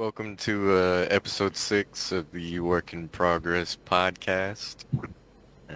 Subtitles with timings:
[0.00, 4.84] Welcome to uh, episode six of the Work in Progress podcast.
[5.68, 5.74] Uh,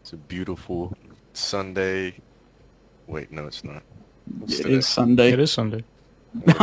[0.00, 0.96] it's a beautiful
[1.32, 2.14] Sunday.
[3.08, 3.82] Wait, no, it's not.
[4.38, 4.74] What's It today?
[4.76, 5.32] is Sunday.
[5.32, 5.82] It is Sunday.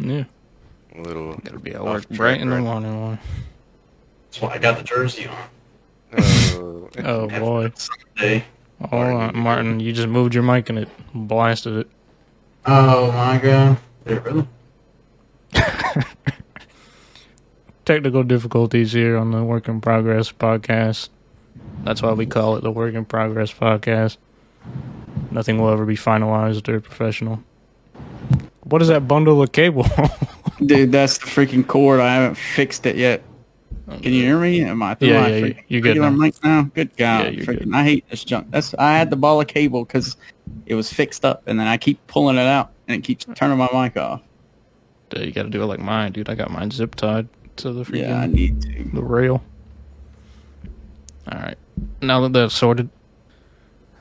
[0.00, 0.24] Yeah,
[0.96, 1.36] A little.
[1.36, 2.64] gotta be at work bright in the right?
[2.64, 2.92] morning.
[2.92, 3.18] Boy.
[4.24, 5.36] That's why I got the jersey on.
[6.18, 7.70] Oh, Oh boy.
[7.76, 8.44] Sunday.
[8.90, 11.90] Oh, uh, Martin, you just moved your mic and it blasted it.
[12.66, 13.78] Oh my god.
[14.04, 14.48] Did it really?
[17.84, 21.08] Technical difficulties here on the Work in Progress podcast.
[21.82, 24.18] That's why we call it the Work in Progress podcast.
[25.32, 27.42] Nothing will ever be finalized or professional.
[28.64, 29.84] What is that bundle of cable?
[30.64, 31.98] Dude, that's the freaking cord.
[31.98, 33.22] I haven't fixed it yet.
[34.00, 34.62] Can you hear me?
[34.62, 36.10] Am I through Yeah, my yeah, freaking you're good now.
[36.10, 36.62] mic now?
[36.74, 37.34] Good God.
[37.34, 37.74] Yeah, freaking, good.
[37.74, 38.50] I hate this junk.
[38.50, 40.16] That's I had the ball of cable because
[40.66, 43.58] it was fixed up, and then I keep pulling it out, and it keeps turning
[43.58, 44.22] my mic off.
[45.12, 46.28] Dude, you gotta do it like mine, dude.
[46.28, 48.84] I got mine zip tied to the freaking Yeah, I need to.
[48.94, 49.42] the rail.
[51.30, 51.58] All right.
[52.00, 52.88] Now that that's sorted.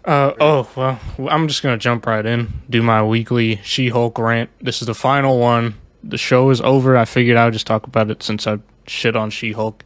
[0.03, 2.62] Uh oh well, I'm just gonna jump right in.
[2.70, 4.50] Do my weekly She-Hulk rant.
[4.59, 5.76] This is the final one.
[6.03, 6.98] The show is over.
[6.98, 9.84] I figured I would just talk about it since I shit on She-Hulk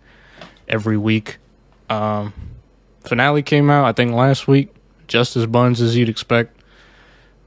[0.69, 1.37] every week.
[1.89, 2.33] Um,
[3.03, 4.69] finale came out I think last week,
[5.07, 6.57] just as buns as you'd expect.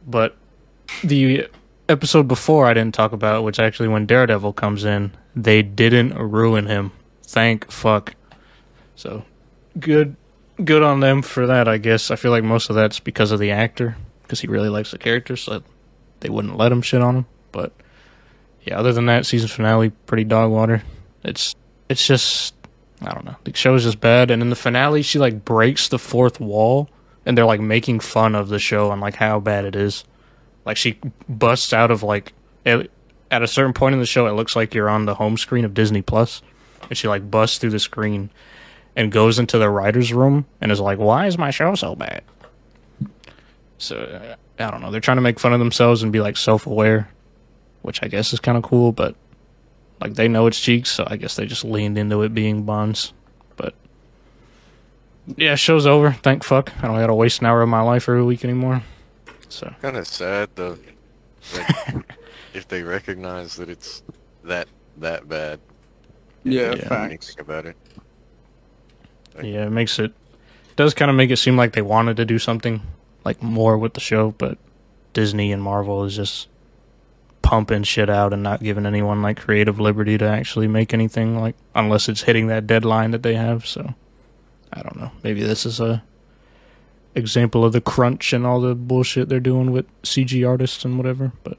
[0.06, 0.36] But
[1.02, 1.48] the
[1.88, 6.66] episode before I didn't talk about, which actually when Daredevil comes in, they didn't ruin
[6.66, 6.92] him.
[7.22, 8.14] Thank fuck.
[8.96, 9.24] So
[9.78, 10.16] good
[10.64, 12.10] good on them for that, I guess.
[12.10, 14.98] I feel like most of that's because of the actor, because he really likes the
[14.98, 15.62] character, so
[16.20, 17.26] they wouldn't let him shit on him.
[17.52, 17.72] But
[18.62, 20.82] yeah, other than that, season finale pretty dog water.
[21.22, 21.54] It's
[21.88, 22.54] it's just
[23.00, 23.36] I don't know.
[23.44, 26.88] The show's just bad, and in the finale, she like breaks the fourth wall,
[27.24, 30.04] and they're like making fun of the show and like how bad it is.
[30.68, 30.98] Like she
[31.30, 32.34] busts out of like
[32.66, 32.90] at
[33.30, 35.72] a certain point in the show, it looks like you're on the home screen of
[35.72, 36.42] Disney Plus,
[36.90, 38.28] and she like busts through the screen
[38.94, 42.22] and goes into the writers' room and is like, "Why is my show so bad?"
[43.78, 44.90] So uh, I don't know.
[44.90, 47.08] They're trying to make fun of themselves and be like self-aware,
[47.80, 49.14] which I guess is kind of cool, but
[50.02, 53.14] like they know it's cheeks, so I guess they just leaned into it being bonds.
[53.56, 53.72] But
[55.34, 56.12] yeah, show's over.
[56.12, 56.74] Thank fuck.
[56.84, 58.82] I don't gotta waste an hour of my life every week anymore.
[59.48, 60.78] So kind of sad though.
[61.54, 62.04] Like,
[62.54, 64.02] if they recognize that it's
[64.44, 65.60] that that bad.
[66.44, 67.36] Yeah, they facts.
[67.38, 67.76] about it.
[69.42, 70.12] yeah, it makes it
[70.76, 72.82] does kind of make it seem like they wanted to do something
[73.24, 74.58] like more with the show, but
[75.12, 76.48] Disney and Marvel is just
[77.42, 81.56] pumping shit out and not giving anyone like creative liberty to actually make anything like
[81.74, 83.66] unless it's hitting that deadline that they have.
[83.66, 83.94] So
[84.72, 85.10] I don't know.
[85.24, 86.02] Maybe this is a
[87.18, 91.32] example of the crunch and all the bullshit they're doing with CG artists and whatever.
[91.44, 91.58] But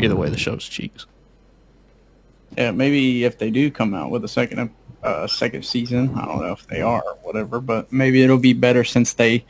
[0.00, 1.06] either way, the show's cheeks.
[2.56, 4.70] Yeah, maybe if they do come out with a second
[5.02, 8.52] uh, second season, I don't know if they are or whatever, but maybe it'll be
[8.52, 9.44] better since they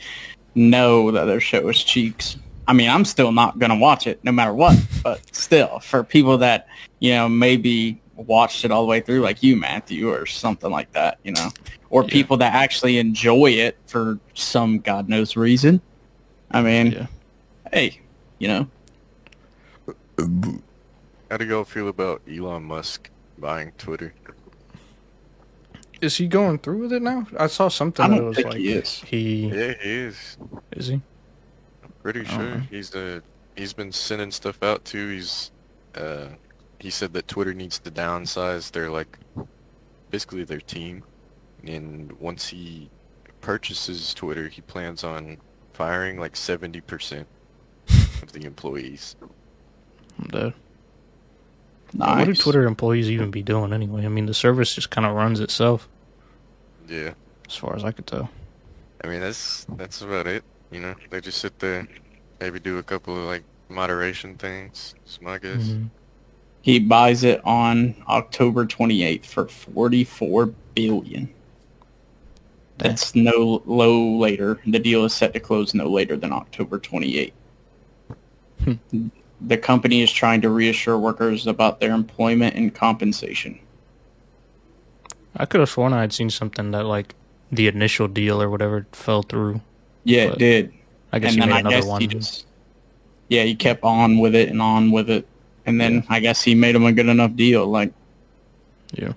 [0.54, 2.36] know that their show is cheeks.
[2.68, 6.38] I mean, I'm still not gonna watch it no matter what, but still, for people
[6.38, 6.68] that
[7.00, 10.92] you know maybe watched it all the way through, like you, Matthew, or something like
[10.92, 11.48] that, you know,
[11.90, 12.10] or Yeah.
[12.10, 15.80] people that actually enjoy it for some god knows reason.
[16.50, 17.06] I mean, Yeah.
[17.72, 18.00] hey,
[18.38, 18.70] you know,
[21.30, 24.14] How do y'all feel about Elon Musk buying Twitter?
[26.00, 27.26] Is he going through with it now?
[27.38, 29.00] I saw something I that don't was think like he is.
[29.00, 30.36] he Yeah, he is.
[30.72, 31.02] is he.
[32.02, 32.66] Pretty Oh, sure okay.
[32.70, 33.20] he's uh
[33.56, 35.08] he's been sending stuff out too.
[35.08, 35.52] He's
[35.94, 36.28] uh
[36.80, 39.18] he said that Twitter needs to downsize their like
[40.10, 41.04] basically their team,
[41.64, 42.90] and once he
[43.40, 45.38] purchases Twitter, he plans on
[45.72, 47.26] firing like seventy percent
[48.22, 49.16] of the employees.
[50.20, 50.54] I'm dead.
[51.94, 52.18] nice.
[52.18, 54.04] What do Twitter employees even be doing anyway?
[54.04, 55.88] I mean, the service just kind of runs itself,
[56.88, 57.14] Yeah,
[57.48, 58.30] as far as I could tell.
[59.02, 60.44] I mean that's that's about it.
[60.70, 61.88] You know, they just sit there,
[62.38, 64.94] maybe do a couple of like moderation things.
[64.98, 65.62] That's my guess.
[65.68, 65.88] Mhm.
[66.62, 71.32] He buys it on October 28th for 44 billion.
[72.78, 74.58] That's no low later.
[74.66, 77.32] The deal is set to close no later than October 28th.
[78.64, 79.08] Hmm.
[79.42, 83.58] The company is trying to reassure workers about their employment and compensation.
[85.36, 87.14] I could have sworn I had seen something that like
[87.52, 89.60] the initial deal or whatever fell through.
[90.04, 90.72] Yeah, But it did.
[91.12, 92.00] I guess and then made I another one.
[92.00, 92.46] he just
[93.28, 95.26] Yeah, he kept on with it and on with it.
[95.66, 97.66] And then I guess he made him a good enough deal.
[97.66, 97.92] Like
[98.92, 99.12] Yeah,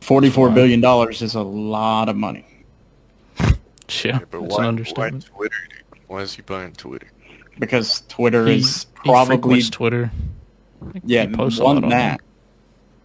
[0.00, 0.54] forty-four Wow.
[0.54, 2.44] billion dollars is a lot of money.
[3.40, 3.52] yeah,
[4.04, 5.10] Yeah, but that's why, an why.
[5.10, 5.56] Twitter?
[5.70, 6.00] Dude?
[6.06, 7.08] Why is he buying Twitter?
[7.58, 10.10] Because Twitter He, is probably frequents Twitter.
[11.04, 12.20] Yeah, He posts a one lot on that.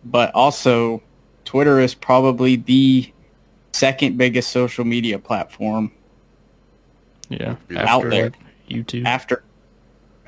[0.06, 1.02] But also,
[1.46, 3.12] Twitter is probably the
[3.74, 5.92] second biggest social media platform
[7.30, 8.32] Yeah, Out after there.
[8.70, 9.06] YouTube.
[9.06, 9.44] after.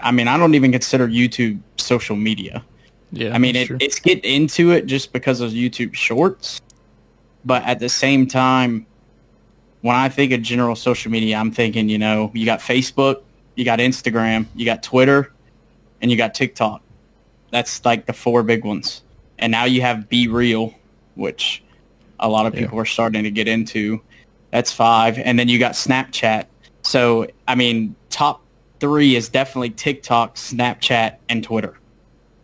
[0.04, 2.64] I mean, I don't even consider YouTube social media.
[3.12, 6.62] yeah, I mean, it, it's getting into it just because of YouTube Shorts,
[7.46, 8.86] but at the same time,
[9.82, 13.22] when I think of general social media, I'm thinking, you know, you got Facebook,
[13.56, 15.32] you got Instagram, you got Twitter,
[16.02, 16.82] and you got TikTok.
[17.52, 19.02] That's like the four big ones.
[19.40, 20.74] And now you have Be Real,
[21.16, 21.64] which
[22.20, 22.62] a lot of Yeah.
[22.62, 24.00] people are starting to get into.
[24.52, 25.18] That's five.
[25.18, 26.46] And then you got Snapchat.
[26.84, 28.42] So, I mean, top
[28.82, 31.78] three is definitely TikTok, Snapchat, and Twitter.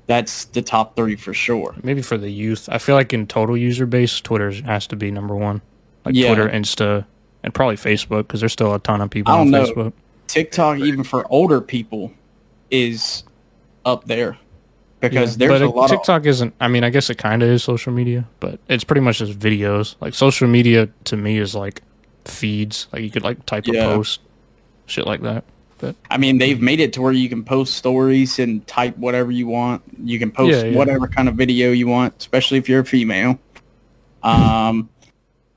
[0.06, 1.76] That's the top three for sure.
[1.84, 5.12] Maybe for the youth, I feel like in total user base, Twitter has to be
[5.12, 5.62] number one.
[6.06, 6.28] Like Yeah.
[6.34, 7.06] Twitter, Insta,
[7.44, 9.74] and probably Facebook because there's still a ton of people I on don't know.
[9.74, 9.94] Facebook.
[10.28, 12.14] TikTok, even for older people,
[12.72, 13.24] is
[13.86, 14.38] up there
[15.02, 16.54] because Yeah, there's a lot TikTok isn't.
[16.62, 19.38] I mean, I guess it kind of is social media, but it's pretty much just
[19.38, 19.96] videos.
[20.00, 21.82] Like social media to me is like
[22.26, 22.88] feeds.
[22.94, 23.84] Like you could like type Yeah.
[23.86, 24.22] a post,
[24.86, 25.44] shit like that.
[25.80, 25.96] But.
[26.10, 29.48] I mean, they've made it to where you can post stories and type whatever you
[29.48, 29.84] want.
[30.04, 30.78] You can post Yeah, yeah.
[30.78, 33.40] whatever kind of video you want, especially if you're a female.
[34.24, 34.90] Um,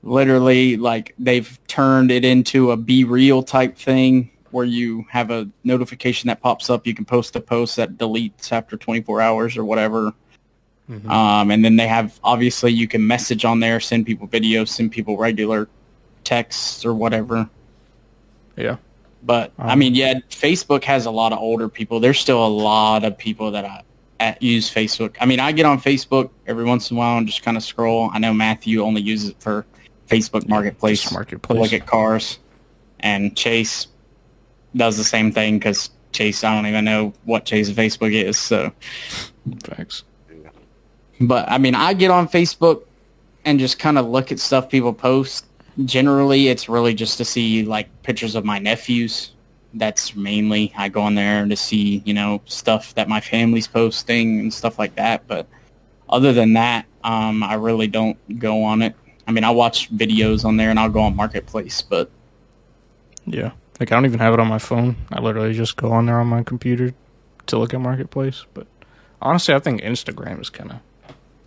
[0.03, 5.49] literally, like they've turned it into a be real type thing where you have a
[5.63, 6.85] notification that pops up.
[6.85, 10.13] You can post a post that deletes after 24 hours or whatever.
[10.89, 11.09] mhm.
[11.09, 14.91] Um, and then they have obviously you can message on there, send people videos, send
[14.91, 15.69] people regular
[16.23, 17.49] texts or whatever.
[18.57, 18.75] yeah,
[19.23, 21.99] But I Um, mean, yeah, Facebook has a lot of older people.
[21.99, 23.81] There's still a lot of people that I,
[24.19, 25.15] at, use Facebook.
[25.21, 27.63] I mean, I get on Facebook every once in a while and just kind of
[27.63, 28.09] scroll.
[28.13, 29.65] I know Matthew only uses it for
[30.09, 31.59] Facebook Marketplace, marketplace.
[31.59, 32.39] look at cars,
[32.99, 33.87] and Chase
[34.75, 36.43] does the same thing because Chase.
[36.43, 38.37] I don't even know what Chase Facebook is.
[38.37, 38.71] So,
[39.63, 40.03] Facts.
[41.19, 42.83] but I mean, I get on Facebook
[43.45, 45.45] and just kind of look at stuff people post.
[45.85, 49.31] Generally, it's really just to see like pictures of my nephews.
[49.73, 54.39] That's mainly I go on there to see you know stuff that my family's posting
[54.39, 55.27] and stuff like that.
[55.27, 55.47] But
[56.09, 58.95] other than that, um, I really don't go on it.
[59.27, 62.11] I mean, I watch videos on there and I'll go on Marketplace, but
[63.25, 64.95] Yeah, like I don't even have it on my phone.
[65.11, 66.93] I literally just go on there on my computer
[67.47, 68.45] to look at marketplace.
[68.53, 68.67] But
[69.21, 70.79] honestly, I think Instagram is kind of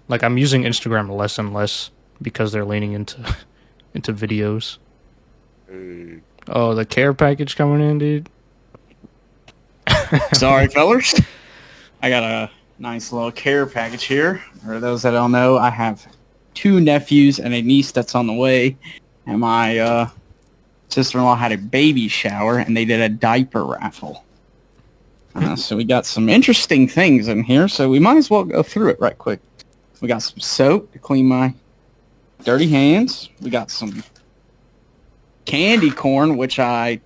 [0.09, 1.91] like I'm using Instagram less and less
[2.23, 3.19] because they're leaning into
[3.95, 4.79] into videos.
[5.71, 8.29] Uh, Oh, the care package coming in, dude.
[10.35, 11.15] Sorry, fellas.
[12.03, 14.43] I got a nice little care package here.
[14.65, 16.07] For those that don't know, I have
[16.53, 18.77] two nephews and a niece that's on the way.
[19.27, 20.11] And my uh,
[20.89, 24.25] sister-in-law had a baby shower, and they did a diaper raffle.
[25.35, 28.63] Uh, so we got some interesting things in here, so we might as well go
[28.63, 29.41] through it right quick.
[30.01, 31.55] We got some soap to clean my
[32.43, 33.29] dirty hands.
[33.41, 34.03] We got some
[35.45, 37.01] candy corn, which I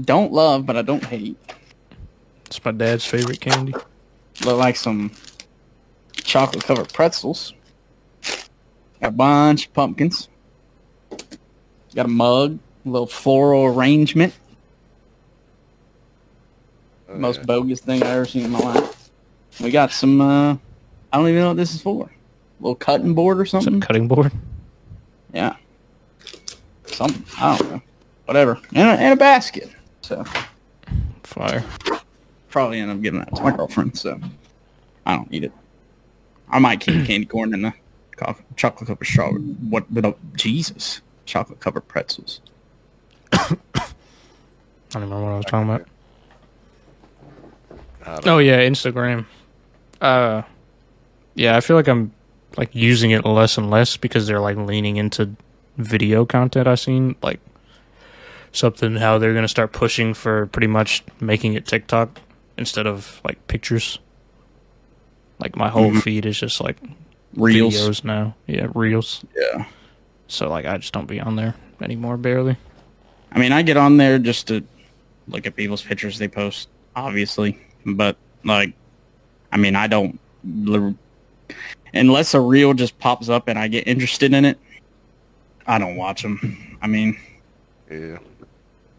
[0.00, 1.36] don't love, but I don't hate.
[2.46, 3.74] It's my dad's favorite candy.
[4.44, 5.10] Look like some
[6.14, 7.52] chocolate covered pretzels.
[9.00, 10.28] Got a bunch of pumpkins.
[11.94, 14.34] Got a mug, a little floral arrangement.
[17.08, 17.44] oh, Most yeah.
[17.46, 19.10] bogus thing I've ever seen in my life.
[19.60, 20.52] We got some, uh,
[21.12, 22.10] I don't even know what this is for.
[22.58, 23.80] A little cutting board or It's a something?
[23.80, 24.32] cutting board.
[25.32, 25.56] Yeah.
[26.86, 27.24] Something.
[27.38, 27.82] I don't know.
[28.24, 28.58] Whatever.
[28.74, 29.70] And a, and a basket.
[30.02, 30.24] So
[31.22, 31.64] Fire.
[32.48, 33.96] probably end up giving that to my girlfriend.
[33.96, 34.18] So
[35.06, 35.52] I don't need it.
[36.50, 37.72] I might keep candy corn in the
[38.16, 39.40] co- chocolate covered strawberry.
[39.42, 39.90] What?
[39.92, 42.40] Without Jesus, chocolate covered pretzels.
[43.32, 43.56] I
[44.90, 45.86] don't remember what I was talking about.
[48.04, 49.26] I don't Oh yeah, Instagram.
[50.00, 50.42] Uh,
[51.34, 52.12] yeah, I feel like I'm
[52.56, 55.30] like using it less and less because they're like leaning into
[55.76, 56.66] video content.
[56.66, 57.40] I've seen like
[58.52, 62.20] something how they're gonna start pushing for pretty much making it TikTok
[62.56, 63.98] instead of like pictures.
[65.38, 66.02] Like my whole Mhm.
[66.02, 66.76] feed is just like
[67.34, 67.74] Reels.
[67.74, 68.34] videos now.
[68.46, 69.22] Yeah, reels.
[69.36, 69.66] Yeah.
[70.26, 72.56] So like I just don't be on there anymore, barely.
[73.30, 74.64] I mean, I get on there just to
[75.28, 77.58] look at people's pictures they post, obviously.
[77.86, 78.72] But like,
[79.52, 80.18] I mean, I don't
[81.94, 84.58] unless a reel just pops up and I get interested in it.
[85.66, 86.76] I don't watch them.
[86.82, 87.18] I mean,
[87.90, 88.18] Yeah.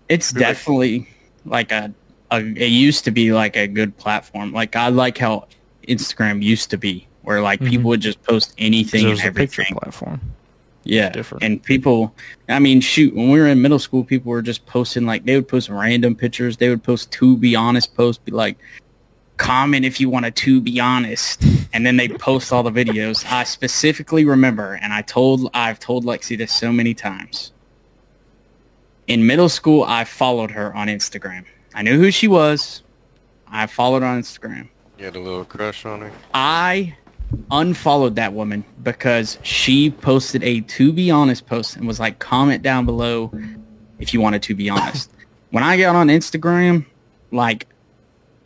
[0.08, 1.08] it's Feel like- definitely
[1.46, 1.94] like a,
[2.32, 5.48] a it used to be like a good platform like i like how
[5.88, 7.70] instagram used to be where like Mhm.
[7.70, 10.22] people would just post anything it and was a picture everything platform.
[10.84, 11.44] yeah different.
[11.44, 12.14] and people
[12.50, 15.36] i mean shoot when we were in middle school people were just posting like they
[15.36, 18.58] would post random pictures they would post to be honest posts be like
[19.40, 21.42] comment if you want to be honest.
[21.74, 23.26] And then they post all the videos.
[23.32, 27.52] I specifically remember and i told i've told lexi this so many times.
[29.08, 31.46] In middle school i followed her on instagram.
[31.74, 32.84] I knew who she was.
[33.48, 34.68] I followed her on instagram.
[35.00, 36.12] You had a little crush on her.
[36.34, 36.96] i
[37.52, 42.62] unfollowed that woman because she posted a to be honest post and was like comment
[42.62, 43.32] down below
[44.00, 45.12] if you wanted to be honest.
[45.52, 46.86] When i got on instagram
[47.32, 47.68] like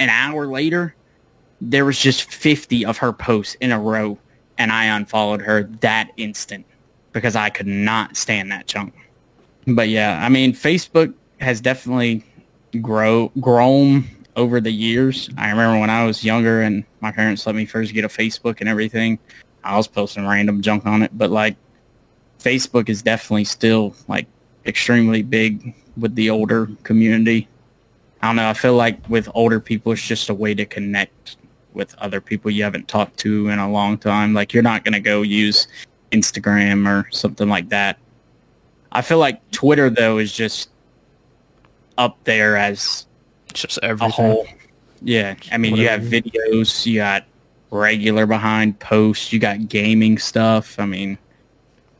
[0.03, 0.95] an hour later
[1.61, 4.17] there was just 50 of her posts in a row
[4.57, 6.65] and i unfollowed her that instant
[7.11, 8.93] because i could not stand that junk
[9.67, 12.23] but yeah i mean facebook has definitely
[12.81, 14.05] grow grown
[14.35, 15.29] over the years.
[15.37, 18.59] I remember when I was younger and my parents let me first get a Facebook
[18.59, 19.19] and everything.
[19.63, 21.55] I was posting random junk on it, but like
[22.39, 24.27] Facebook is definitely still like
[24.65, 27.47] extremely big with the older community.
[28.23, 28.47] I don't know.
[28.47, 31.35] I feel like with older people, it's just a way to connect
[31.73, 34.33] with other people you haven't talked to in a long time.
[34.33, 35.67] Like you're not going to go use
[36.13, 37.97] Instagram or something like that.
[38.93, 40.69] I feel like Twitter though is just
[41.97, 43.07] up there as
[43.51, 44.47] just a whole.
[45.01, 47.25] Yeah, I mean, you have videos, you got
[47.71, 50.79] regular behind posts, you got gaming stuff.
[50.79, 51.17] I mean,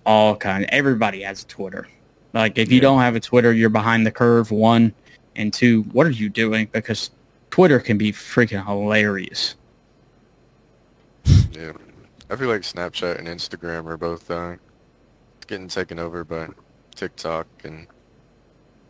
[0.06, 0.66] all kind.
[0.70, 1.86] Everybody has a Twitter.
[2.32, 2.84] Like, if you Yeah.
[2.84, 4.52] don't have a Twitter, you're behind the curve.
[4.52, 4.94] One
[5.36, 6.68] and two, what are you doing?
[6.72, 7.12] Because
[7.50, 9.56] Twitter can be freaking hilarious.
[11.52, 11.74] Yeah.
[12.30, 14.56] I feel like Snapchat and Instagram are both uh,
[15.46, 16.48] getting taken over by
[16.96, 17.88] TikTok and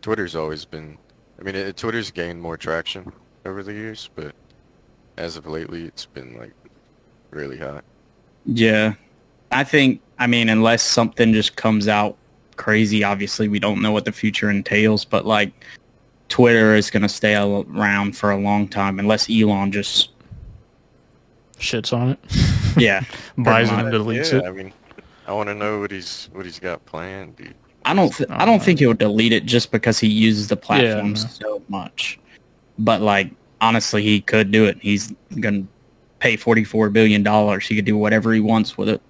[0.00, 0.98] Twitter's always been.
[1.38, 3.12] I mean, it, Twitter's gained more traction
[3.44, 4.34] over the years, but
[5.16, 6.52] as of lately, it's been like
[7.30, 7.84] really hot.
[8.46, 8.94] Yeah,
[9.50, 10.00] I think.
[10.18, 12.16] I mean, unless something just comes out
[12.56, 15.04] crazy, obviously we don't know what the future entails.
[15.04, 15.52] But like,
[16.34, 20.10] Twitter is going to stay around for a long time unless Elon just
[21.60, 22.18] Shits on it.
[22.76, 23.04] yeah.
[23.38, 24.44] Buys it and deletes yeah, it.
[24.44, 24.72] I mean,
[25.28, 27.54] I want to know what he's what he's got planned, dude.
[27.84, 28.12] I don't.
[28.12, 31.14] Th- I don't uh, think he'll delete it just because he uses the platform no.
[31.14, 32.18] so much.
[32.80, 34.76] But like, honestly, he could do it.
[34.80, 35.64] He's gonna
[36.18, 37.64] pay forty four billion dollars.
[37.64, 39.00] He could do whatever he wants with it.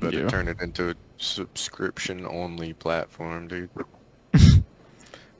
[0.00, 0.20] But Yeah.
[0.20, 3.68] it turn it into a subscription only platform, dude.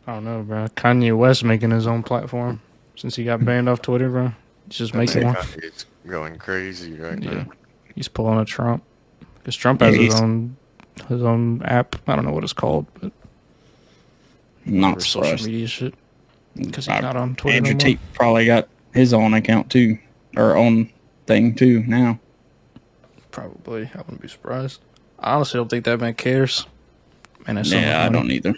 [0.07, 0.66] I don't know, bro.
[0.69, 2.61] Kanye West making his own platform
[2.97, 4.33] since he got banned off Twitter, bro.
[4.69, 5.47] He's just That making man one.
[5.62, 7.30] It's going crazy right Yeah.
[7.35, 7.47] now.
[7.95, 8.83] He's pulling a Trump
[9.38, 10.57] because Trump Yeah, has his own
[11.09, 11.97] his own app.
[12.07, 13.12] I don't know what it's called, but
[14.64, 15.47] Not social surprised.
[15.47, 15.95] media shit.
[16.57, 17.57] Because he's Uh, not on Twitter.
[17.57, 17.80] Andrew no more.
[17.80, 19.99] Tate probably got his own account too,
[20.37, 20.90] or own
[21.26, 22.19] thing too now.
[23.30, 23.88] Probably.
[23.95, 24.80] I wouldn't be surprised.
[25.19, 26.66] I honestly don't think that man cares.
[27.47, 28.54] Man, that's yeah, I don't either.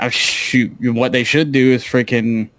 [0.00, 0.72] Oh shoot!
[0.80, 2.50] What they should do is freaking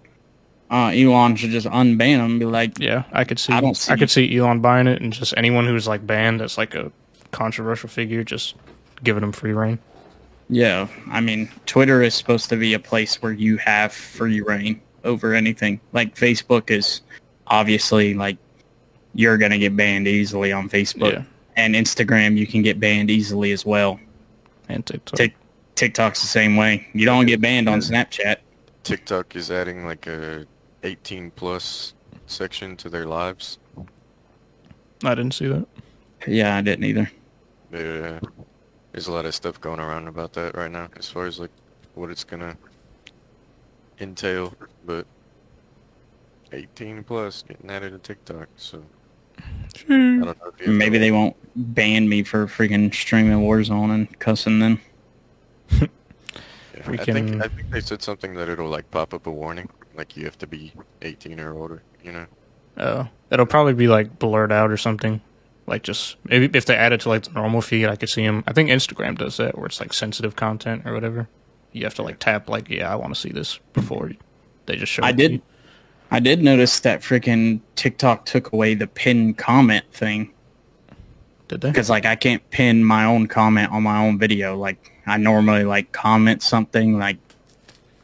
[0.70, 2.30] uh, Elon should just unban them.
[2.32, 3.52] and be like, Yeah, I could see.
[3.52, 6.06] I I, don't see- I could see Elon buying it, and just anyone who's like
[6.06, 6.90] banned that's like a
[7.32, 8.54] controversial figure, just
[9.04, 9.78] giving them free reign.
[10.48, 14.80] Yeah, I mean, Twitter is supposed to be a place where you have free reign
[15.04, 15.80] over anything.
[15.92, 17.02] Like Facebook is
[17.48, 18.38] obviously like
[19.14, 21.22] you're gonna get banned easily on Facebook, Yeah,
[21.56, 24.00] and Instagram you can get banned easily as well.
[24.68, 25.16] and TikTok.
[25.16, 25.34] Tik
[25.76, 26.86] TikTok's the same way.
[26.94, 28.38] You don't get banned on Snapchat.
[28.82, 30.46] TikTok is adding like a
[30.82, 31.94] 18 plus
[32.26, 33.58] section to their lives.
[35.04, 35.66] I didn't see that.
[36.26, 37.10] Yeah, I didn't either.
[37.72, 38.20] Yeah,
[38.92, 41.50] there's a lot of stuff going around about that right now, as far as like
[41.94, 42.56] what it's gonna
[44.00, 44.54] entail.
[44.86, 45.06] But
[46.52, 48.82] 18 plus getting added to TikTok, so
[49.38, 49.42] I
[49.88, 50.34] don't know.
[50.58, 51.36] If Maybe they won't
[51.74, 54.80] ban me for freaking streaming Warzone and cussing then.
[56.76, 59.68] Yeah, I think I think they said something that it'll like pop up a warning,
[59.94, 61.82] like you have to be 18 or older.
[62.02, 62.26] You know.
[62.78, 65.20] Oh, it'll probably be like blurred out or something.
[65.66, 68.24] Like just maybe if they add it to like the normal feed, I could see
[68.24, 68.44] them.
[68.46, 71.28] I think Instagram does that, where it's like sensitive content or whatever.
[71.72, 74.12] You have to like tap like, yeah, I want to see this before
[74.66, 75.02] they just show.
[75.02, 75.32] I it to did.
[75.32, 75.42] you.
[76.10, 80.32] I did notice that freaking TikTok took away the pin comment thing.
[81.48, 81.70] Did they?
[81.70, 84.56] because like I can't pin my own comment on my own video.
[84.56, 87.18] Like I normally like comment something like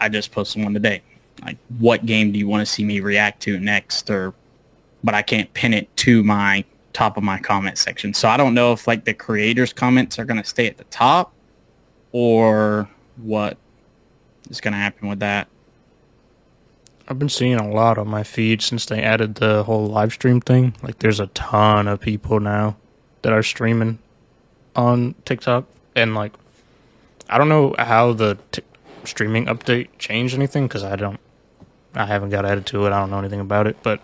[0.00, 1.02] I just posted one today.
[1.44, 4.34] Like what game do you want to see me react to next or
[5.04, 8.14] but I can't pin it to my top of my comment section.
[8.14, 10.84] So I don't know if like the creators comments are going to stay at the
[10.84, 11.32] top
[12.12, 13.56] or what
[14.50, 15.48] is going to happen with that.
[17.08, 20.40] I've been seeing a lot on my feed since they added the whole live stream
[20.40, 20.74] thing.
[20.82, 22.76] Like, there's a ton of people now
[23.22, 23.98] that are streaming
[24.76, 25.66] on TikTok,
[25.96, 26.32] and like,
[27.32, 28.62] I don't know how the t-
[29.04, 31.18] streaming update changed anything because I don't
[31.94, 32.92] I haven't got added to it.
[32.92, 34.00] I don't know anything about it, but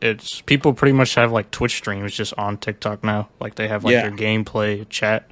[0.00, 3.28] it's people pretty much have like Twitch streams just on TikTok now.
[3.40, 4.02] Like they have like Yeah.
[4.02, 5.28] their gameplay chat.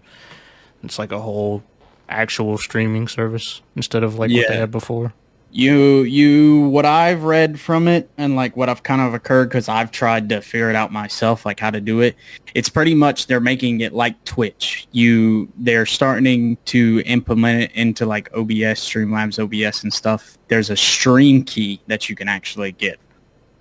[0.82, 1.62] It's like a whole
[2.08, 5.12] actual streaming service instead of like what they had before.
[5.52, 9.68] You, you, what I've read from it and like what I've kind of occurred because
[9.70, 12.14] I've tried to figure it out myself, like how to do it.
[12.54, 14.86] It's pretty much they're making it like Twitch.
[14.92, 20.36] You, they're starting to implement it into like OBS, Streamlabs, OBS and stuff.
[20.48, 22.98] There's a stream key that you can actually get,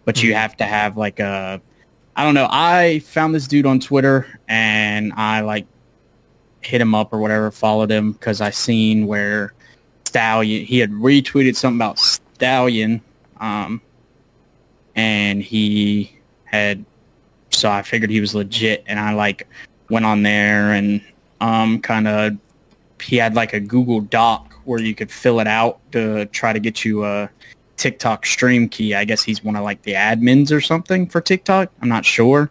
[0.04, 0.36] but you Mhm.
[0.38, 1.62] have to have like a,
[2.18, 2.48] I don't know.
[2.52, 5.66] I found this dude on Twitter and I like
[6.62, 9.54] hit him up or whatever, followed him because I seen where
[10.16, 10.66] Stallion.
[10.66, 13.02] He had retweeted something about Stallion,
[13.42, 13.82] um,
[14.96, 16.86] and he had.
[17.50, 19.46] So I figured he was legit, and I like
[19.90, 21.04] went on there and
[21.42, 22.38] um, kind of.
[23.02, 26.62] He had like a Google Doc where you could fill it out to try to
[26.62, 27.30] get you a
[27.76, 28.96] TikTok stream key.
[28.96, 31.70] I guess he's one of like the admins or something for TikTok.
[31.82, 32.50] I'm not sure.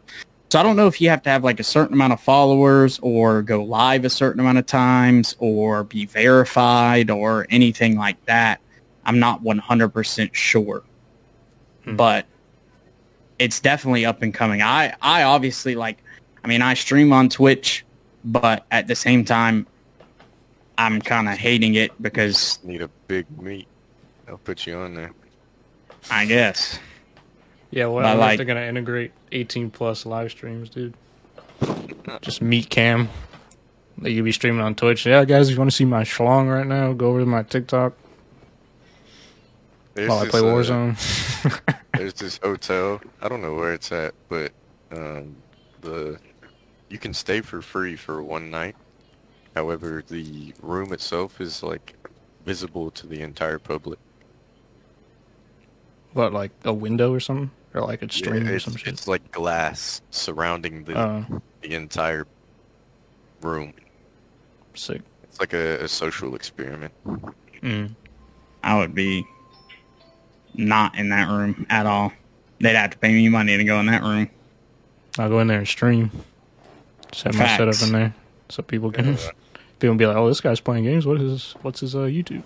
[0.54, 3.00] So I don't know if you have to have like a certain amount of followers
[3.02, 8.60] or go live a certain amount of times or be verified or anything like that.
[9.04, 10.84] I'm not 100% sure.
[11.82, 11.96] Hmm.
[11.96, 12.26] But
[13.40, 14.62] it's definitely up and coming.
[14.62, 15.98] I I obviously like
[16.44, 17.84] I mean I stream on Twitch,
[18.24, 19.66] but at the same time
[20.78, 23.66] I'm kind of hating it because Need a big meat.
[24.28, 25.10] I'll put you on there.
[26.12, 26.78] I guess
[27.72, 30.94] Yeah, well, I I wonder like- they're gonna integrate 18 plus live streams, dude.
[32.20, 33.08] Just meet cam.
[33.98, 35.06] That you be streaming on Twitch.
[35.06, 37.42] Yeah, guys, if you want to see my schlong right now, go over to my
[37.42, 37.94] TikTok
[39.94, 41.74] There's while I play uh, Warzone.
[41.92, 43.00] There's this hotel.
[43.22, 44.52] I don't know where it's at, but
[44.90, 45.36] um,
[45.80, 46.18] the
[46.88, 48.76] you can stay for free for one night.
[49.54, 51.94] However, the room itself is like
[52.44, 53.98] visible to the entire public.
[56.12, 58.88] what, like a window or something, or like a Yeah, stream or it's, some shit?
[58.88, 61.24] it's like glass surrounding the Uh,
[61.62, 62.26] the entire
[63.42, 63.72] room.
[64.74, 65.02] sick.
[65.24, 66.92] It's like a, a social experiment.
[67.62, 67.94] Mm.
[68.62, 69.26] I would be
[70.54, 72.12] not in that room at all.
[72.60, 74.30] They'd have to pay me money to go in that room.
[75.18, 76.10] I'll go in there and stream.
[77.12, 78.14] Set have my setup in there
[78.48, 79.16] so people can Yeah.
[79.78, 81.06] people can be like, "Oh, this guy's playing games.
[81.06, 82.42] What is his, what's his uh, YouTube?"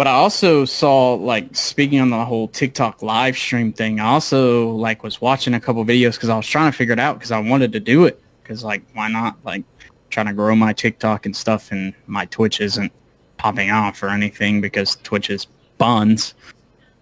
[0.00, 4.00] But I also saw like speaking on the whole TikTok live stream thing.
[4.00, 6.98] I also like was watching a couple videos because I was trying to figure it
[6.98, 9.62] out because I wanted to do it because like why not like
[10.08, 12.90] trying to grow my TikTok and stuff and my Twitch isn't
[13.36, 16.32] popping off or anything because Twitch is buns.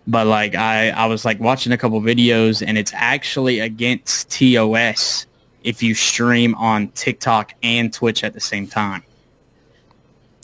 [0.08, 5.24] But like I I was like watching a couple videos and it's actually against TOS
[5.62, 9.04] if you stream on TikTok and Twitch at the same time.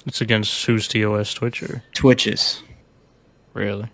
[0.06, 2.62] It's against who's TOS Twitch or Twitches.
[3.54, 3.88] really?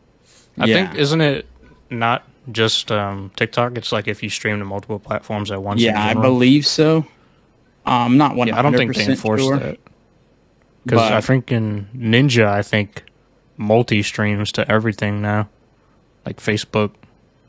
[0.58, 0.86] I Yeah.
[0.88, 1.46] think isn't it
[1.90, 3.76] not just um, TikTok?
[3.78, 5.80] It's like if you stream to multiple platforms at once.
[5.80, 7.06] Yeah, I believe so.
[7.86, 8.48] I'm not one.
[8.48, 9.58] Yeah, I don't think they enforce sure.
[9.58, 9.78] that.
[10.84, 13.04] Because I think in Ninja, I think
[13.56, 15.48] multi streams to everything now,
[16.26, 16.92] like Facebook,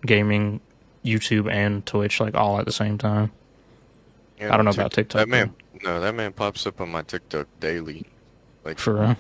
[0.06, 0.60] gaming,
[1.04, 3.32] YouTube, and Twitch, like all at the same time.
[4.39, 6.91] Yeah, I don't know Tik- about TikTok, That man, no, that man pops up on
[6.91, 8.06] my TikTok daily,
[8.63, 9.17] like For real.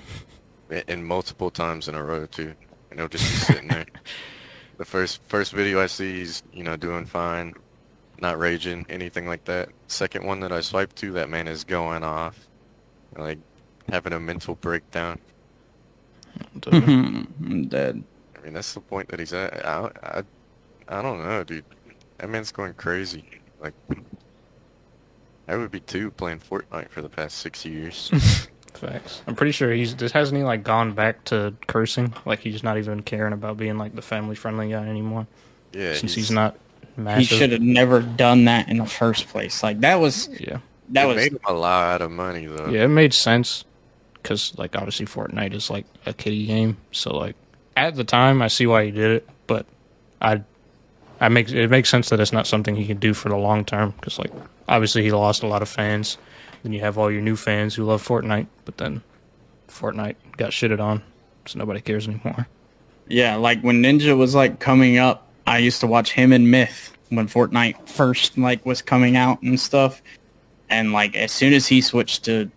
[0.69, 2.53] a- and multiple times in a row too,
[2.89, 3.85] and he'll just be sitting there.
[4.77, 7.53] The first first video I see, he's you know doing fine,
[8.19, 9.69] not raging, anything like that.
[9.85, 12.47] Second one that I swipe to, that man is going off,
[13.15, 13.37] like
[13.89, 15.19] having a mental breakdown.
[16.61, 17.51] Mm-hmm.
[17.51, 18.03] I'm dead.
[18.35, 19.63] I mean, that's the point that he's at.
[19.63, 20.23] I, I,
[20.87, 21.65] I don't know, dude.
[22.17, 23.23] That man's going crazy.
[23.61, 23.73] Like,
[25.47, 28.47] I would be too playing Fortnite for the past six years.
[28.81, 29.21] Facts.
[29.27, 32.13] I'm pretty sure he's just hasn't he like gone back to cursing.
[32.25, 35.27] Like he's not even caring about being like the family friendly guy anymore.
[35.71, 36.57] Yeah, since he's, not
[37.15, 39.61] He should have never done that in the first place.
[39.63, 40.57] Like that was Yeah.
[40.89, 42.69] that it was made him a lot of money though.
[42.69, 43.65] Yeah, it made sense
[44.15, 47.35] because like obviously Fortnite is like a kiddie game, so like
[47.77, 49.65] at the time I see why he did it, but
[50.21, 50.41] I
[51.19, 53.63] I make it makes sense that it's not something he can do for the long
[53.63, 54.31] term because like
[54.67, 56.17] obviously he lost a lot of fans.
[56.63, 59.01] Then you have all your new fans who love Fortnite, but then
[59.67, 61.01] Fortnite got shitted on,
[61.45, 62.47] so nobody cares anymore.
[63.07, 63.35] yeah.
[63.35, 67.27] Like when Ninja was like coming up, I used to watch him and Myth when
[67.27, 70.01] Fortnite first like was coming out and stuff.
[70.69, 72.49] And like as soon as he switched to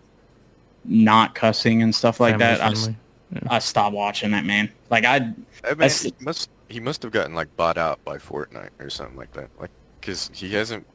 [0.85, 3.47] not cussing and stuff like Family that, I, s- friendly.
[3.49, 4.71] I stopped watching that man.
[4.89, 8.17] Like I That man, That's- he must he must have gotten like bought out by
[8.17, 9.49] Fortnite or something like that.
[9.59, 9.69] Like,
[10.01, 10.85] cause he hasn't.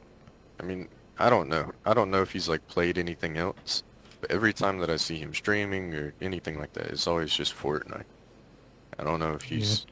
[0.59, 0.87] I mean,
[1.21, 1.71] I don't know.
[1.85, 3.83] I don't know if he's like played anything else.
[4.19, 7.55] But every time that I see him streaming or anything like that, it's always just
[7.55, 8.05] Fortnite.
[8.99, 9.85] I don't know if he's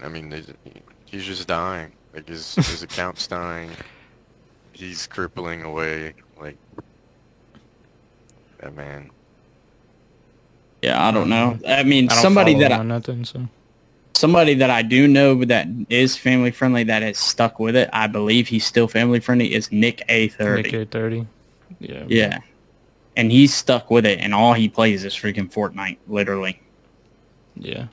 [0.00, 0.32] I mean,
[1.06, 1.92] he's just dying.
[2.14, 3.70] Like his his account's dying.
[4.72, 6.14] He's crippling away.
[6.40, 6.56] Like
[8.60, 9.10] that man.
[10.82, 11.58] Yeah, I don't know.
[11.66, 13.24] I mean, I don't somebody that him I, or nothing.
[13.24, 13.48] So
[14.18, 17.88] somebody that I do know that is family friendly that has stuck with it.
[17.92, 19.54] I believe he's still family friendly.
[19.54, 20.62] Is Nick A thirty?
[20.62, 21.26] Nick eight thirty.
[21.78, 22.04] Yeah.
[22.08, 22.38] Yeah,
[23.16, 26.60] and he's stuck with it, and all he plays is freaking Fortnite, literally.
[27.56, 27.86] Yeah.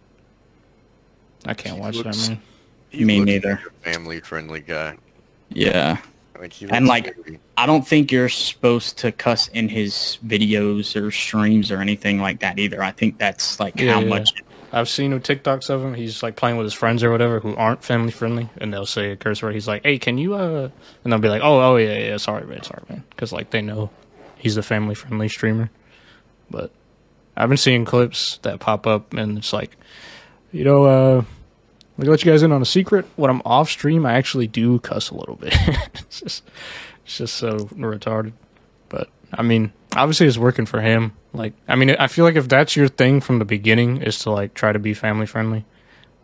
[1.45, 2.41] I can't He watch looks- that man.
[2.89, 3.61] He Me neither.
[3.63, 4.95] like family friendly guy.
[5.49, 5.97] Yeah,
[6.39, 10.95] Like he And, like, very- I don't think you're supposed to cuss in his videos
[10.99, 12.81] or streams or anything like that either.
[12.81, 14.07] I think that's like Yeah, how yeah.
[14.07, 14.33] much.
[14.75, 15.93] I've seen no TikToks of him.
[15.93, 19.11] He's like playing with his friends or whatever who aren't family friendly, and they'll say
[19.11, 19.53] a curse word.
[19.53, 20.69] He's like, "Hey, can you?" uh
[21.03, 23.61] And they'll be like, "Oh, oh yeah, yeah, sorry, man, sorry, man," because like they
[23.61, 23.89] know
[24.37, 25.69] he's a family friendly streamer.
[26.51, 26.71] But
[27.37, 29.77] I've been seeing clips that pop up, and it's like,
[30.51, 31.23] you know, uh,
[31.97, 33.05] let me let you guys in on a secret.
[33.15, 35.53] When I'm off stream, I actually do cuss a little bit.
[35.93, 36.43] it's just,
[37.05, 38.33] it's just so retarded.
[38.89, 41.13] But I mean, obviously, it's working for him.
[41.35, 44.31] Like, I mean, I feel like if that's your thing from the beginning is to
[44.31, 45.65] like try to be family friendly,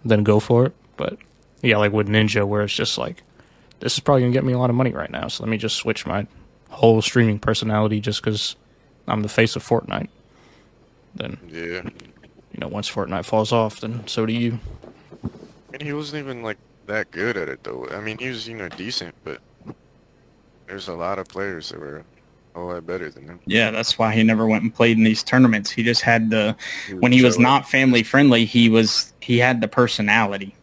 [0.06, 0.74] then go for it.
[0.97, 1.17] But
[1.62, 3.24] yeah, like with Ninja, where it's just like,
[3.80, 5.58] this is probably gonna get me a lot of money right now, so let me
[5.58, 6.28] just switch my
[6.69, 8.56] whole streaming personality just because
[9.08, 10.10] I'm the face of Fortnite.
[11.15, 11.82] Then yeah.
[12.52, 14.60] you know, once Fortnite falls off, then so do you.
[15.74, 17.88] And he wasn't even like that good at it though.
[17.91, 19.41] I mean, he was you know decent, but
[20.67, 22.06] there's a lot of players that were
[22.56, 23.40] a lot better than him.
[23.46, 25.70] Yeah, that's why he never went and played in these tournaments.
[25.72, 26.56] He just had the
[27.00, 30.56] when he was So, not family friendly, he was he had the personality.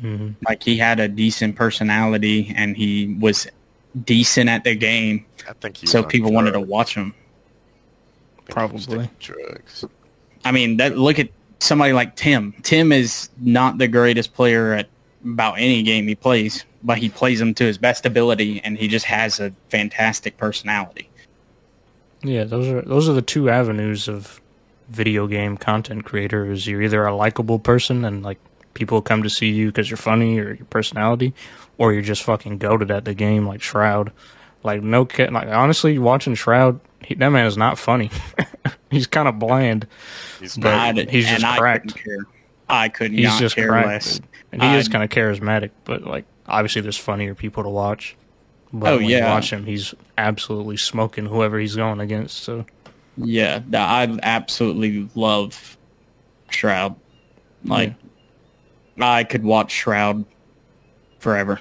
[0.00, 3.46] hmm Like he had a decent personality and he was
[4.04, 7.14] decent at the game, I think he so on people wanted to watch him.
[8.38, 9.10] I think he was Probably.
[9.20, 9.84] drugs.
[10.44, 11.28] I mean, that look at
[11.60, 12.54] somebody like Tim.
[12.62, 14.88] Tim is not the greatest player at
[15.24, 18.88] about any game he plays, but he plays them to his best ability, and he
[18.88, 21.08] just has a fantastic personality.
[22.22, 24.40] Yeah, those are those are the two avenues of
[24.88, 26.50] video game content creator.
[26.50, 28.38] Is you're either a likable person and like
[28.74, 31.34] people come to see you because you're funny or your personality,
[31.78, 34.12] or you're just fucking goated at the game like Shroud.
[34.62, 38.10] Like no, ca- like honestly, watching Shroud, he, that man is not funny.
[38.90, 39.86] He's kind of bland.
[40.40, 42.18] He's But very- I did- he's and just I couldn't care.
[42.68, 44.14] I could He's not just care cracked, less.
[44.18, 44.28] dude.
[44.52, 45.70] and he is kind of charismatic.
[45.84, 48.16] But like, obviously, there's funnier people to watch.
[48.72, 49.32] But Oh, when you yeah.
[49.32, 52.44] watch him, he's absolutely smoking whoever he's going against.
[52.44, 52.64] So
[53.16, 55.76] Yeah, I absolutely love
[56.50, 56.94] Shroud.
[57.64, 57.94] Like,
[59.00, 60.24] I could watch Shroud
[61.18, 61.60] forever.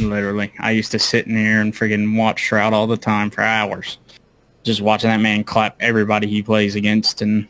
[0.00, 3.42] Literally, I used to sit in there and friggin' watch Shroud all the time for
[3.42, 3.98] hours,
[4.64, 7.46] just watching that man clap everybody he plays against, and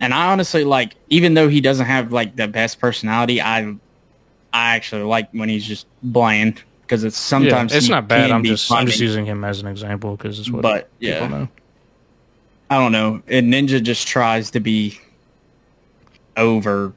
[0.00, 3.74] and I honestly like, even though he doesn't have like the best personality, I
[4.54, 8.30] I actually like when he's just bland because it's sometimes yeah, it's he not bad.
[8.30, 11.28] I'm just I'm just using him as an example because it's what But, people yeah.
[11.28, 11.48] know.
[12.70, 13.20] I don't know.
[13.26, 14.98] And Ninja just tries to be
[16.36, 16.92] over.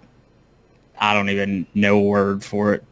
[0.99, 2.83] I don't even know a word for it.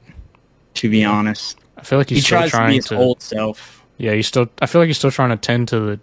[0.75, 2.97] To be honest, I feel like he he's still tries to be trying his to.
[2.97, 3.85] old self.
[3.97, 4.47] Yeah, he's still.
[4.61, 5.99] I feel like he's still trying to tend to the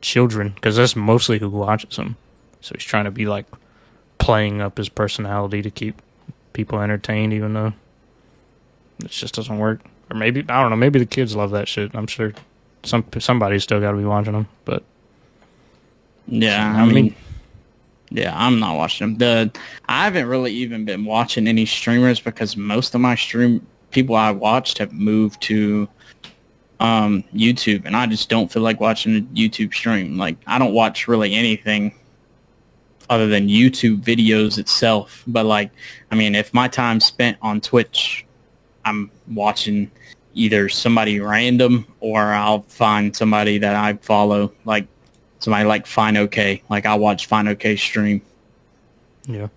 [0.00, 2.16] children because that's mostly who watches him.
[2.60, 3.44] So he's trying to be like
[4.18, 6.00] playing up his personality to keep
[6.54, 7.72] people entertained, even though
[9.04, 9.80] it just doesn't work.
[10.10, 10.76] Or maybe I don't know.
[10.76, 11.94] Maybe the kids love that shit.
[11.94, 12.32] I'm sure
[12.82, 14.48] some somebody's still got to be watching them.
[14.64, 14.82] But
[16.26, 17.14] Yeah, I I, mean- mean,
[18.10, 19.18] yeah, I'm not watching them.
[19.18, 19.58] The
[19.88, 24.30] I haven't really even been watching any streamers because most of my stream people I
[24.30, 25.88] watched have moved to
[26.80, 30.16] um, YouTube, and I just don't feel like watching a YouTube stream.
[30.16, 31.92] Like I don't watch really anything
[33.10, 35.22] other than YouTube videos itself.
[35.26, 35.70] But like,
[36.10, 38.24] I mean, if my time spent on Twitch,
[38.88, 39.90] I'm watching
[40.34, 44.86] either somebody random or I'll find somebody that I follow, like
[45.40, 46.62] somebody like Fine OK.
[46.68, 48.22] Like I watch Fine OK stream.
[49.26, 49.48] yeah,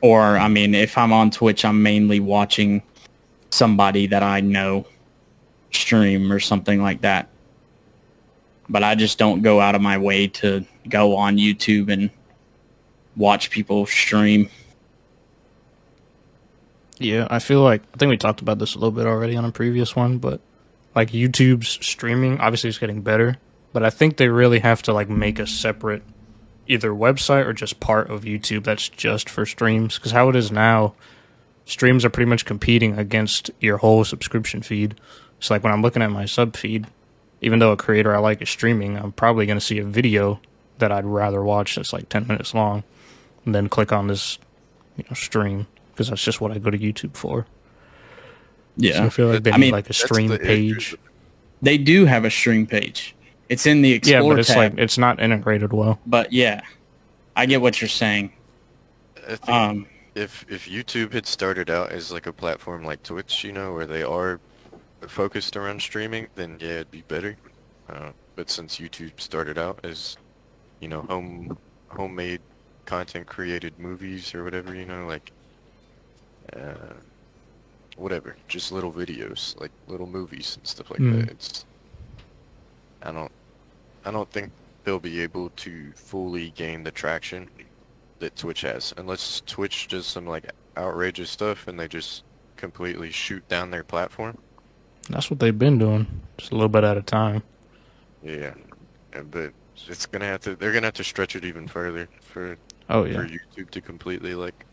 [0.00, 2.82] Or I mean, if I'm on Twitch, I'm mainly watching
[3.50, 4.86] somebody that I know
[5.70, 7.28] stream or something like that.
[8.68, 12.10] But I just don't go out of my way to go on YouTube and
[13.16, 14.48] watch people stream.
[17.04, 17.26] Yeah.
[17.30, 19.52] I feel like I think we talked about this a little bit already on a
[19.52, 20.40] previous one, but
[20.94, 23.38] like YouTube's streaming obviously is getting better,
[23.72, 26.02] but I think they really have to like make a separate
[26.66, 30.52] either website or just part of YouTube that's just for streams because how it is
[30.52, 30.94] now
[31.64, 34.94] streams are pretty much competing against your whole subscription feed.
[35.40, 36.86] So like when I'm looking at my sub feed,
[37.40, 40.40] even though a creator I like is streaming, I'm probably going to see a video
[40.78, 42.84] that I'd rather watch that's like 10 minutes long
[43.44, 44.38] and then click on this
[44.96, 45.66] you know, stream
[46.02, 47.46] because that's just what I go to YouTube for.
[48.76, 48.92] Yeah.
[48.98, 50.94] So I feel like they I need mean, like a stream the page.
[51.60, 53.14] They do have a stream page.
[53.48, 54.56] It's in the Explore Yeah, Explore but it's tab.
[54.56, 55.98] like it's not integrated well.
[56.06, 56.62] but yeah,
[57.36, 58.32] I get what you're saying.
[59.28, 63.44] I think Um, if if YouTube had started out as like a platform like Twitch,
[63.44, 64.40] you know, where they are
[65.06, 67.36] focused around streaming, then yeah, it'd be better.
[67.88, 70.16] Uh, but since YouTube started out as,
[70.80, 72.40] you know, home homemade
[72.86, 75.30] content created movies or whatever, you know, like,
[76.56, 76.94] uh,
[77.96, 81.20] whatever, just little videos, like little movies and stuff like Mm.
[81.20, 81.30] that.
[81.30, 81.64] It's,
[83.02, 83.32] I don't,
[84.04, 84.52] I don't think
[84.84, 87.48] they'll be able to fully gain the traction
[88.20, 92.24] that Twitch has, unless Twitch does some like outrageous stuff and they just
[92.56, 94.38] completely shoot down their platform.
[95.10, 96.06] That's what they've been doing,
[96.38, 97.42] just a little bit at a time.
[98.22, 98.54] Yeah,
[99.30, 99.52] but
[99.88, 100.54] it's gonna have to.
[100.54, 102.56] They're gonna have to stretch it even further for
[102.88, 104.64] Oh for yeah, YouTube to completely like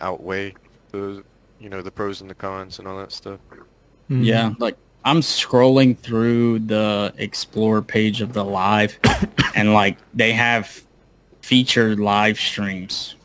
[0.00, 0.54] outweigh
[0.92, 1.22] the
[1.58, 3.40] you know the pros and the cons and all that stuff.
[4.10, 4.24] Mhm.
[4.24, 8.98] Yeah, like I'm scrolling through the explore page of the live
[9.54, 10.82] and like they have
[11.42, 13.16] featured live streams.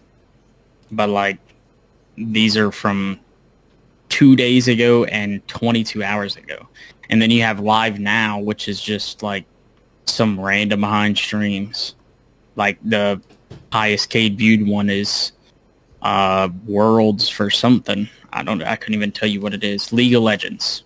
[0.91, 1.39] But like
[2.17, 3.19] these are from
[4.09, 6.67] 2 days ago and 22 hours ago.
[7.09, 9.45] And then you have live now which is just like
[10.05, 11.95] some random behind streams.
[12.55, 13.21] Like the
[13.73, 15.33] highest K viewed one is
[16.05, 18.07] uh Worlds for something.
[18.31, 19.91] I don't I couldn't even tell you what it is.
[19.91, 20.83] League of Legends.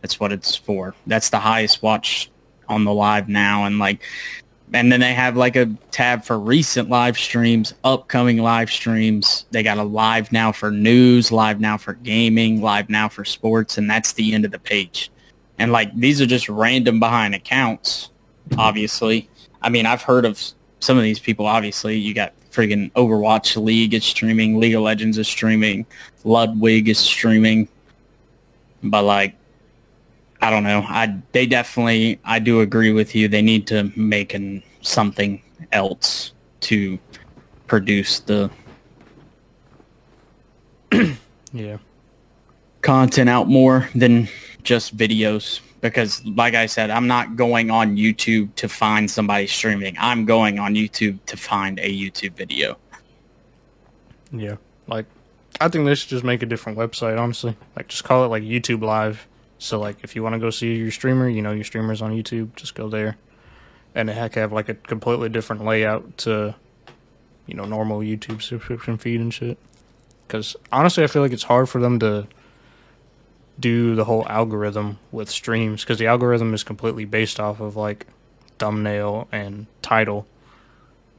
[0.00, 0.94] That's what it's for.
[1.06, 2.30] That's the highest watch
[2.68, 4.02] on the live now and like
[4.72, 9.44] and then they have like a tab for recent live streams, upcoming live streams.
[9.50, 13.76] They got a live now for news, live now for gaming, live now for sports,
[13.76, 15.10] and that's the end of the page.
[15.58, 18.10] And like these are just random behind accounts,
[18.56, 19.28] obviously.
[19.60, 20.40] I mean, I've heard of
[20.80, 21.98] some of these people, obviously.
[21.98, 25.86] You got friggin' Overwatch League is streaming, League of Legends is streaming,
[26.24, 27.68] Ludwig is streaming.
[28.82, 29.34] But like
[30.42, 30.84] I don't know.
[30.88, 33.28] I they definitely I do agree with you.
[33.28, 36.98] They need to make an, something else to
[37.68, 38.50] produce the
[41.52, 41.78] yeah,
[42.82, 44.28] content out more than
[44.64, 49.96] just videos because like I said, I'm not going on YouTube to find somebody streaming.
[49.98, 52.78] I'm going on YouTube to find a YouTube video.
[54.32, 54.56] yeah.
[54.86, 55.06] Like,
[55.60, 57.18] I think they should just make a different website.
[57.18, 59.26] Honestly, like just call it like YouTube Live.
[59.58, 62.12] So like, if you want to go see your streamer, you know your streamer's on
[62.12, 63.16] YouTube, just go there,
[63.94, 66.54] and it heck have like a completely different layout to,
[67.46, 69.58] you know, normal YouTube subscription feed and shit.
[70.26, 72.26] Because honestly, I feel like it's hard for them to
[73.62, 78.06] do the whole algorithm with streams because the algorithm is completely based off of like
[78.58, 80.26] thumbnail and title.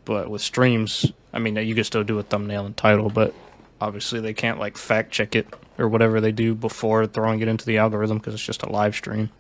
[0.06, 3.34] But with streams, I mean, you can still do a thumbnail and title, but
[3.82, 7.66] obviously they can't like fact check it or whatever they do before throwing it into
[7.66, 9.32] the algorithm because it's just a live stream.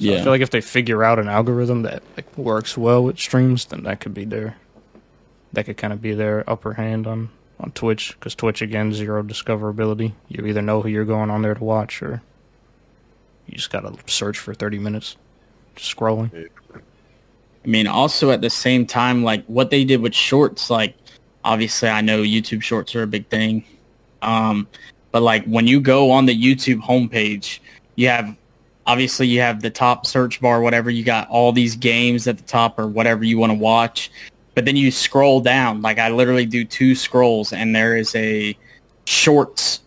[0.00, 3.18] So I feel like if they figure out an algorithm that like works well with
[3.18, 4.56] streams, then that could be their
[5.52, 9.22] that could kind of be their upper hand on on Twitch because Twitch again zero
[9.22, 10.12] discoverability.
[10.28, 12.22] You either know who you're going on there to watch or
[13.46, 15.16] you just gotta search for 30 minutes
[15.78, 16.48] just scrolling.
[16.74, 20.94] I mean, also at the same time, like what they did with shorts, like
[21.44, 23.64] obviously I know YouTube shorts are a big thing.
[24.22, 24.68] Um,
[25.12, 27.60] but like when you go on the YouTube homepage,
[27.96, 28.36] you have
[28.86, 32.44] obviously you have the top search bar, whatever, you got all these games at the
[32.44, 34.10] top or whatever you want to watch.
[34.58, 38.58] But then you scroll down, like I literally do two scrolls and there is a
[39.04, 39.82] shorts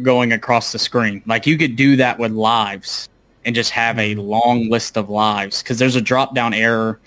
[0.00, 1.24] going across the screen.
[1.26, 3.08] Like you could do that with lives
[3.44, 4.20] and just have a mm-hmm.
[4.20, 6.98] long list of lives because there's a drop down arrow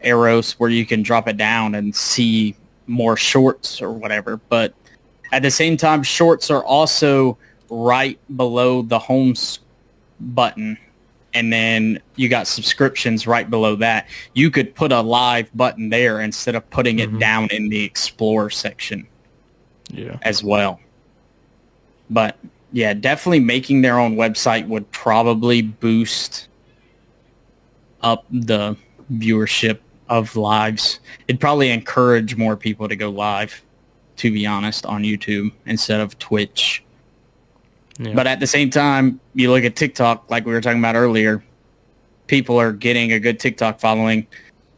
[0.00, 4.38] arrows where you can drop it down and see more shorts or whatever.
[4.48, 4.72] But
[5.32, 7.36] at the same time, shorts are also
[7.68, 9.34] right below the home
[10.18, 10.78] button.
[11.34, 14.08] And then you got subscriptions right below that.
[14.34, 17.20] You could put a live button there instead of putting it Mhm.
[17.20, 19.06] down in the explore section
[19.92, 20.16] Yeah.
[20.22, 20.80] as well.
[22.08, 22.38] But
[22.72, 26.48] yeah, definitely making their own website would probably boost
[28.02, 28.76] up the
[29.12, 31.00] viewership of lives.
[31.26, 33.62] It'd probably encourage more people to go live,
[34.16, 36.82] to be honest, on YouTube instead of Twitch.
[37.98, 38.14] Yeah.
[38.14, 41.42] But at the same time, you look at TikTok, like we were talking about earlier,
[42.26, 44.26] people are getting a good TikTok following.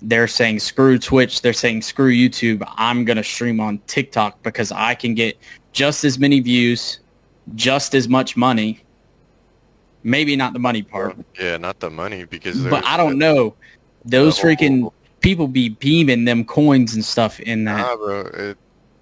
[0.00, 1.42] They're saying screw Twitch.
[1.42, 2.64] They're saying screw YouTube.
[2.76, 5.38] I'm going to stream on TikTok because I can get
[5.72, 7.00] just as many views,
[7.54, 8.82] just as much money.
[10.02, 13.54] Maybe not the money part, Yeah, not the money because but I don't know.
[14.06, 17.76] Those the freaking people be beaming them coins and stuff in that.
[17.76, 18.20] Nah, bro.
[18.20, 18.58] It,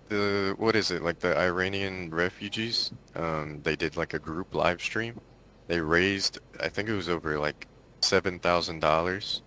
[0.09, 2.93] the what is it like the Iranian refugees?
[3.15, 5.21] Um, they did like a group live stream.
[5.67, 7.67] They raised, I think it was over like
[8.01, 9.43] seven thousand dollars,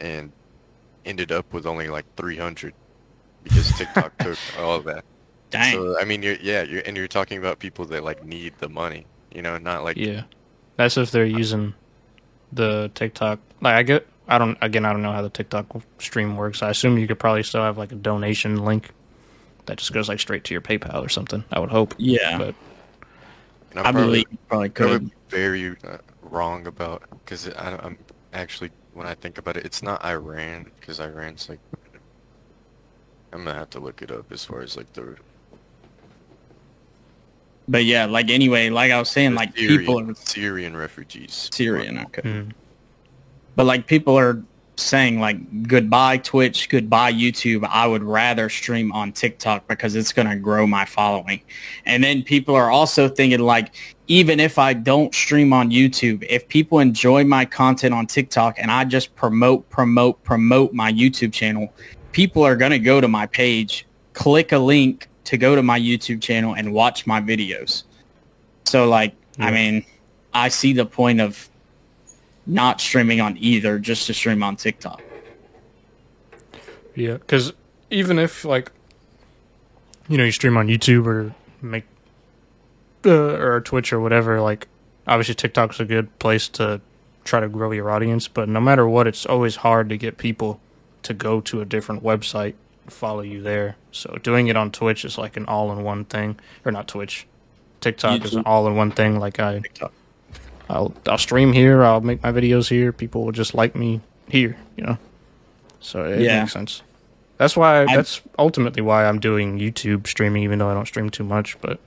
[0.00, 0.32] and
[1.04, 2.74] ended up with only like three hundred
[3.44, 5.04] because TikTok took all of that.
[5.50, 5.72] Dang.
[5.74, 8.68] So I mean, you're yeah, you're and you're talking about people that like need the
[8.68, 10.22] money, you know, not like Yeah,
[10.76, 11.74] that's if they're using
[12.52, 13.38] the TikTok.
[13.60, 14.58] Like I get, I don't.
[14.60, 15.66] Again, I don't know how the TikTok
[15.98, 16.62] stream works.
[16.62, 18.90] I assume you could probably still have like a donation link
[19.66, 21.44] that just goes like straight to your PayPal or something.
[21.52, 21.94] I would hope.
[21.98, 22.54] yeah, But
[23.70, 25.10] and I'm I probably, believe you probably probably could.
[25.28, 27.98] very uh, wrong about because I'm
[28.32, 31.60] actually when I think about it, it's not Iran because Iran's like
[33.32, 35.16] I'm gonna have to look it up as far as like the
[37.68, 41.50] But yeah, like anyway, like I was saying, the like Syrian, people are Syrian refugees.
[41.52, 42.22] Syrian, okay.
[42.22, 42.52] mm,
[43.56, 44.42] But like people are
[44.76, 47.66] saying like goodbye Twitch, goodbye YouTube.
[47.70, 51.40] I would rather stream on TikTok because it's going to grow my following.
[51.84, 53.74] And then people are also thinking like
[54.08, 58.70] even if I don't stream on YouTube, if people enjoy my content on TikTok and
[58.70, 61.72] I just promote promote promote my YouTube channel,
[62.12, 65.80] people are going to go to my page, click a link to go to my
[65.80, 67.84] YouTube channel and watch my videos.
[68.64, 69.84] So like I mean,
[70.32, 71.50] I see the point of
[72.46, 75.02] not streaming on either, just to stream on TikTok.
[76.94, 77.52] yeah, because
[77.90, 78.70] even if like
[80.08, 81.84] you know you stream on YouTube or make
[83.04, 84.68] uh, or Twitch or whatever, like
[85.06, 86.80] obviously TikTok's a good place to
[87.24, 88.28] try to grow your audience.
[88.28, 90.60] But no matter what, it's always hard to get people
[91.02, 92.54] to go to a different website
[92.90, 93.76] follow you there.
[93.90, 97.26] So doing it on Twitch is like an all-in-one thing, or not Twitch.
[97.80, 99.18] TikTok is an all-in-one thing.
[99.18, 99.92] Like I, TikTok.
[100.68, 101.82] I'll I'll stream here.
[101.84, 102.92] I'll make my videos here.
[102.92, 104.56] People will just like me here.
[104.76, 104.98] You know.
[105.80, 106.40] So it Yeah.
[106.40, 106.82] makes sense.
[107.38, 107.82] That's why.
[107.82, 111.60] I- that's ultimately why I'm doing YouTube streaming, even though I don't stream too much.
[111.60, 111.78] But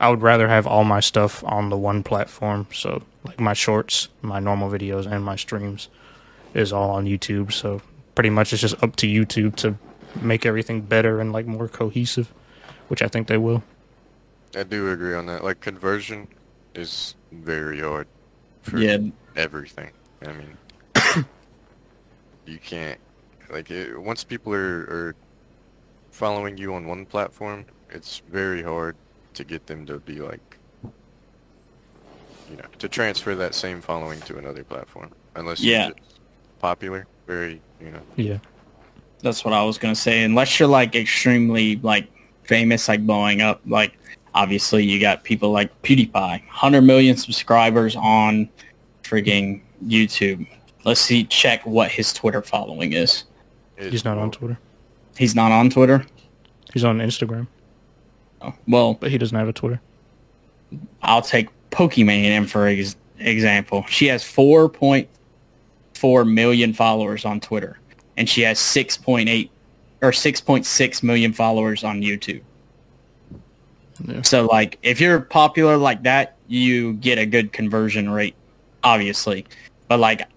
[0.00, 2.66] I would rather have all my stuff on the one platform.
[2.72, 5.88] So like my shorts, my normal videos, and my streams
[6.54, 7.52] is all on YouTube.
[7.52, 7.80] So
[8.14, 9.76] pretty much it's just up to YouTube to
[10.20, 12.32] make everything better and like more cohesive,
[12.88, 13.62] which I think they will.
[14.56, 15.44] I do agree on that.
[15.44, 16.28] Like conversion
[16.74, 18.06] is very hard
[18.68, 18.98] for Yeah,
[19.36, 19.90] everything.
[20.26, 20.56] I mean,
[22.46, 22.98] you can't
[23.50, 25.14] like it, once people are, are
[26.10, 28.96] following you on one platform, it's very hard
[29.34, 30.58] to get them to be like,
[32.50, 35.88] you know, to transfer that same following to another platform, unless Yeah.
[35.88, 36.20] you're just
[36.58, 38.02] popular, very, you know.
[38.16, 38.38] Yeah.
[39.20, 40.22] that's what I was gonna say.
[40.24, 42.08] Unless you're like extremely like
[42.44, 43.97] famous, like blowing up, like
[44.34, 48.48] obviously you got people like PewDiePie, hundred million subscribers on
[49.02, 50.46] freaking YouTube.
[50.84, 53.24] Let's see, check what his Twitter following is.
[53.78, 54.58] He's not on Twitter.
[55.16, 56.04] He's not on Twitter.
[56.72, 57.46] He's on Instagram,
[58.42, 59.80] Oh, well, but he doesn't have a Twitter.
[61.02, 63.84] I'll take Pokimane in for ex- example.
[63.88, 67.78] She has 4.4 million followers on Twitter,
[68.16, 69.48] and she has 6.8
[70.02, 72.42] or 6.6 million followers on YouTube.
[74.06, 74.22] Yeah.
[74.22, 78.34] So, like, if you're popular like that, you get a good conversion rate,
[78.84, 79.46] obviously.
[79.88, 80.28] But like,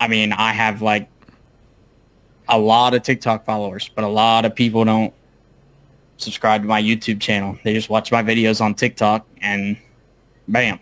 [0.00, 1.08] I mean, I have like
[2.48, 5.12] a lot of TikTok followers, but a lot of people don't
[6.16, 7.58] subscribe to my YouTube channel.
[7.64, 9.76] They just watch my videos on TikTok and
[10.48, 10.80] bam.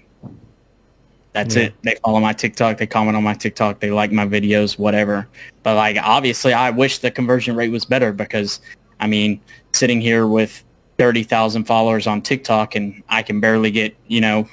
[1.33, 1.65] That's Yeah.
[1.65, 1.75] it.
[1.83, 5.29] They follow my TikTok, they comment on my TikTok, they like my videos, whatever.
[5.63, 8.61] But like obviously I wish the conversion rate was better because
[9.01, 9.41] I mean,
[9.73, 10.65] sitting here with
[10.99, 14.49] 30,000 followers on TikTok and I can barely get, you know,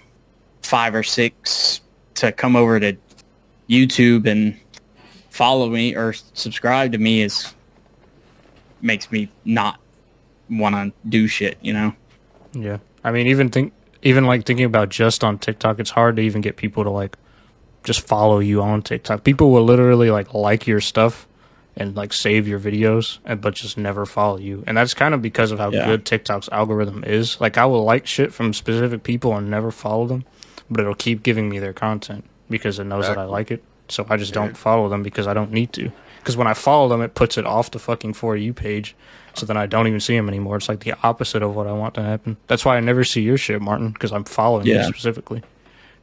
[0.62, 1.82] 5 or 6
[2.16, 2.98] to come over to
[3.70, 4.58] YouTube and
[5.30, 7.54] follow me or subscribe to me is
[8.82, 9.80] makes me not
[10.50, 11.94] want to do shit, you know?
[12.52, 12.80] Yeah.
[13.04, 16.42] I mean, even think, even like thinking about just on TikTok, it's hard to even
[16.42, 17.18] get people to like
[17.84, 19.24] just follow you on TikTok.
[19.24, 21.28] People will literally like like your stuff
[21.76, 24.64] and like save your videos, and but just never follow you.
[24.68, 25.86] And that's kind of because of how Yeah.
[25.86, 27.40] good TikTok's algorithm is.
[27.42, 30.24] Like, I will like shit from specific people and never follow them,
[30.70, 33.64] but it'll keep giving me their content because it knows that I like it.
[33.90, 34.42] So I just Yeah.
[34.44, 35.92] don't follow them because I don't need to.
[36.20, 38.96] Because when I follow them, it puts it off the fucking for you page,
[39.34, 40.56] so then I don't even see them anymore.
[40.58, 42.38] It's like the opposite of what I want to happen.
[42.48, 44.78] That's why I never see your shit, Martin, because I'm following Yeah.
[44.88, 45.42] you specifically,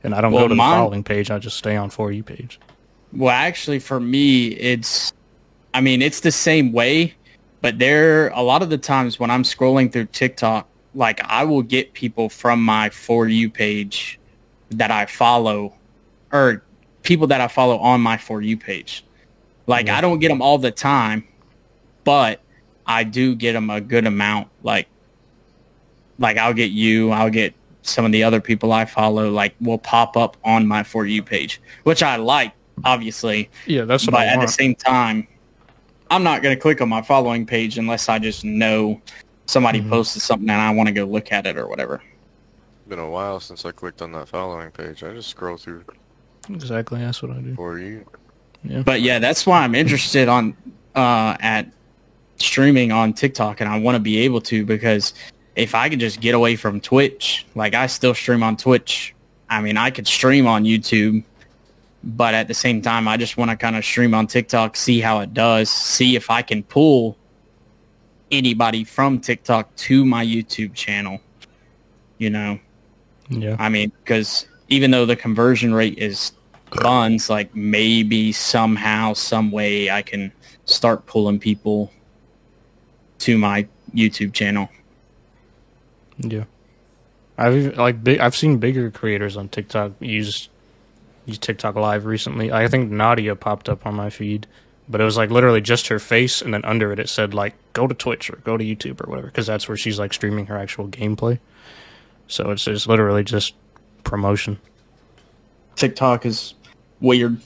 [0.04, 1.30] and I don't Well, go to mine- the following page.
[1.30, 2.60] I just stay on for you page.
[3.14, 5.12] Well, actually, for me, it's,
[5.74, 7.14] I mean, it's the same way,
[7.60, 11.62] but there, a lot of the times when I'm scrolling through TikTok, like I will
[11.62, 14.18] get people from my For You page
[14.70, 15.74] that I follow,
[16.32, 16.62] or
[17.02, 19.04] people that I follow on my For You page.
[19.66, 19.98] Like Yeah.
[19.98, 21.24] I don't get them all the time,
[22.04, 22.40] but
[22.86, 24.48] I do get them a good amount.
[24.64, 24.88] Like,
[26.18, 29.30] like I'll get you, I'll get some of the other people I follow.
[29.30, 32.52] Like, will pop up on my for you page, which I like,
[32.84, 33.48] obviously.
[33.66, 35.28] Yeah, that's what but I at the same time,
[36.10, 39.00] I'm not going to click on my following page unless I just know
[39.46, 39.88] somebody Mhm.
[39.90, 42.02] posted something and I want to go look at it or whatever.
[42.88, 45.04] Been a while since I clicked on that following page.
[45.04, 45.84] I just scroll through
[46.48, 47.54] Exactly, that's what I do.
[47.54, 48.04] for you.
[48.64, 48.82] Yeah.
[48.82, 50.56] But yeah, that's why I'm interested on
[50.96, 51.68] uh, at
[52.38, 55.14] streaming on TikTok, and I want to be able to because
[55.54, 59.14] if I could just get away from Twitch, like I still stream on Twitch.
[59.48, 61.22] I mean, I could stream on YouTube,
[62.02, 65.00] but at the same time, I just want to kind of stream on TikTok, see
[65.00, 67.16] how it does, see if I can pull
[68.30, 71.20] anybody from TikTok to my YouTube channel.
[72.18, 72.58] You know,
[73.28, 73.56] Yeah.
[73.58, 76.32] I mean, because even though the conversion rate is
[76.82, 80.32] buns, like maybe somehow, some way I can
[80.64, 81.92] start pulling people
[83.20, 84.68] to my YouTube channel.
[86.18, 86.44] Yeah,
[87.38, 88.20] I've like big.
[88.20, 90.50] I've seen bigger creators on TikTok use use
[91.38, 92.52] TikTok Live recently.
[92.52, 94.46] I think Nadia popped up on my feed,
[94.88, 97.54] but it was like literally just her face, and then under it it said like
[97.72, 100.46] go to Twitch or go to YouTube or whatever, because that's where she's like streaming
[100.46, 101.38] her actual gameplay.
[102.26, 103.54] So it's just literally just
[104.04, 104.58] promotion.
[105.76, 106.54] TikTok is
[107.00, 107.40] weird,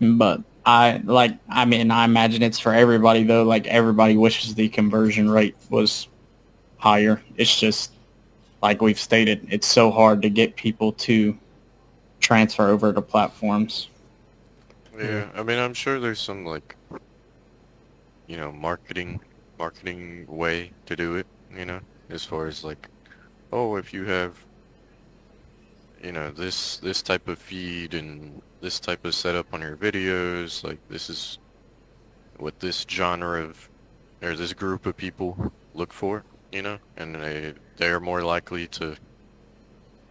[0.00, 1.36] but I like.
[1.48, 3.44] I mean, I imagine it's for everybody though.
[3.44, 6.08] Like everybody wishes the conversion rate was
[6.78, 7.22] higher.
[7.36, 7.92] It's just
[8.62, 11.36] like we've stated, it's so hard to get people to
[12.20, 13.88] transfer over to platforms.
[14.96, 16.76] Yeah, I mean, I'm sure there's some like,
[18.26, 19.20] you know, marketing,
[19.58, 21.26] marketing way to do it.
[21.56, 22.88] You know, as far as like,
[23.52, 24.36] oh, if you have,
[26.02, 30.62] you know, this this type of feed and this type of setup on your videos,
[30.62, 31.38] like this is
[32.36, 33.68] what this genre of
[34.22, 36.24] or this group of people look for.
[36.52, 38.96] You know, and they they're more likely to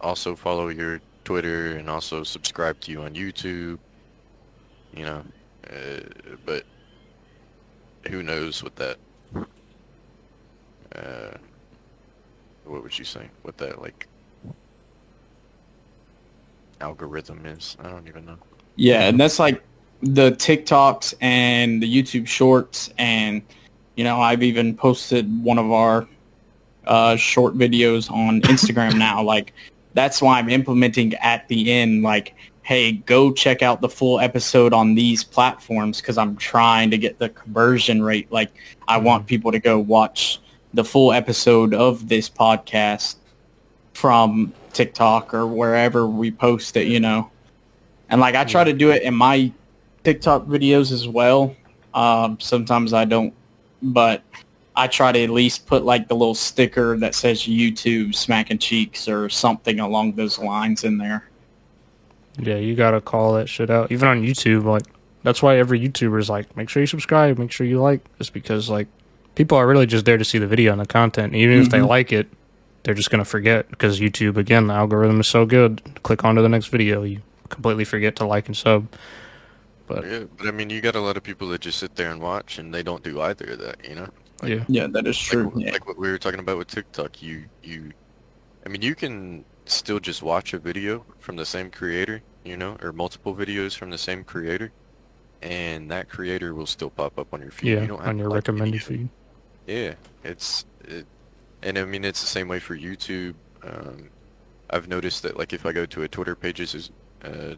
[0.00, 1.00] also follow your
[1.30, 3.78] Twitter and also subscribe to you on YouTube
[4.94, 5.22] you know,
[5.70, 6.00] uh,
[6.44, 6.64] but
[8.08, 8.96] who knows what that,
[10.94, 11.36] uh,
[12.64, 14.08] what would you say, what that, like,
[16.80, 17.76] algorithm is?
[17.80, 18.38] I don't even know.
[18.76, 19.62] Yeah, and that's like
[20.02, 23.42] the TikToks and the YouTube Shorts, and
[23.96, 26.08] you know, I've even posted one of our
[26.86, 29.22] uh, short videos on Instagram now.
[29.22, 29.52] Like,
[29.94, 34.72] that's why I'm implementing at the end, like, hey, go check out the full episode
[34.72, 38.30] on these platforms because I'm trying to get the conversion rate.
[38.30, 38.52] Like,
[38.86, 40.40] I want people to go watch
[40.74, 43.16] the full episode of this podcast
[43.94, 47.30] from TikTok or wherever we post it, you know.
[48.08, 49.52] And like I try to do it in my
[50.04, 51.54] TikTok videos as well.
[51.94, 53.34] Um, sometimes I don't,
[53.82, 54.22] but
[54.80, 59.28] I try to at least put like the little sticker that says YouTube SmackinCheekz or
[59.28, 61.28] something along those lines in there.
[62.38, 63.92] Yeah, you gotta call that shit out.
[63.92, 64.84] Even on YouTube, like
[65.22, 68.32] that's why every YouTuber is like, make sure you subscribe, make sure you like, just
[68.32, 68.88] because like
[69.34, 71.34] people are really just there to see the video and the content.
[71.34, 71.88] And even if they Mhm.
[71.88, 72.28] like it,
[72.82, 75.82] they're just gonna forget because YouTube again, the algorithm is so good.
[76.04, 77.20] Click on to the next video, you
[77.50, 78.86] completely forget to like and sub.
[79.86, 82.10] But Yeah, but I mean, you got a lot of people that just sit there
[82.10, 84.08] and watch, and they don't do either of that, you know?
[84.42, 85.50] Like, yeah, Yeah, that is true.
[85.54, 85.72] Like, Yeah.
[85.72, 87.92] like what we were talking about with TikTok, you, you,
[88.64, 92.76] I mean, you can still just watch a video from the same creator, you know,
[92.82, 94.72] or multiple videos from the same creator,
[95.42, 97.70] and that creator will still pop up on your feed.
[97.74, 99.08] yeah, you don't have on your like recommended feed.
[99.66, 101.06] Yeah, it's it,
[101.62, 103.34] and I mean it's the same way for YouTube.
[103.62, 104.10] Um,
[104.70, 106.90] I've noticed that like if I go to a Twitter pages is
[107.24, 107.54] uh,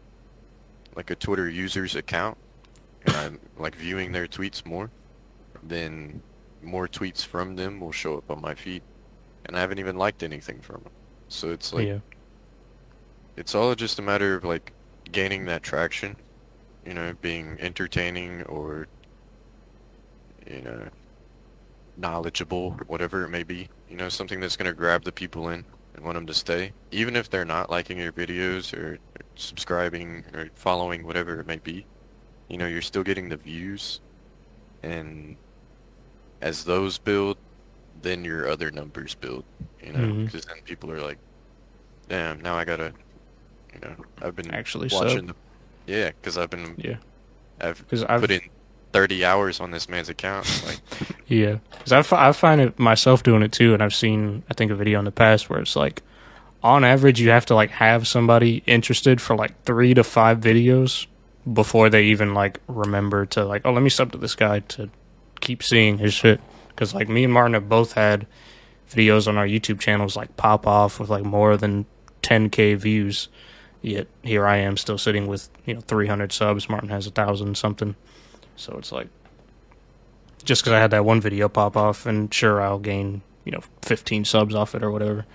[0.95, 2.37] like a Twitter user's account,
[3.05, 4.89] and I'm like viewing their tweets more,
[5.63, 6.21] then
[6.63, 8.83] more tweets from them will show up on my feed,
[9.45, 10.93] and I haven't even liked anything from them.
[11.27, 11.99] So it's like yeah,
[13.35, 14.73] it's all just a matter of like
[15.11, 16.15] gaining that traction,
[16.85, 18.87] you know, being entertaining or
[20.47, 20.89] you know
[21.97, 23.69] knowledgeable, whatever it may be.
[23.89, 26.73] You know, something that's going to grab the people in and want them to stay,
[26.91, 28.97] even if they're not liking your videos or
[29.35, 31.85] subscribing or following, whatever it may be.
[32.49, 34.01] You know, you're still getting the views,
[34.81, 35.37] and
[36.43, 37.37] as those build,
[38.01, 39.45] then your other numbers build.
[39.81, 40.25] You know, mm-hmm.
[40.25, 41.17] because then people are like,
[42.09, 42.93] "Damn, now I gotta."
[43.73, 45.35] You know, I've been Actually watching sub.
[45.87, 45.91] the.
[45.91, 46.75] Yeah, because I've been.
[46.77, 46.97] Yeah.
[47.59, 48.41] I've because I've put in
[48.91, 50.47] 30 hours on this man's account.
[50.67, 50.79] Like,
[51.27, 54.53] Yeah, because I, fi- I find it myself doing it too, and I've seen I
[54.53, 56.03] think a video in the past where it's like,
[56.61, 61.07] on average, you have to like have somebody interested for like three to five videos
[61.51, 64.89] before they even like remember to like, oh, let me sub to this guy to
[65.43, 66.39] keep seeing his shit.
[66.69, 68.25] because like me and Martin have both had
[68.89, 71.85] videos on our YouTube channels like pop off with like more than
[72.21, 73.27] 10k views.
[73.81, 76.69] Yet here I am still sitting with you know 300 subs.
[76.69, 77.95] Martin has a thousand something.
[78.55, 79.09] So it's like
[80.45, 83.61] just because I had that one video pop off, and sure I'll gain you know
[83.81, 85.25] 15 subs off it or whatever.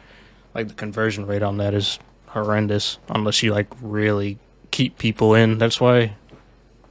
[0.54, 1.98] Like the conversion rate on that is
[2.28, 4.38] horrendous unless you like really
[4.70, 5.58] keep people in.
[5.58, 6.16] That's why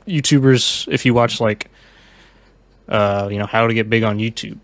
[0.07, 1.69] YouTubers, if you watch like,
[2.87, 4.59] uh, you know, how to get big on YouTube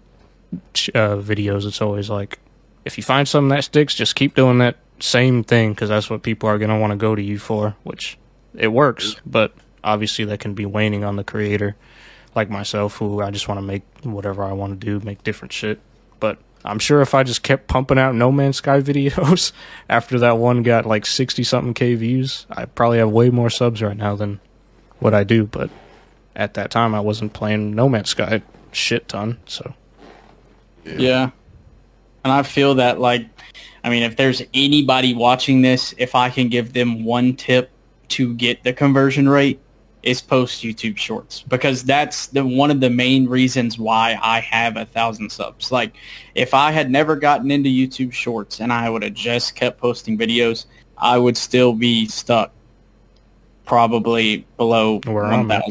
[0.93, 2.39] uh, videos, it's always like,
[2.85, 6.23] if you find something that sticks, just keep doing that same thing because that's what
[6.23, 7.75] people are gonna want to go to you for.
[7.83, 8.17] Which
[8.55, 9.53] it works, but
[9.83, 11.75] obviously that can be waning on the creator,
[12.35, 15.51] like myself, who I just want to make whatever I want to do, make different
[15.51, 15.79] shit.
[16.19, 19.51] But I'm sure if I just kept pumping out No Man's Sky videos
[19.89, 23.81] after that one got like 60 something K views, I probably have way more subs
[23.81, 24.39] right now than
[24.99, 25.45] what I do.
[25.45, 25.69] But
[26.35, 29.39] at that time, I wasn't playing No Man's Sky shit ton.
[29.45, 29.73] So,
[30.85, 31.29] Yeah.
[32.23, 33.27] And I feel that like
[33.83, 37.69] I mean if there's anybody watching this, if I can give them one tip
[38.09, 39.59] to get the conversion rate
[40.03, 44.75] is post YouTube shorts because that's the one of the main reasons why I have
[44.75, 45.71] a thousand subs.
[45.71, 45.95] Like
[46.35, 50.17] if I had never gotten into YouTube shorts and I would have just kept posting
[50.17, 50.65] videos,
[50.97, 52.51] I would still be stuck
[53.65, 55.63] probably below Where I'm at.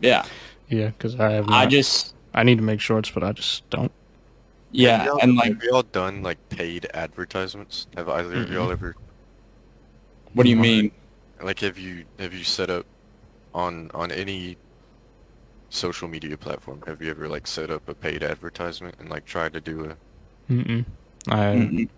[0.00, 0.02] 1,000.
[0.02, 0.24] yeah.
[0.68, 1.48] yeah, because I have.
[1.48, 3.92] I just I need to make shorts, but I just don't.
[4.70, 7.86] yeah, Have y'all, and like have y'all done like paid advertisements?
[7.96, 8.96] Have either of y'all ever
[10.34, 10.92] what do you mean?
[11.42, 12.86] like have you have you set up
[13.54, 14.56] on on any
[15.70, 16.82] social media platform?
[16.86, 20.52] Have you ever like set up a paid advertisement and like tried to do a?
[20.52, 20.84] Mm-mm.
[21.28, 21.88] I Mm-mm.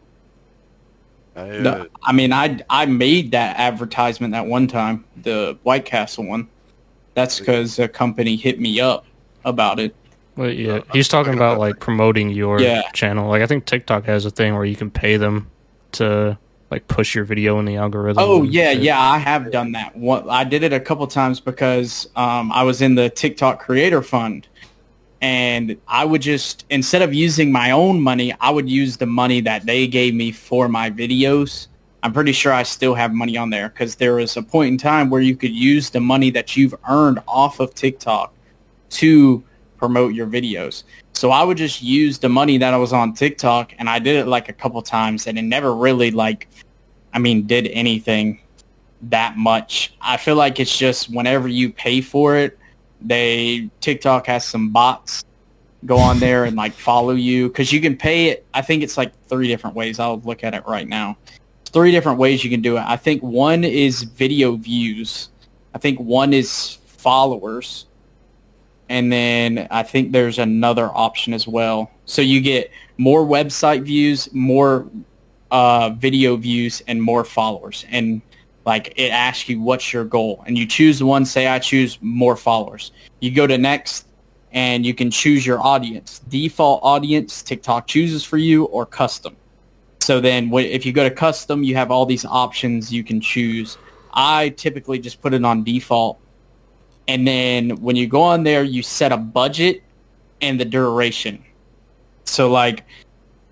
[1.36, 5.84] I, uh, No, I mean, I I made that advertisement that one time, the White
[5.84, 6.48] Castle one.
[7.20, 9.04] That's because a company hit me up
[9.44, 9.94] about it.
[10.36, 12.82] Well, yeah, Uh, he's talking talking about about, like like- promoting your Yeah.
[12.92, 13.28] channel.
[13.28, 15.48] Like I think TikTok has a thing where you can pay them
[15.92, 16.38] to
[16.70, 18.22] like push your video in the algorithm.
[18.24, 18.82] Oh yeah, shit.
[18.82, 19.94] yeah, I have done that.
[19.96, 24.02] One, I did it a couple times because um, I was in the TikTok Creator
[24.02, 24.46] Fund,
[25.20, 29.40] and I would just instead of using my own money, I would use the money
[29.42, 31.66] that they gave me for my videos.
[32.02, 34.78] I'm pretty sure I still have money on there because there was a point in
[34.78, 38.32] time where you could use the money that you've earned off of TikTok
[38.90, 39.44] to
[39.76, 40.84] promote your videos.
[41.12, 44.16] So I would just use the money that I was on TikTok, and I did
[44.16, 46.48] it like a couple times, and it never really like
[47.12, 48.40] I mean, did anything
[49.02, 49.94] that much.
[50.00, 52.58] I feel like it's just whenever you pay for it,
[53.00, 55.24] they TikTok has some bots
[55.86, 58.46] go on there and like follow you because you can pay it.
[58.52, 59.98] I think it's like three different ways.
[59.98, 61.16] I'll look at it right now.
[61.72, 62.84] Three different ways you can do it.
[62.86, 65.30] I think one is video views.
[65.74, 67.86] I think one is followers.
[68.88, 71.90] And then I think there's another option as well.
[72.06, 74.90] So you get more website views, more
[75.52, 77.84] uh, video views and more followers.
[77.88, 78.20] And
[78.66, 81.24] like it asks you what's your goal, and you choose the one.
[81.24, 82.92] Say I choose more followers.
[83.20, 84.06] You go to next,
[84.52, 86.20] and you can choose your audience.
[86.28, 89.36] Default audience TikTok chooses for you, or custom.
[90.00, 93.78] So then, if you go to custom, you have all these options you can choose.
[94.12, 96.18] I typically just put it on default,
[97.06, 99.82] and then when you go on there, you set a budget
[100.40, 101.44] and the duration.
[102.24, 102.84] So like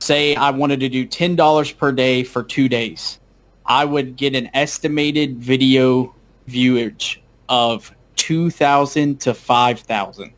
[0.00, 3.18] say I wanted to do $10 per day for two days,
[3.66, 6.14] I would get an estimated video
[6.46, 10.32] viewage of 2,000 to 5,000.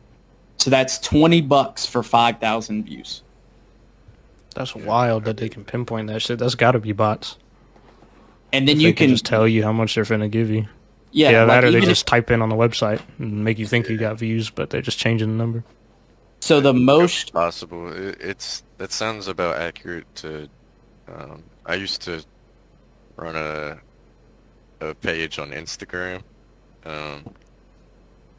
[0.57, 3.23] So that's 20 bucks for 5,000 views.
[4.55, 6.39] That's wild that they can pinpoint that shit.
[6.39, 7.37] That's got to be bots.
[8.53, 10.67] And then If you they can, just tell you how much they're finna give you.
[11.11, 13.43] yeah, Yeah, like that or they even if- just type in on the website and
[13.45, 15.63] make you think you got views, but they're just changing the number.
[16.41, 17.91] so the most, possible.
[17.93, 20.49] It, it's that sounds about accurate to.
[21.07, 22.23] Um, I used to
[23.15, 23.77] run a
[24.81, 26.23] a page on Instagram.
[26.85, 27.23] Um,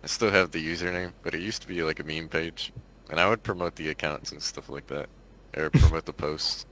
[0.03, 2.73] I still have the username, but it used to be like a meme page,
[3.09, 5.09] and I would promote the accounts and stuff like that,
[5.57, 6.67] or promote the posts.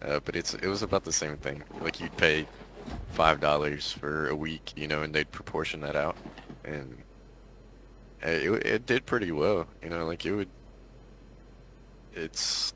[0.00, 1.62] Uh, but it's it was about the same thing.
[1.80, 2.46] Like you'd pay
[3.10, 6.16] five dollars for a week, you know, and they'd proportion that out,
[6.64, 6.98] and
[8.22, 9.66] it, it did pretty well.
[9.82, 10.48] You know, like it would
[12.14, 12.74] it's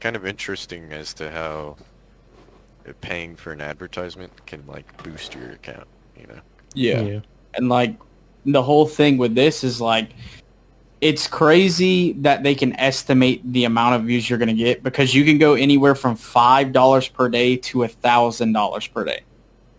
[0.00, 1.76] kind of interesting as to how
[2.88, 5.86] uh, paying for an advertisement can like boost your account.
[6.18, 6.40] You know,
[6.74, 7.20] yeah.
[7.54, 7.96] And like
[8.44, 10.10] the whole thing with this is like
[11.00, 15.14] it's crazy that they can estimate the amount of views you're going to get because
[15.14, 19.20] you can go anywhere from five dollars per day to a thousand dollars per day,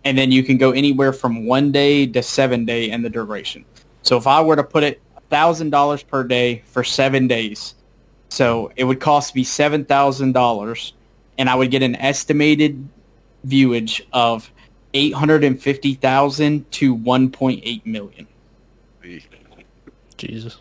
[0.05, 3.65] and then you can go anywhere from one day to seven day in the duration.
[4.03, 7.76] So if I were to put it thousand dollars per day for seven days,
[8.30, 10.93] So it would cost me seven thousand dollars,
[11.38, 12.88] and I would get an estimated
[13.43, 14.51] viewage of
[14.93, 18.28] eight hundred and fifty thousand to one point eight million.
[20.18, 20.59] Jesus.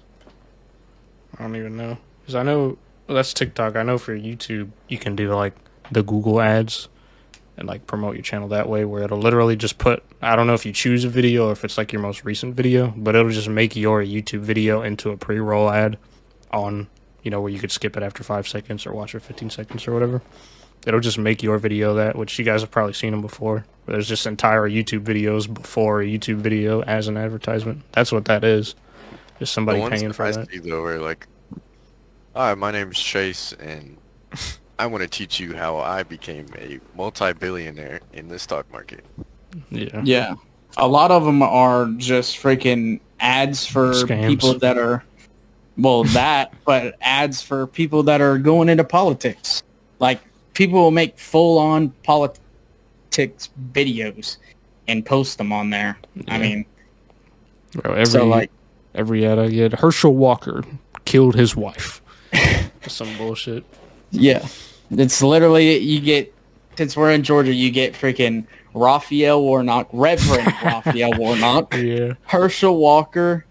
[1.38, 1.98] I don't even know.
[2.20, 3.76] Because I know well, that's TikTok.
[3.76, 5.54] I know for YouTube, you can do like
[5.92, 6.88] the Google ads
[7.56, 10.02] and like promote your channel that way, where it'll literally just put.
[10.20, 12.54] I don't know if you choose a video or if it's like your most recent
[12.56, 15.98] video, but it'll just make your YouTube video into a pre roll ad
[16.50, 16.88] on,
[17.22, 19.86] you know, where you could skip it after five seconds or watch it 15 seconds
[19.86, 20.20] or whatever.
[20.84, 23.64] It'll just make your video that, which you guys have probably seen them before.
[23.86, 27.82] There's just entire YouTube videos before a YouTube video as an advertisement.
[27.92, 28.74] That's what that is.
[29.38, 30.50] Just somebody the ones paying that for I that.
[30.50, 31.26] see though are like,
[32.34, 33.96] "Hi, my name's Chase, and
[34.78, 39.04] I want to teach you how I became a multi-billionaire in the stock market."
[39.70, 40.00] Yeah.
[40.04, 40.34] Yeah,
[40.76, 44.28] a lot of them are just freaking ads for Scams.
[44.28, 45.04] people that are,
[45.78, 49.62] well, that, but ads for people that are going into politics.
[49.98, 50.20] Like
[50.54, 54.36] people will make full on politics videos
[54.88, 55.98] and post them on there.
[56.28, 56.66] I mean,
[57.72, 58.50] Bro, every so like,
[58.96, 60.64] every ad I get, Herschel Walker
[61.04, 62.02] killed his wife.
[62.86, 63.64] Some bullshit.
[64.10, 64.46] yeah,
[64.90, 66.32] it's literally you get.
[66.76, 71.74] Since we're in Georgia, you get freaking Raphael Warnock, Reverend Raphael Warnock.
[71.74, 72.14] Yeah.
[72.24, 73.46] Herschel Walker,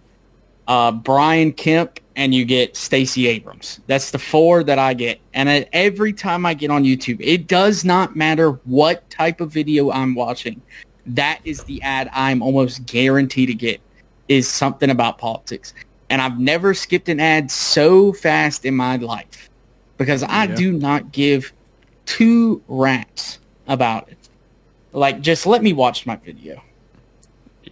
[0.67, 3.81] uh, Brian Kemp, and you get Stacey Abrams.
[3.87, 5.19] That's the four that I get.
[5.33, 9.91] And every time I get on YouTube, it does not matter what type of video
[9.91, 10.61] I'm watching.
[11.07, 13.81] That is the ad I'm almost guaranteed to get
[14.27, 15.73] is something about politics.
[16.09, 19.49] And I've never skipped an ad so fast in my life
[19.97, 20.55] because I Yeah.
[20.55, 21.51] do not give
[22.05, 24.17] two rats about it.
[24.93, 26.61] Like, just let me watch my video.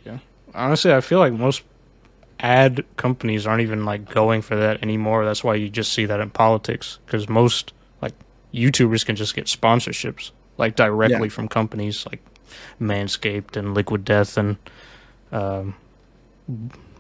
[0.06, 0.18] Yeah.
[0.54, 1.64] Honestly, I feel like most
[2.39, 5.24] ad companies aren't even like going for that anymore.
[5.24, 8.14] That's why you just see that in politics because most like
[8.54, 12.20] YouTubers can just get sponsorships like directly from companies like
[12.82, 14.58] Manscaped and Liquid Death and
[15.32, 15.76] um,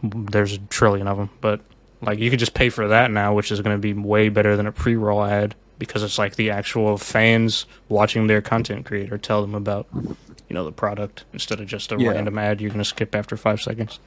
[0.01, 1.29] there's a trillion of them.
[1.41, 1.61] But
[2.01, 4.55] like you could just pay for that now, which is going to be way better
[4.55, 9.41] than a pre-roll ad because it's like the actual fans watching their content creator tell
[9.41, 10.15] them about you
[10.55, 12.11] know the product instead of just a Yeah.
[12.11, 13.99] random ad you're going to skip after five seconds.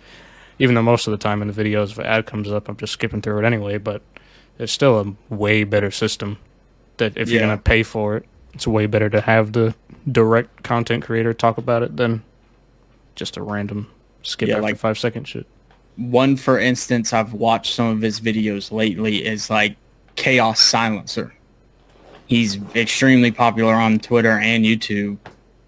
[0.58, 2.76] Even though most of the time in the videos, if an ad comes up, I'm
[2.76, 3.76] just skipping through it anyway.
[3.78, 4.02] But
[4.58, 6.38] it's still a way better system.
[6.96, 8.24] That if you're going to pay for it,
[8.54, 9.74] it's way better to have the
[10.10, 12.22] direct content creator talk about it than
[13.14, 13.88] just a random
[14.26, 15.46] skip Yeah, like- five second shit.
[15.96, 19.76] one for instance I've watched some of his videos lately is like
[20.16, 21.32] Chaos Silencer.
[22.26, 25.16] He's extremely popular on Twitter and YouTube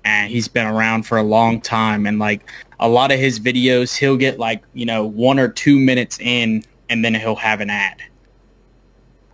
[0.05, 2.43] and he's been around for a long time and like
[2.81, 6.65] a lot of his videos he'll get like, you know, 1 or 2 minutes in
[6.91, 7.97] and then he'll have an ad.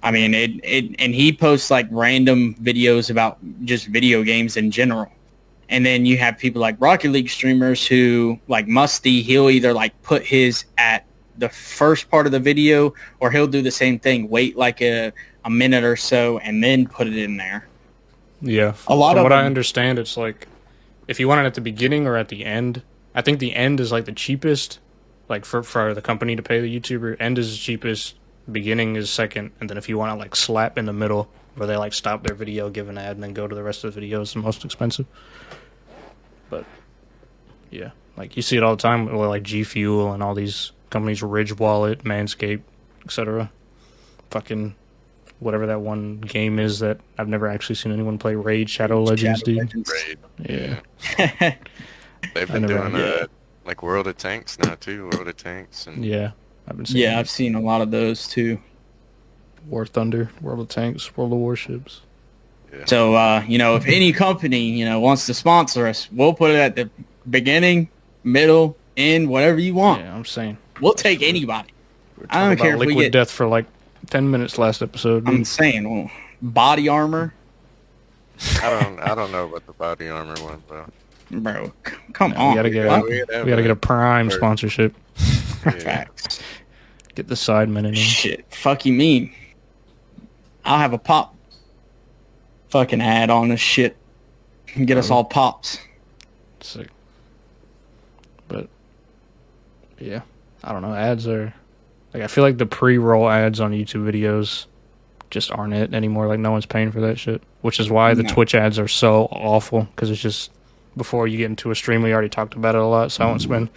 [0.03, 4.71] I mean, it, it and he posts like random videos about just video games in
[4.71, 5.11] general.
[5.69, 10.01] And then you have people like Rocket League streamers who, like Musty, he'll either like
[10.03, 11.07] put his at
[11.39, 15.13] the first part of the video or he'll do the same thing, wait like a,
[15.45, 17.67] a minute or so and then put it in there.
[18.41, 18.75] Yeah.
[18.87, 20.47] A lot From of what I understand, it's like
[21.09, 22.83] if you want it at the beginning or at the end.
[23.15, 24.81] I think the end is like the cheapest,
[25.29, 27.17] like for for the company to pay the YouTuber.
[27.21, 28.17] End is the cheapest.
[28.51, 31.67] Beginning is second, and then if you want to like slap in the middle, where
[31.67, 33.95] they like stop their video, give an ad, and then go to the rest of
[33.95, 35.07] the video, is the most expensive.
[36.55, 36.65] But
[37.71, 40.71] yeah, like you see it all the time with like G Fuel and all these
[40.91, 42.63] companies, Ridge Wallet, Manscaped,
[43.05, 43.51] etc.
[44.31, 44.75] Fucking
[45.41, 48.37] whatever that one game is that I've never actually seen anyone play.
[48.37, 49.59] Raid Shadow Legends, Shadow dude.
[49.59, 49.93] Legends.
[49.93, 50.81] Right.
[51.19, 51.55] Yeah,
[52.35, 53.11] They've been never- doing yeah.
[53.23, 53.27] uh,
[53.65, 55.09] like World of Tanks now too.
[55.13, 56.33] World of Tanks and yeah.
[56.69, 58.59] I've been seeing yeah, I've seen a lot of those too.
[59.67, 62.03] War Thunder, World of Tanks, World of Warships.
[62.87, 66.51] So, uh, you know, if any company, you know, wants to sponsor us, we'll put
[66.51, 66.91] it at the
[67.31, 67.89] beginning,
[68.23, 70.03] middle, end, whatever you want.
[70.03, 70.59] Yeah, I'm saying.
[70.81, 71.73] We'll take anybody.
[72.17, 73.67] We were I don't talking care about if we Liquid get- Death for like
[74.11, 75.27] ten minutes last episode.
[75.29, 76.11] I'm saying, well,
[76.43, 77.33] body armor,
[78.63, 80.87] I don't I don't know about the body armor one though.
[81.31, 81.73] bro.
[81.87, 83.77] c- Come Yeah, we on, gotta get Fuck a- we gotta we gotta get a
[83.77, 84.95] Prime or- sponsorship.
[85.65, 85.71] yeah.
[85.71, 86.41] facts.
[87.15, 87.95] Get the Sidemen in there.
[87.95, 89.33] Shit, fuck you mean?
[90.65, 91.34] I'll have a pop
[92.75, 93.97] fucking ad on this shit.
[94.75, 95.15] and Get us Oh.
[95.15, 95.79] all pops.
[96.61, 96.89] Sick.
[98.49, 98.69] But
[100.01, 100.23] yeah,
[100.65, 100.93] I don't know.
[100.93, 101.55] Ads are
[102.13, 104.67] like I feel like the pre-roll ads on YouTube videos
[105.31, 106.27] just aren't it anymore.
[106.27, 108.29] Like no one's paying for that shit, which is why the No.
[108.35, 110.51] Twitch ads are so awful because it's just
[110.97, 113.29] before you get into a stream, we already talked about it a lot, so I
[113.29, 113.45] won't mm.
[113.45, 113.69] spend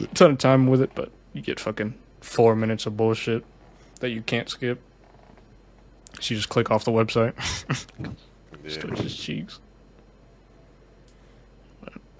[0.00, 0.90] a ton of time with it.
[0.96, 3.44] But you get fucking four minutes of bullshit
[4.00, 4.80] that you can't skip.
[6.18, 7.34] So you just click off the website.
[8.64, 8.80] Yeah.
[8.80, 9.60] Twitch's cheeks.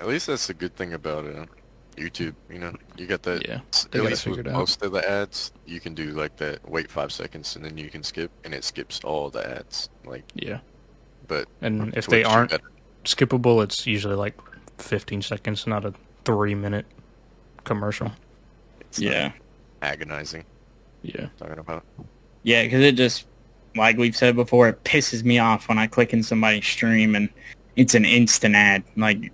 [0.00, 1.46] At least that's the good thing about uh,
[1.96, 2.34] YouTube.
[2.50, 3.46] You know, you got that.
[3.46, 4.52] Yeah, s- they At got least with out.
[4.52, 6.68] most of the ads, you can do like that.
[6.68, 9.88] Wait five seconds and then you can skip, and it skips all the ads.
[10.04, 10.58] Like, Yeah,
[11.28, 12.64] but and if Twitch, they aren't gotta-
[13.04, 14.34] skippable, it's usually like
[14.78, 16.86] 15 seconds, not a three minute
[17.64, 18.10] commercial.
[18.80, 19.32] it's not Yeah.
[19.82, 20.44] agonizing.
[21.02, 21.84] Yeah, Talking about.
[22.42, 23.26] Yeah, because it just,
[23.76, 27.28] like we've said before, it pisses me off when I click in somebody's stream and
[27.76, 28.82] it's an instant ad.
[28.96, 29.32] Like,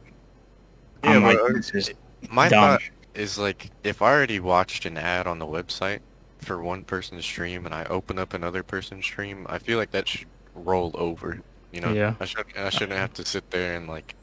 [1.02, 1.90] I'm Yeah, like, uh, this is
[2.30, 2.78] My dumb.
[2.78, 2.82] thought
[3.14, 6.00] is like, if I already watched an ad on the website
[6.38, 10.06] for one person's stream and I open up another person's stream, I feel like that
[10.08, 11.40] should roll over.
[11.72, 12.14] You know, Yeah.
[12.20, 14.14] I should I shouldn't have to sit there and like,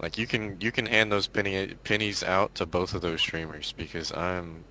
[0.00, 3.72] like you can you can hand those penny pennies out to both of those streamers
[3.76, 4.64] because I'm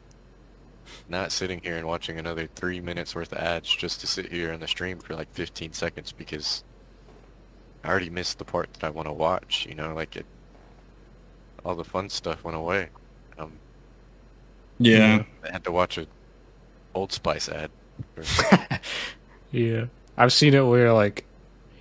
[1.10, 4.52] not sitting here and watching another three minutes worth of ads just to sit here
[4.52, 6.64] in the stream for like 15 seconds because
[7.84, 9.66] I already missed the part that I want to watch.
[9.68, 10.26] You know, like it
[11.64, 12.90] all the fun stuff went away.
[13.38, 13.54] Um,
[14.80, 15.24] yeah.
[15.44, 16.08] I had to watch a
[16.94, 17.72] Old Spice ad.
[19.52, 19.86] yeah.
[20.18, 21.26] I've seen it where like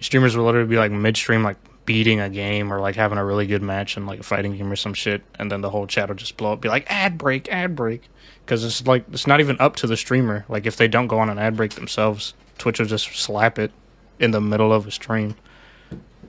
[0.00, 3.46] streamers will literally be like midstream, like beating a game or like having a really
[3.46, 6.08] good match in like a fighting game or some shit, and then the whole chat
[6.08, 8.08] will just blow up, be like ad break, ad break,
[8.50, 10.44] because it's like it's not even up to the streamer.
[10.48, 13.70] Like if they don't go on an ad break themselves, Twitch will just slap it
[14.18, 15.36] in the middle of a stream.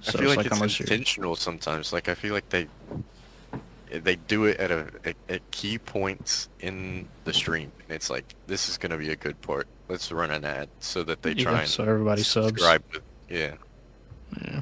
[0.07, 1.91] I feel like, it's unless you're- intentional sometimes.
[1.91, 2.67] Like I feel like they
[3.89, 7.71] they do it at a at, at key points in the stream.
[7.87, 9.65] And it's like this is gonna be a good part.
[9.89, 12.49] Let's run an ad so that they Yeah, try and so everybody subs.
[12.49, 13.01] subscribe with.
[13.31, 13.55] Yeah,
[14.45, 14.61] Yeah.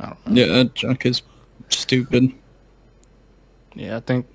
[0.00, 0.32] I don't know.
[0.40, 1.20] Yeah, that junk is
[1.68, 2.32] stupid.
[3.74, 4.26] Yeah, I think.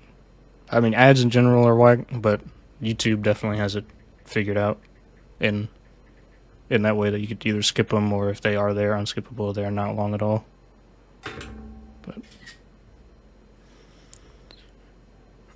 [0.70, 2.40] I mean, ads in general are whack, but
[2.82, 3.84] YouTube definitely has it
[4.24, 4.78] figured out
[5.40, 5.68] in
[6.68, 9.52] in that way that you could either skip them or if they are there, unskippable.
[9.54, 10.44] They're not long at all.
[12.02, 12.18] But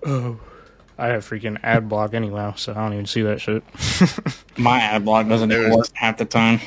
[0.05, 0.41] oh,
[0.99, 3.63] I have freaking ad block anyway, so I don't even see that shit.
[4.59, 6.61] My ad block doesn't There even is- work half the time.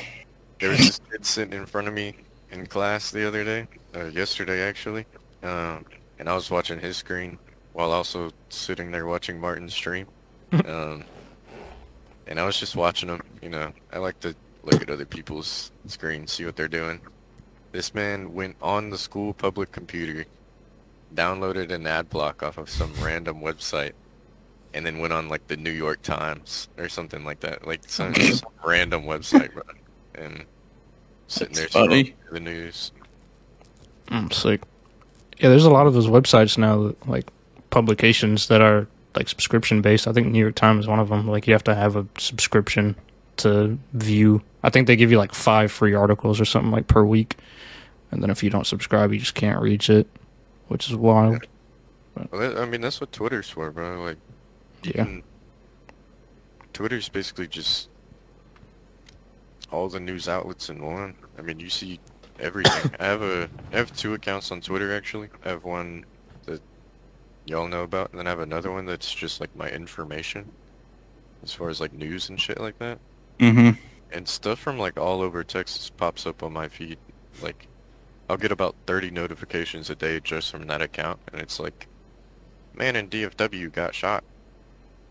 [0.60, 2.14] there was this kid sitting in front of me
[2.50, 5.04] in class the other day, uh, yesterday actually,
[5.42, 5.84] um,
[6.18, 7.38] and I was watching his screen
[7.78, 10.08] while also sitting there watching Martin's stream.
[10.66, 11.04] um,
[12.26, 13.20] and I was just watching him.
[13.40, 17.00] You know, I like to look at other people's screens, see what they're doing.
[17.70, 20.24] This man went on the school public computer,
[21.14, 23.92] downloaded an ad block off of some random website,
[24.74, 28.12] and then went on like the New York Times or something like that, like some,
[28.16, 29.62] some random website, bro.
[30.16, 30.44] And
[31.28, 32.16] sitting That's there funny.
[32.32, 32.90] the news.
[34.08, 34.62] I'm sick.
[35.38, 37.30] Yeah, there's a lot of those websites now, that, like
[37.70, 40.06] publications that are like subscription based.
[40.06, 41.26] I think New York Times is one of them.
[41.28, 42.96] Like you have to have a subscription
[43.38, 44.42] to view.
[44.62, 47.36] I think they give you like five free articles or something like per week,
[48.10, 50.06] and then if you don't subscribe, you just can't reach it,
[50.68, 51.46] which is wild.
[52.32, 54.02] Well, that, I mean, that's what Twitter's for, bro.
[54.02, 54.16] Like,
[54.82, 55.04] Yeah.
[55.04, 55.22] can-
[56.72, 57.88] Twitter's basically just
[59.70, 61.14] all the news outlets in one.
[61.38, 62.00] I mean, you see
[62.40, 62.92] everything.
[63.00, 65.28] I have a, I have two accounts on Twitter actually.
[65.44, 66.04] I have one
[67.48, 70.50] y'all know about, and then I have another one that's just like my information,
[71.42, 72.98] as far as like news and shit like that.
[73.38, 73.80] Mm-hmm.
[74.12, 76.98] And stuff from like all over Texas pops up on my feed.
[77.42, 77.66] Like,
[78.28, 81.86] I'll get about 30 notifications a day just from that account, and it's like,
[82.74, 84.22] man in DFW got shot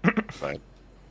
[0.41, 0.57] by,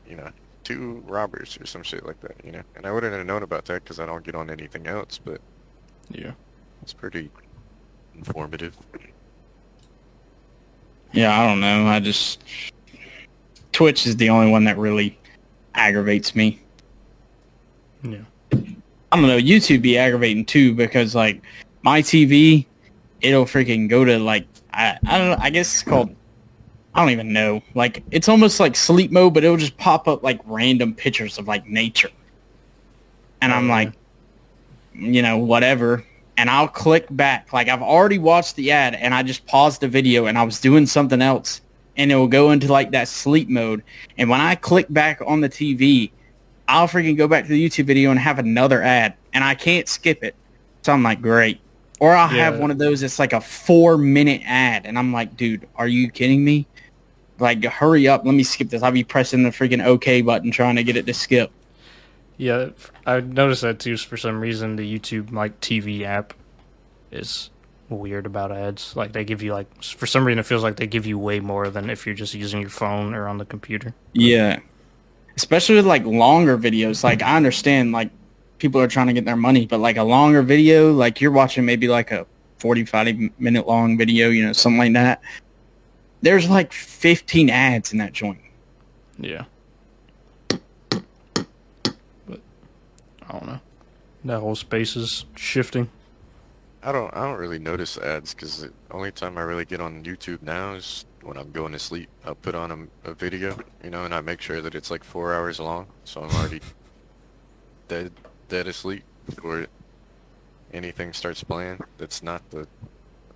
[0.08, 0.30] you know,
[0.64, 2.62] two robbers or some shit like that, you know.
[2.74, 5.40] And I wouldn't have known about that because I don't get on anything else, but
[6.10, 6.32] Yeah.
[6.82, 7.30] it's pretty
[8.16, 8.76] informative.
[11.16, 11.86] Yeah, I don't know.
[11.86, 12.44] I just
[13.72, 15.18] Twitch is the only one that really
[15.74, 16.60] aggravates me.
[18.02, 18.18] Yeah.
[18.52, 19.38] I don't know.
[19.38, 21.42] YouTube be aggravating too because like
[21.82, 22.66] my TV,
[23.22, 25.36] it'll freaking go to like I I don't know.
[25.40, 26.14] I guess it's called.
[26.94, 27.62] I don't even know.
[27.74, 31.48] Like it's almost like sleep mode, but it'll just pop up like random pictures of
[31.48, 32.10] like nature,
[33.40, 33.92] and I'm Oh, like,
[34.94, 36.04] you know, whatever.
[36.38, 37.52] And I'll click back.
[37.52, 40.60] Like I've already watched the ad, and I just paused the video, and I was
[40.60, 41.62] doing something else,
[41.96, 43.82] and it will go into like that sleep mode.
[44.18, 46.10] And when I click back on the TV,
[46.68, 49.88] I'll freaking go back to the YouTube video and have another ad, and I can't
[49.88, 50.34] skip it.
[50.82, 51.60] So I'm like, great.
[51.98, 55.36] Or I'll have one of those that's like a four minute ad, and I'm like,
[55.36, 56.66] dude, are you kidding me?
[57.38, 58.82] Like, hurry up, let me skip this.
[58.82, 61.50] I'll be pressing the freaking OK button trying to get it to skip.
[62.38, 62.70] Yeah,
[63.06, 63.96] I noticed that too.
[63.96, 66.34] For some reason, the YouTube like TV app
[67.10, 67.50] is
[67.88, 68.94] weird about ads.
[68.96, 71.40] Like they give you like for some reason it feels like they give you way
[71.40, 73.94] more than if you're just using your phone or on the computer.
[74.12, 74.58] Yeah.
[75.36, 77.04] Especially with like longer videos.
[77.04, 78.10] Like I understand like
[78.58, 81.64] people are trying to get their money, but like a longer video, like you're watching
[81.64, 82.26] maybe like a
[82.58, 85.20] 45 minute long video, you know, something like that.
[86.22, 88.40] There's like 15 ads in that joint.
[89.18, 89.44] Yeah.
[93.28, 93.60] I don't know.
[94.24, 95.88] That whole space is shifting.
[96.82, 100.04] I don't I don't really notice ads because the only time I really get on
[100.04, 102.08] YouTube now is when I'm going to sleep.
[102.24, 105.02] I'll put on a, a video, you know, and I make sure that it's like
[105.02, 106.60] four hours long, so I'm already
[107.88, 108.12] dead
[108.48, 109.66] dead asleep before
[110.72, 111.80] anything starts playing.
[111.98, 112.66] That's not the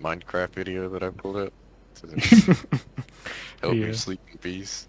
[0.01, 1.53] Minecraft video that I pulled up.
[3.61, 3.86] help Yeah.
[3.86, 4.88] me sleep in peace.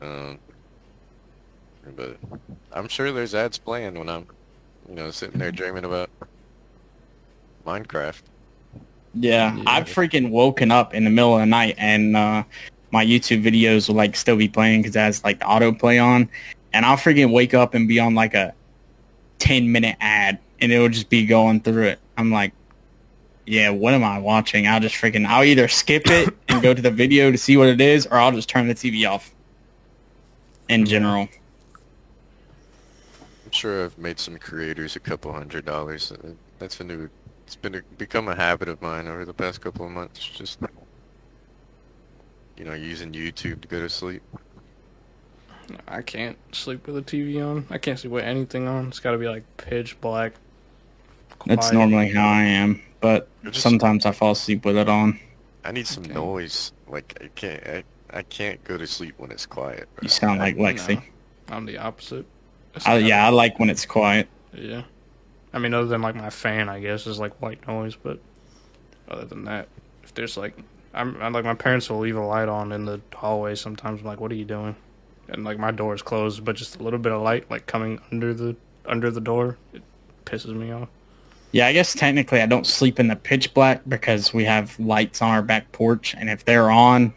[0.00, 0.38] Um,
[1.94, 2.16] but
[2.72, 4.26] I'm sure there's ads playing when I'm,
[4.88, 6.10] you know, sitting there dreaming about
[7.66, 8.22] Minecraft.
[9.14, 9.62] Yeah, Yeah.
[9.66, 12.44] I've freaking woken up in the middle of the night and uh,
[12.90, 16.28] my YouTube videos will like still be playing because that's like the autoplay on,
[16.72, 18.54] and I'll freaking wake up and be on like a
[19.38, 21.98] ten minute ad, and it will just be going through it.
[22.16, 22.52] I'm like,
[23.46, 24.66] yeah, what am I watching?
[24.66, 27.68] I'll just freaking I'll either skip it and go to the video to see what
[27.68, 29.32] it is, or I'll just turn the TV off.
[30.68, 31.28] In general, I'm
[33.56, 36.12] sure I've made some creators a couple hundred dollars.
[36.12, 37.08] Uh, That's a new.
[37.46, 40.18] It's been a, become a habit of mine over the past couple of months.
[40.24, 40.58] Just
[42.56, 44.22] you know, using YouTube to go to sleep.
[45.88, 47.66] I can't sleep with a TV on.
[47.70, 48.88] I can't sleep with anything on.
[48.88, 50.32] It's got to be like pitch black.
[51.46, 51.74] that's quiet.
[51.88, 55.18] normally how I am, but just- sometimes I fall asleep with it on.
[55.64, 56.14] I need some Okay.
[56.14, 56.72] noise.
[56.88, 57.66] Like I can't.
[57.66, 59.88] I, I can't go to sleep when it's quiet.
[59.94, 60.02] bro.
[60.02, 61.02] You sound like No, Lexi.
[61.48, 62.24] I'm the opposite.
[62.84, 64.28] I, yeah, I like when it's quiet.
[64.52, 64.82] Yeah.
[65.52, 68.18] I mean, other than like my fan, I guess is like white noise, but
[69.08, 69.68] other than that,
[70.02, 70.56] if there's like,
[70.92, 73.54] I'm, I'm like my parents will leave a light on in the hallway.
[73.54, 74.76] Sometimes I'm like, what are you doing?
[75.28, 78.00] And like my door is closed, but just a little bit of light like coming
[78.12, 78.56] under the
[78.86, 79.82] under the door, it
[80.24, 80.88] pisses me off.
[81.52, 85.22] Yeah, I guess technically I don't sleep in the pitch black because we have lights
[85.22, 87.14] on our back porch, and if they're on,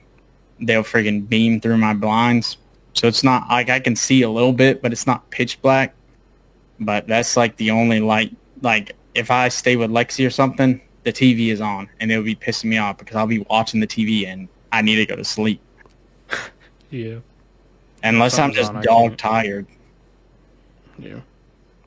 [0.59, 2.57] they'll friggin' beam through my blinds.
[2.93, 5.93] So it's not like I can see a little bit, but it's not pitch black.
[6.79, 8.35] But that's like the only light.
[8.61, 12.35] Like if I stay with Lexi or something, the TV is on, and it'll be
[12.35, 15.23] pissing me off because I'll be watching the TV and I need to go to
[15.23, 15.61] sleep
[16.91, 17.19] Yeah.
[18.03, 19.65] unless I'm just on, dog tired.
[20.97, 21.21] Yeah.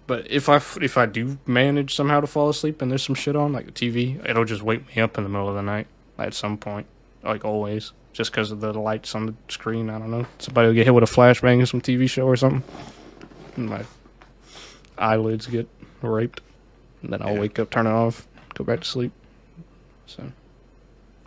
[0.06, 3.36] But if I if I do manage somehow to fall asleep and there's some shit
[3.36, 5.86] on like the TV, it'll just wake me up in the middle of the night
[6.18, 6.86] at some point,
[7.22, 9.88] like always, just because of the lights on the screen.
[9.90, 10.26] I don't know.
[10.38, 12.62] Somebody will get hit with a flashbang in some TV show or something,
[13.56, 13.84] and my
[14.98, 15.68] eyelids get
[16.02, 16.40] raped,
[17.02, 17.40] and then I'll Yeah.
[17.40, 19.12] wake up, turn it off, go back to sleep.
[20.06, 20.30] So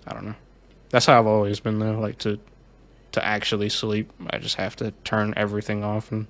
[0.07, 0.35] I don't know.
[0.89, 1.99] That's how I've always been though.
[1.99, 2.39] Like to
[3.13, 6.27] to actually sleep, I just have to turn everything off and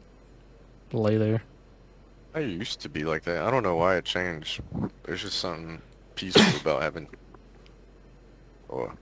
[0.94, 1.42] lay there.
[2.36, 3.42] I used to be like that.
[3.44, 4.62] I don't know why it changed.
[5.04, 5.82] There's just something
[6.16, 7.08] peaceful about having,
[8.70, 8.94] or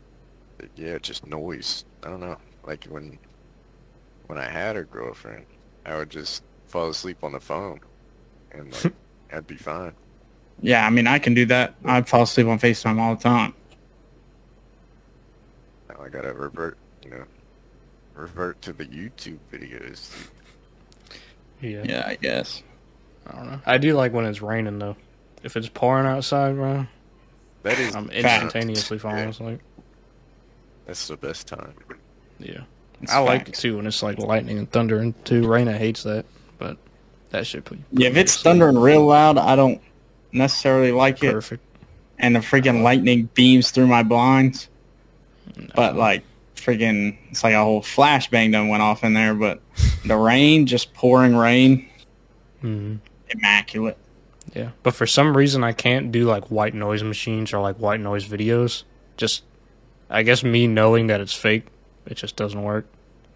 [0.76, 1.86] yeah, just noise.
[2.03, 2.38] I don't know.
[2.66, 3.18] Like when
[4.28, 5.45] when I had a girlfriend,
[5.86, 7.80] I would just fall asleep on the phone,
[8.51, 8.93] and like
[9.34, 9.93] I'd be fine.
[10.61, 11.76] Yeah, I mean I can do that.
[11.86, 13.53] I'd fall asleep on Facetime all the time.
[15.89, 17.26] Now I gotta revert, you know,
[18.14, 20.09] revert to the YouTube videos.
[21.61, 21.84] Yeah.
[21.86, 22.61] Yeah, I guess.
[23.28, 23.59] I don't know.
[23.66, 24.95] I do like when it's raining though.
[25.43, 26.86] If it's pouring outside, bro,
[27.64, 28.16] That is I'm Fact.
[28.43, 29.59] instantaneously falling asleep.
[30.86, 31.73] That's the best time.
[32.39, 32.61] Yeah.
[33.01, 35.41] It's I like it too when it's like lightning and thunder and too.
[35.43, 36.25] Raina hates that,
[36.57, 36.77] but
[37.31, 39.81] that shit put, put Yeah, if it's thundering real loud, I don't
[40.31, 41.31] necessarily like it.
[41.34, 41.63] perfect.
[42.19, 44.69] And the freaking lightning beams through my blinds.
[45.57, 45.65] No.
[45.75, 46.23] But like
[46.55, 49.34] freaking, it's like a whole flashbang done went off in there.
[49.34, 49.59] But
[50.05, 51.88] the rain, just pouring rain,
[52.63, 52.99] Mhm.
[53.29, 53.97] immaculate.
[54.55, 57.99] Yeah, but for some reason I can't do like white noise machines or like white
[57.99, 58.84] noise videos.
[59.17, 59.43] Just,
[60.14, 61.66] I guess me knowing that it's fake,
[62.05, 62.86] it just doesn't work.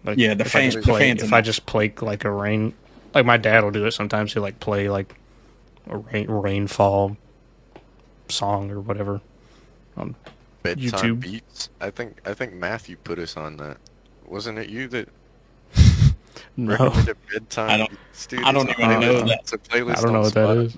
[0.04, 2.24] Like, Yeah, the if I fan- just the play, fans if I just play like
[2.24, 2.72] a rain,
[3.14, 4.32] like my dad will do it sometimes.
[4.32, 5.14] He'll like play like
[5.90, 7.16] a rain rainfall
[8.28, 9.20] song or whatever.
[9.96, 11.20] Bedtime YouTube.
[11.20, 11.70] beats.
[11.80, 13.78] I think I think Matthew put us on that.
[14.26, 15.08] Wasn't it you that
[16.56, 16.76] No,
[17.32, 17.98] bedtime I don't-
[18.44, 19.40] I don't even know that.
[19.40, 19.98] It's a playlist.
[19.98, 20.74] I don't know on what that is.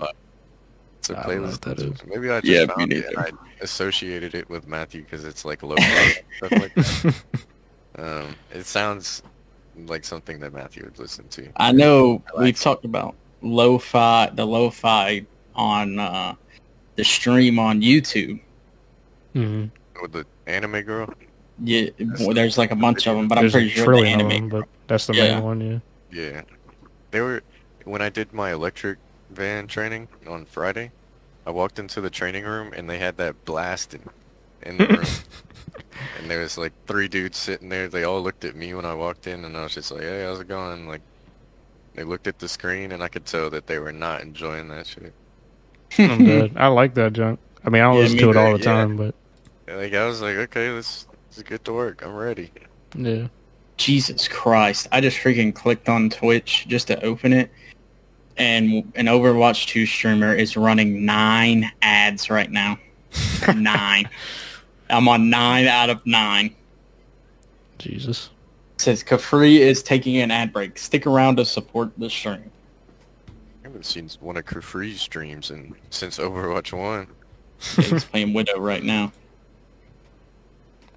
[1.01, 1.09] Spotify.
[1.09, 1.51] It's a playlist.
[1.51, 1.99] what that on is.
[1.99, 2.07] Spotify.
[2.07, 3.29] Maybe I just Yeah, found it and I
[3.61, 5.75] associated it with Matthew because it's like low
[6.37, 7.15] stuff like that.
[7.97, 9.23] Um, it sounds
[9.75, 11.49] like something that Matthew would listen to.
[11.57, 15.25] I know I like we've talked about lo-fi, the lo-fi
[15.55, 16.35] on uh,
[16.95, 18.39] the stream on YouTube.
[19.33, 19.65] hmm
[20.01, 21.13] With the anime girl.
[21.63, 21.89] Yeah,
[22.19, 24.29] well, there's like a bunch of them, but I'm pretty sure the anime.
[24.29, 25.35] them, but that's the Yeah.
[25.35, 25.61] main one.
[25.61, 25.79] Yeah.
[26.11, 26.41] Yeah,
[27.11, 27.41] they were
[27.85, 28.97] when I did my electric
[29.31, 30.93] van training on Friday.
[31.45, 34.11] I walked into the training room and they had that blasting
[34.61, 35.23] in the room.
[36.15, 37.89] and there was like three dudes sitting there.
[37.89, 40.23] They all looked at me when I walked in and I was just like, hey,
[40.23, 40.87] how's it going?
[40.87, 41.03] Like,
[41.95, 44.87] they looked at the screen and I could tell that they were not enjoying that
[44.87, 45.15] shit.
[46.07, 46.53] I'm dead.
[46.55, 47.39] I like that junk.
[47.63, 48.85] I mean, I don't Yeah, listen to it all too, the yeah.
[48.85, 49.15] time, but
[49.67, 52.03] Like, I was like, okay, let's, let's get to work.
[52.05, 52.51] I'm ready.
[52.95, 53.27] yeah.
[53.77, 54.87] Jesus Christ.
[54.91, 57.51] I just freaking clicked on Twitch just to open it.
[58.41, 62.79] And an Overwatch 2 streamer is running nine ads right now.
[63.55, 64.09] nine.
[64.89, 66.55] I'm on nine out of nine.
[67.77, 68.31] Jesus.
[68.77, 70.79] It says Kephrii is taking an ad break.
[70.79, 72.49] Stick around to support the stream.
[73.27, 77.05] I haven't seen one of Kephrii's streams in, since Overwatch 1.
[77.75, 79.11] He's playing Widow right now.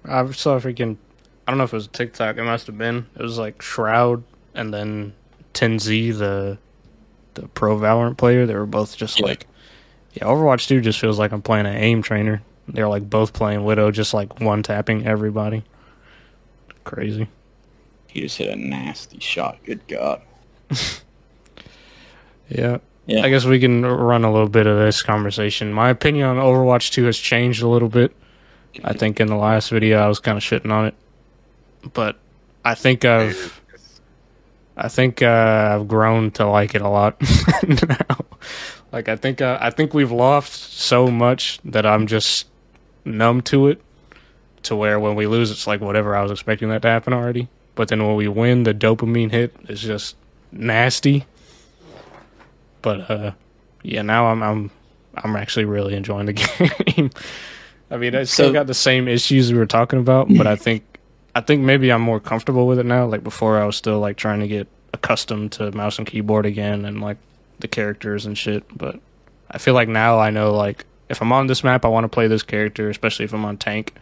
[0.03, 0.97] I saw a freaking.
[1.45, 2.37] I don't know if it was TikTok.
[2.37, 3.05] It must have been.
[3.15, 4.23] It was like Shroud
[4.55, 5.13] and then
[5.53, 6.57] TenZ, the
[7.35, 8.45] the pro Valorant player.
[8.45, 9.25] They were both just Yeah.
[9.27, 9.47] like,
[10.13, 10.23] yeah.
[10.25, 12.41] Overwatch 2 just feels like I'm playing an aim trainer.
[12.67, 15.63] They're like both playing Widow, just like one tapping everybody.
[16.83, 17.27] Crazy.
[18.07, 19.57] He just hit a nasty shot.
[19.65, 20.21] Good God.
[22.49, 22.77] Yeah.
[23.07, 23.23] Yeah.
[23.23, 25.73] I guess we can run a little bit of this conversation.
[25.73, 28.15] My opinion on Overwatch 2 has changed a little bit.
[28.83, 30.93] I think in the last video I was kind of shitting on it,
[31.93, 32.17] but
[32.65, 33.61] I think I've
[34.77, 37.21] I think uh, I've grown to like it a lot
[37.67, 38.25] now.
[38.91, 42.47] Like I think uh, I think we've lost so much that I'm just
[43.05, 43.81] numb to it.
[44.63, 46.15] To where when we lose, it's like whatever.
[46.15, 49.55] I was expecting that to happen already, but then when we win, the dopamine hit
[49.69, 50.15] is just
[50.51, 51.25] nasty.
[52.81, 53.31] But uh,
[53.83, 54.71] yeah, now I'm I'm
[55.15, 56.33] I'm actually really enjoying the
[56.95, 57.11] game.
[57.91, 60.55] I mean, I still So- got the same issues we were talking about, but I
[60.55, 60.83] think
[61.35, 63.05] I think maybe I'm more comfortable with it now.
[63.05, 66.85] Like before, I was still like trying to get accustomed to mouse and keyboard again
[66.85, 67.17] and like
[67.59, 68.63] the characters and shit.
[68.75, 68.99] But
[69.51, 72.09] I feel like now I know like if I'm on this map, I want to
[72.09, 73.93] play this character, especially if I'm on tank.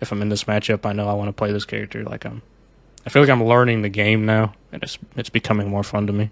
[0.00, 2.04] If I'm in this matchup, I know I want to play this character.
[2.04, 2.40] Like I'm,
[3.04, 6.12] I feel like I'm learning the game now, and it's it's becoming more fun to
[6.12, 6.30] me.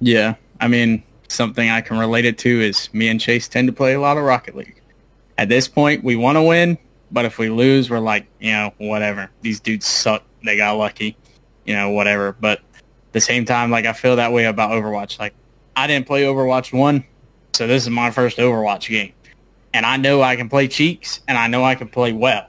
[0.00, 3.72] Yeah, I mean, something I can relate it to is me and Chase tend to
[3.72, 4.80] play a lot of Rocket League.
[5.36, 6.78] At this point, we want to win,
[7.10, 9.30] but if we lose, we're like, you know, whatever.
[9.40, 10.22] These dudes suck.
[10.44, 11.16] They got lucky,
[11.64, 12.32] you know, whatever.
[12.32, 15.18] But at the same time, like I feel that way about Overwatch.
[15.18, 15.34] Like
[15.76, 17.04] I didn't play Overwatch one,
[17.52, 19.12] so this is my first Overwatch game,
[19.72, 22.48] and I know I can play cheeks, and I know I can play well.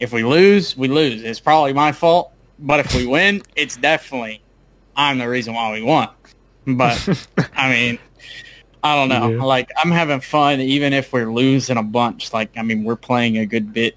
[0.00, 1.22] If we lose, we lose.
[1.22, 4.42] It's probably my fault, but if we win, it's definitely
[4.96, 6.08] I'm the reason why we won.
[6.66, 7.26] But
[7.56, 7.98] I mean,
[8.84, 9.30] I don't know.
[9.36, 9.42] Yeah.
[9.44, 12.32] Like I'm having fun even if we're losing a bunch.
[12.32, 13.96] Like I mean, we're playing a good bit.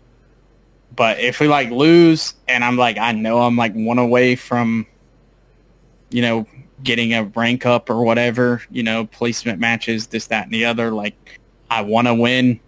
[0.95, 4.85] But if we like lose and I'm like I know I'm like one away from
[6.11, 6.45] you know,
[6.83, 10.91] getting a rank up or whatever, you know, placement matches, this, that, and the other,
[10.91, 11.15] like
[11.71, 12.59] I wanna win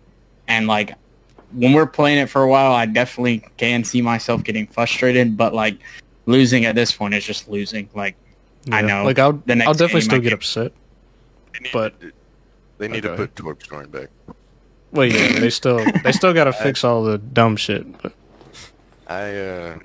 [0.47, 0.95] and like
[1.53, 5.53] when we're playing it for a while I definitely can see myself getting frustrated, but
[5.53, 5.78] like
[6.26, 7.89] losing at this point is just losing.
[7.93, 8.15] Like
[8.72, 9.05] I know.
[9.05, 10.74] Like I'll The next I'll definitely still I get- upset.
[11.58, 12.12] They need, But- to,
[12.78, 13.24] they need to Okay.
[13.28, 14.10] put Torbjorn back.
[14.91, 17.86] Well, yeah, they still they still got to fix all the dumb shit.
[18.01, 18.14] But
[19.08, 19.80] I uh,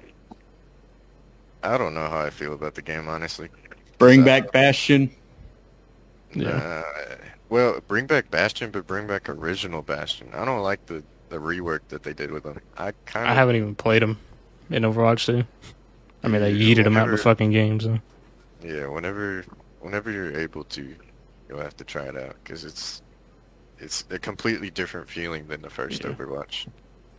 [1.63, 3.49] I don't know how I feel about the game, honestly.
[3.99, 5.11] bring Uh, back Bastion.
[6.35, 7.17] yeah, Uh,
[7.49, 10.29] well, bring back Bastion, but bring back original Bastion.
[10.35, 12.61] I don't like the the rework that they did with them.
[12.79, 14.19] I kind I haven't even played them
[14.71, 15.43] in Overwatch 2.
[16.25, 17.85] I mean, they yeeted them out the fucking games.
[17.85, 17.99] So.
[18.63, 19.45] Yeah, whenever
[19.81, 20.95] whenever you're able to,
[21.53, 23.03] you'll have to try it out because it's
[23.79, 26.11] it's a completely different feeling than the first Yeah.
[26.13, 26.67] Overwatch.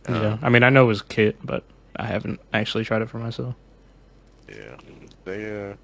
[0.08, 1.62] yeah, Um, I mean, I know it was Kit, but
[1.96, 3.54] I haven't actually tried it for myself.
[4.48, 4.76] Yeah,
[5.24, 5.70] they.
[5.70, 5.74] Uh,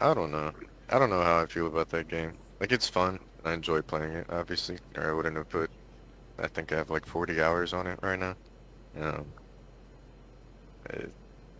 [0.00, 0.52] I don't know.
[0.88, 2.38] I don't know how I feel about that game.
[2.58, 3.18] Like it's fun.
[3.44, 5.70] I enjoy playing it, obviously, or I wouldn't have put.
[6.38, 8.34] I think I have like 40 hours on it right now,
[8.98, 9.26] um,
[10.88, 11.12] it,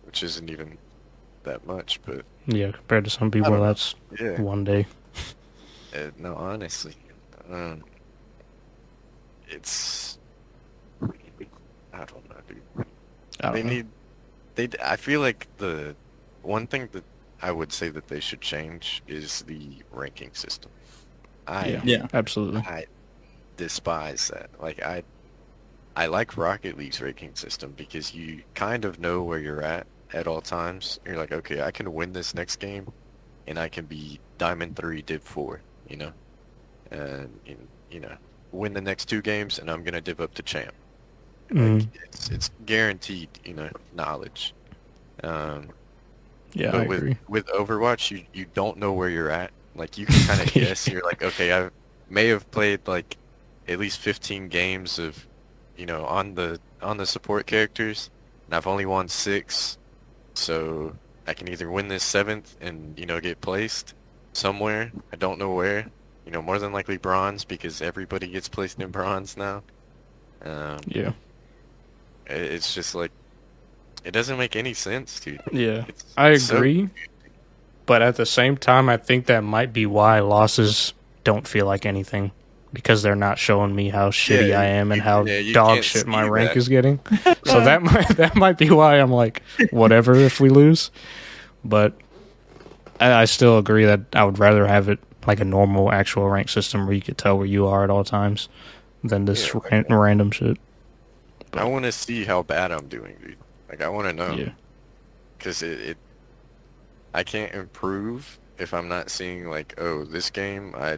[0.03, 0.77] which isn't even
[1.43, 4.39] that much, but Yeah, compared to some people, that's yeah.
[4.41, 4.85] one day.
[5.95, 6.95] Uh, no, honestly,
[7.51, 7.83] um,
[9.49, 10.17] it's.
[11.93, 12.85] I don't know, dude.
[13.39, 13.69] Don't they know.
[13.69, 13.87] need
[14.55, 15.95] they d- i feel like the
[16.43, 17.03] one thing that
[17.41, 20.69] i would say that they should change is the ranking system
[21.47, 21.81] i Yeah.
[21.83, 22.07] Yeah.
[22.13, 22.61] Absolutely.
[22.61, 22.85] i
[23.57, 25.03] despise that like i
[25.95, 30.27] i like rocket league's ranking system because you kind of know where you're at at
[30.27, 32.93] all times you're like okay i can win this next game
[33.47, 36.13] and i can be diamond 3 div 4 you know
[36.91, 37.39] and
[37.89, 38.17] you know
[38.51, 40.75] win the next two games and i'm gonna div up to champ
[41.51, 41.79] Mhm.
[41.79, 44.55] like it's it's guaranteed, you know, knowledge.
[45.23, 45.73] Um,
[46.53, 47.17] Yeah, but I with agree.
[47.27, 50.89] with Overwatch, you you don't know where you're at Like you can kind of guess.
[50.89, 51.69] You're like, okay, I
[52.09, 53.17] may have played like
[53.67, 55.27] at least 15 games of,
[55.75, 58.09] you know, on the on the support characters,
[58.47, 59.77] and I've only won six,
[60.33, 60.95] so
[61.27, 63.93] I can either win this seventh and you know get placed
[64.33, 64.91] somewhere.
[65.11, 65.87] I don't know where.
[66.25, 69.63] You know, more than likely bronze because everybody gets placed in bronze now.
[70.43, 71.11] Um, Yeah.
[72.27, 73.11] it's just like
[74.03, 75.41] it doesn't make any sense, dude.
[75.51, 75.85] Yeah.
[75.87, 76.89] It's I so- agree.
[77.85, 81.85] But at the same time, I think that might be why losses don't feel like
[81.85, 82.31] anything
[82.73, 86.07] because they're not showing me how shitty Yeah, I am and how yeah, dog shit
[86.07, 86.57] my rank that.
[86.57, 86.99] is getting.
[87.45, 89.41] so that might that might be why I'm like
[89.71, 90.91] whatever if we lose.
[91.65, 91.93] But
[92.99, 96.49] I, I still agree that I would rather have it like a normal actual rank
[96.49, 98.49] system where you could tell where you are at all times
[99.03, 99.59] than this Yeah.
[99.71, 100.57] ran- random shit.
[101.53, 103.35] I want to see how bad I'm doing, dude.
[103.69, 104.33] Like I want to know.
[104.33, 104.51] Yeah.
[105.37, 105.97] because it, it
[107.13, 110.97] I can't improve if I'm not seeing like oh this game I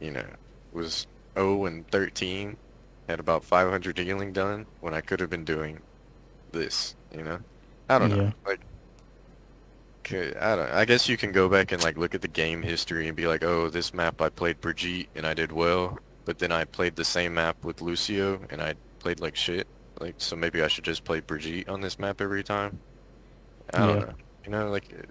[0.00, 0.26] you know
[0.72, 1.06] was
[1.38, 2.58] 0 and 13
[3.08, 5.82] had about 500 healing done when I could have been doing
[6.52, 7.40] this you know?
[7.88, 8.60] I don't know like
[10.10, 13.08] I don't I guess you can go back and like look at the game history
[13.08, 16.52] and be like oh this map I played Brigitte and I did well but then
[16.52, 19.68] I played the same map with Lucio and I played like shit
[20.00, 22.78] like so maybe I should just play Brigitte on this map every time?
[23.74, 24.00] I don't Yeah.
[24.00, 25.10] know you know like it,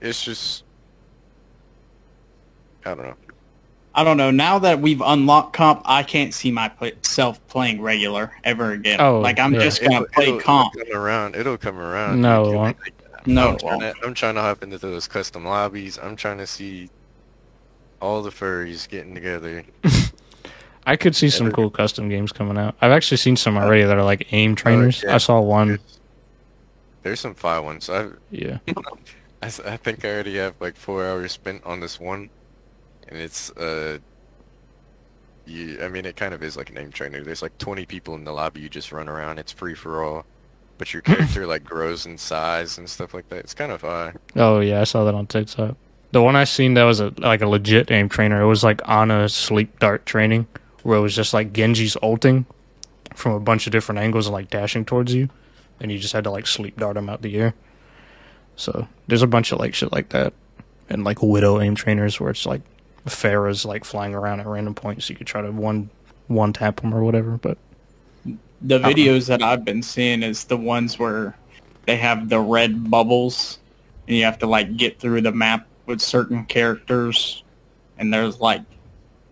[0.00, 0.65] it's just
[2.86, 3.14] I don't know
[3.98, 4.30] I don't know.
[4.30, 9.00] Now that we've unlocked comp, I can't see myself playing regular ever again.
[9.00, 9.60] Oh, like I'm yeah.
[9.60, 10.76] just gonna It'll- play it'll- comp.
[10.76, 11.34] It'll come around.
[11.34, 12.20] It'll come around.
[12.20, 12.76] No, it won't.
[13.24, 15.98] No, I'm trying, to, I'm trying to hop into those custom lobbies.
[15.98, 16.90] I'm trying to see
[18.02, 19.64] all the furries getting together.
[20.86, 22.76] I could see some cool custom games coming out.
[22.82, 25.02] I've actually seen some already that are like aim oh, trainers.
[25.02, 25.14] yeah.
[25.14, 25.68] I saw one.
[25.68, 25.80] There's,
[27.02, 27.88] there's some fire ones.
[27.88, 28.58] I, Yeah.
[29.42, 32.28] I s- I think I already have like four hours spent on this one,
[33.08, 33.98] and it's uh.
[35.48, 37.22] You, I mean, it kind of is like a name trainer.
[37.22, 38.62] There's like 20 people in the lobby.
[38.62, 39.38] You just run around.
[39.38, 40.26] It's free for all,
[40.76, 43.38] but your character like grows in size and stuff like that.
[43.38, 44.16] It's kind of fun.
[44.34, 45.76] Oh yeah, I saw that on TikTok.
[46.10, 48.40] The one I seen that was a like a legit aim trainer.
[48.40, 50.46] It was like on a sleep dart training
[50.82, 52.46] where it was just like Genji's ulting
[53.14, 55.28] from a bunch of different angles and like dashing towards you,
[55.80, 57.54] and you just had to like sleep dart him out the air.
[58.56, 60.32] So there's a bunch of like shit like that,
[60.88, 62.62] and like widow aim trainers where it's like
[63.10, 65.08] Pharah's like flying around at random points.
[65.08, 65.90] You could try to one
[66.28, 67.38] one tap them or whatever.
[67.38, 67.58] But
[68.62, 71.36] The videos that I've been seeing is the ones where
[71.84, 73.58] they have the red bubbles,
[74.08, 77.44] and you have to like get through the map with certain characters,
[77.98, 78.62] and there's like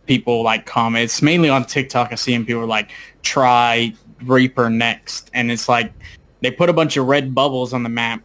[0.06, 1.04] people like comment.
[1.04, 2.12] It's mainly on TikTok.
[2.12, 2.90] I see and people like
[3.22, 5.92] try Reaper next, and it's like
[6.40, 8.22] they put a bunch of red bubbles on the map,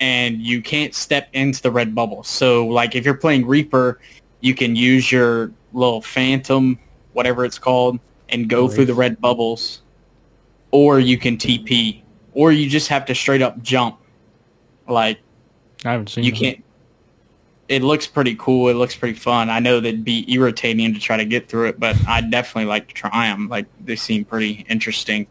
[0.00, 2.24] and you can't step into the red bubble.
[2.24, 4.00] So like if you're playing Reaper,
[4.40, 6.78] you can use your little Phantom,
[7.12, 9.82] whatever it's called, and go through the red bubbles,
[10.70, 13.98] or you can TP, or you just have to straight up jump.
[14.86, 15.18] Like
[15.84, 16.38] I haven't seen you that.
[16.38, 16.64] can't.
[17.68, 18.68] It looks pretty cool.
[18.68, 19.50] It looks pretty fun.
[19.50, 22.88] I know that'd be irritating to try to get through it, but I'd definitely like
[22.88, 23.48] to try them.
[23.48, 25.26] Like they seem pretty interesting.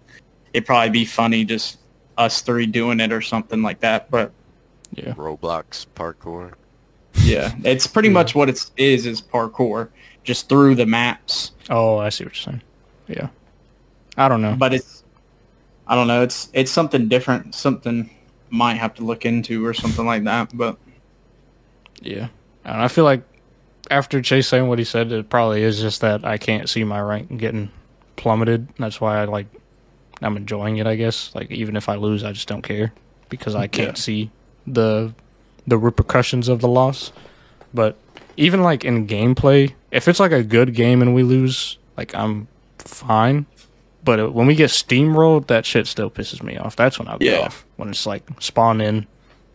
[0.53, 1.79] It'd probably be funny just
[2.17, 4.11] us three doing it or something like that.
[4.11, 4.31] But
[4.93, 5.13] Yeah.
[5.13, 6.53] Roblox parkour.
[7.23, 8.13] Yeah, it's pretty Yeah.
[8.13, 9.89] much what it is is parkour,
[10.23, 11.51] just through the maps.
[11.69, 12.61] Oh, I see what you're saying.
[13.07, 13.27] Yeah.
[14.17, 14.55] I don't know.
[14.57, 15.03] But it's,
[15.87, 16.21] I don't know.
[16.23, 17.53] It's it's something different.
[17.55, 18.09] Something
[18.49, 20.55] might have to look into or something like that.
[20.55, 20.77] But
[22.01, 22.27] Yeah.
[22.65, 23.21] And I feel like
[23.91, 26.99] after Chase saying what he said, it probably is just that I can't see my
[26.99, 27.69] rank getting
[28.17, 28.67] plummeted.
[28.77, 29.47] That's why I like
[30.21, 31.33] I'm enjoying it, I guess.
[31.35, 32.91] Like even if I lose, I just don't care
[33.29, 34.01] because I can't Yeah.
[34.01, 34.31] see
[34.65, 35.13] the
[35.67, 37.11] the repercussions of the loss.
[37.73, 37.97] But
[38.37, 42.47] even like in gameplay, if it's like a good game and we lose, like I'm
[42.79, 43.45] fine.
[44.03, 46.75] But when we get steamrolled, that shit still pisses me off.
[46.77, 47.45] That's when I'll get Yeah.
[47.45, 47.65] off.
[47.75, 49.05] When it's like spawn in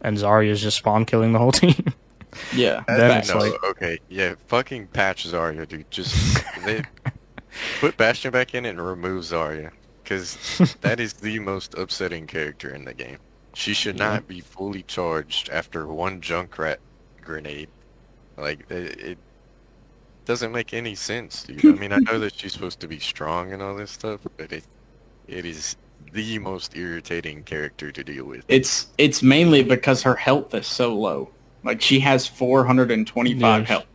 [0.02, 1.94] and Zarya's just spawn killing the whole team.
[2.54, 5.90] yeah, That's no, like- okay, yeah, fucking patch Zarya, dude.
[5.90, 6.82] Just they
[7.80, 9.70] put Bastion back in and remove Zarya,
[10.02, 10.36] because
[10.82, 13.18] that is the most upsetting character in the game.
[13.54, 16.78] She should not be fully charged after one Junkrat
[17.20, 17.68] grenade.
[18.36, 19.18] Like it, it
[20.24, 21.64] doesn't make any sense, dude.
[21.70, 24.52] I mean, I know that she's supposed to be strong and all this stuff, but
[24.52, 24.64] it
[25.26, 25.76] it is
[26.12, 28.44] the most irritating character to deal with.
[28.48, 31.30] It's it's mainly because her health is so low.
[31.64, 33.86] Like she has 425 Yeah, health.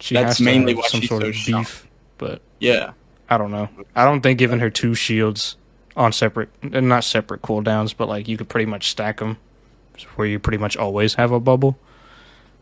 [0.00, 1.62] She That's has mainly have why some she's sort so of strong.
[1.62, 1.88] beef,
[2.18, 2.92] but Yeah.
[3.28, 3.68] I don't know.
[3.94, 5.56] I don't think giving her two shields
[5.96, 9.38] on separate, and not separate cooldowns, but like you could pretty much stack them,
[10.16, 11.78] where you pretty much always have a bubble.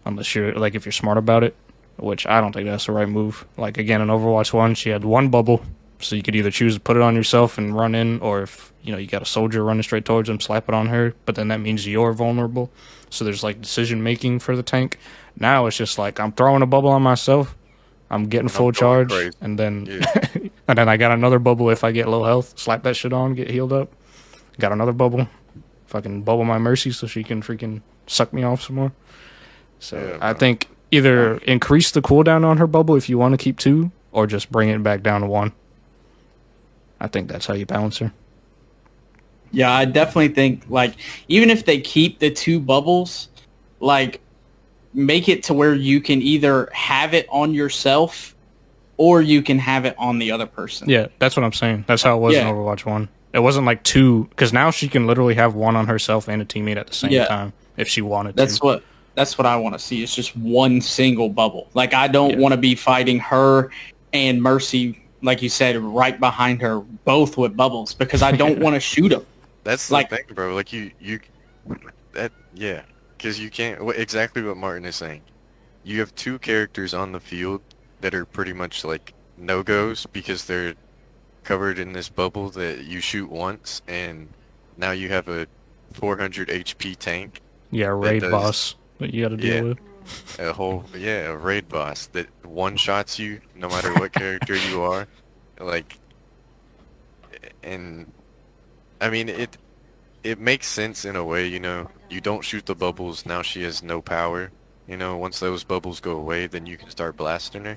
[0.06, 1.54] unless you're like if you're smart about it,
[1.96, 3.44] which I don't think that's the right move.
[3.56, 5.62] Like again in Overwatch One, she had one bubble,
[5.98, 8.72] so you could either choose to put it on yourself and run in, or if
[8.82, 11.14] you know you got a soldier running straight towards them, slap it on her.
[11.26, 12.70] But then that means you're vulnerable.
[13.10, 14.98] So there's like decision making for the tank.
[15.38, 17.56] Now it's just like I'm throwing a bubble on myself.
[18.10, 19.36] I'm getting full charge, crazy.
[19.40, 20.26] and then Yeah.
[20.66, 22.58] and then I got another bubble if I get low health.
[22.58, 23.92] Slap that shit on, get healed up.
[24.58, 25.28] Got another bubble.
[25.86, 28.92] Fucking bubble my mercy so she can freaking suck me off some more.
[29.78, 33.38] So Yeah, I think either increase the cooldown on her bubble if you want to
[33.38, 35.52] keep two, or just bring it back down to one.
[37.00, 38.12] I think that's how you balance her.
[39.50, 40.94] Yeah, I definitely think like
[41.28, 43.28] even if they keep the two bubbles,
[43.80, 44.20] like
[44.94, 48.33] make it to where you can either have it on yourself
[48.96, 50.88] or you can have it on the other person.
[50.88, 51.84] Yeah, that's what I'm saying.
[51.86, 53.08] That's how it was in Overwatch One.
[53.32, 56.44] It wasn't like two because now she can literally have one on herself and a
[56.44, 57.26] teammate at the same Yeah.
[57.26, 58.64] time if she wanted That's to.
[58.64, 58.82] what
[59.16, 60.02] that's what I want to see.
[60.02, 61.68] It's just one single bubble.
[61.74, 62.38] Like I don't Yeah.
[62.38, 63.70] want to be fighting her
[64.12, 68.74] and Mercy, like you said, right behind her, both with bubbles, because I don't want
[68.74, 69.26] to shoot them.
[69.64, 70.54] That's like, the Like- thing, bro.
[70.54, 71.18] Like you, you,
[72.12, 72.82] that yeah,
[73.16, 73.80] because you can't.
[73.96, 75.22] Exactly what Martin is saying.
[75.82, 77.60] You have two characters on the field
[78.04, 80.74] that are pretty much like no goes because they're
[81.42, 84.28] covered in this bubble that you shoot once, and
[84.76, 85.46] now you have a
[85.94, 87.40] 400 HP tank,
[87.70, 89.62] yeah, raid does- boss that you got to deal Yeah.
[89.62, 89.78] with.
[90.38, 94.82] a whole yeah, a raid boss that one shots you no matter what character you
[94.82, 95.08] are,
[95.58, 95.96] like,
[97.62, 98.12] and
[99.00, 99.56] I mean it.
[100.22, 101.90] It makes sense in a way, you know.
[102.08, 103.26] You don't shoot the bubbles.
[103.26, 104.50] Now she has no power.
[104.88, 107.76] You know, once those bubbles go away, then you can start blasting her.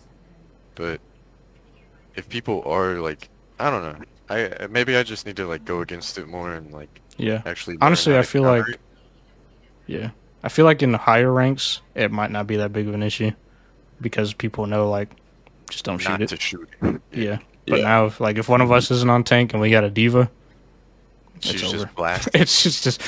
[0.78, 1.02] But
[2.16, 3.30] if people are like,
[3.60, 4.06] I don't know.
[4.30, 7.42] I maybe I just need to like go against it more and like Yeah.
[7.46, 7.78] actually.
[7.82, 8.80] Honestly, I feel like- it.
[9.88, 10.10] Yeah.
[10.44, 13.02] I feel like in the higher ranks, it might not be that big of an
[13.04, 13.32] issue
[14.00, 15.10] because people know, like,
[15.70, 16.28] just don't shoot it.
[16.30, 16.70] to shoot.
[16.82, 17.02] it.
[17.12, 17.40] Yeah.
[17.66, 17.84] But Yeah.
[17.86, 20.30] now, if, like, if one of us isn't on tank and we got a D.Va,
[21.40, 21.72] She's over.
[21.84, 22.42] just blasting.
[22.42, 23.02] it's just, just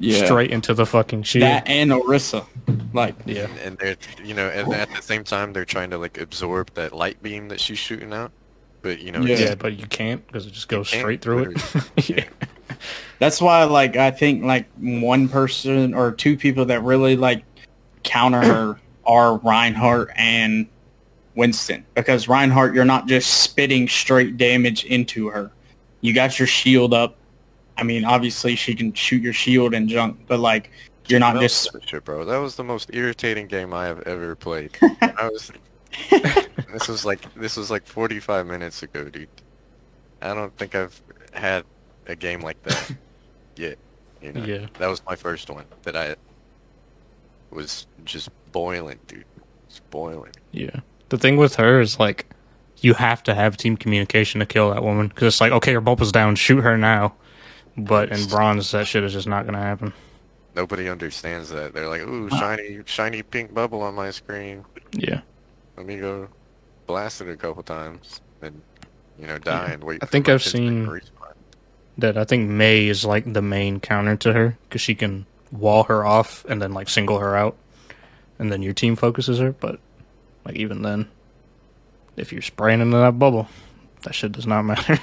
[0.00, 0.24] Yeah.
[0.24, 1.42] straight into the fucking shield.
[1.42, 2.46] That and Orisa.
[2.92, 3.44] Like yeah.
[3.44, 6.72] and, and they're you know and at the same time they're trying to like absorb
[6.74, 8.32] that light beam that she's shooting out
[8.82, 9.36] but you know Yeah.
[9.36, 12.08] Yeah, but you can't because it just goes straight through it.
[12.08, 12.24] yeah.
[13.18, 17.44] That's why, like, I think like one person or two people that really like
[18.02, 20.68] counter her are Reinhardt and
[21.34, 25.50] Winston because Reinhardt, you're not just spitting straight damage into her.
[26.00, 27.16] You got your shield up.
[27.78, 30.70] I mean, obviously she can shoot your shield and junk, but like
[31.08, 32.24] you're not just shit, bro.
[32.24, 34.76] That was the most irritating game i have ever played.
[35.00, 35.50] I was
[36.10, 39.28] this was like this was like 45 minutes ago dude.
[40.20, 41.00] I don't think i've
[41.32, 41.64] had
[42.06, 42.94] a game like that
[43.56, 43.78] yet
[44.20, 44.44] you know?
[44.44, 44.66] Yeah.
[44.78, 46.14] that was my first one that i
[47.50, 49.24] was just boiling dude.
[49.68, 50.32] Just boiling.
[50.52, 50.80] Yeah.
[51.08, 52.26] The thing with her is like,
[52.80, 55.82] you have to have team communication to kill that woman because it's like, okay, her
[56.00, 57.14] is down, shoot her now.
[57.78, 59.92] But in bronze, that shit is just not gonna happen.
[60.54, 65.20] nobody understands that they're like ooh shiny shiny pink bubble on my screen Yeah.
[65.76, 66.28] Let me go
[66.86, 68.60] blast it a couple times and
[69.18, 70.02] you know die and wait.
[70.02, 71.00] I think I've seen-
[71.98, 75.84] That I think Mei is like the main counter to her because she can wall
[75.84, 77.56] her off and then like single her out,
[78.38, 79.52] and then your team focuses her.
[79.52, 79.80] But
[80.44, 81.08] like even then,
[82.16, 83.48] if you're spraying into that bubble,
[84.02, 84.98] that shit does not matter.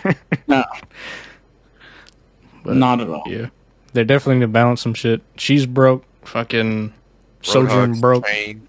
[0.48, 0.64] no,
[2.66, 3.24] But- not at all.
[3.28, 3.48] Yeah,
[3.94, 5.22] they definitely need to balance some shit.
[5.38, 6.04] She's broke.
[6.24, 6.92] Fucking
[7.42, 8.26] Sojourn broke.
[8.28, 8.68] chain,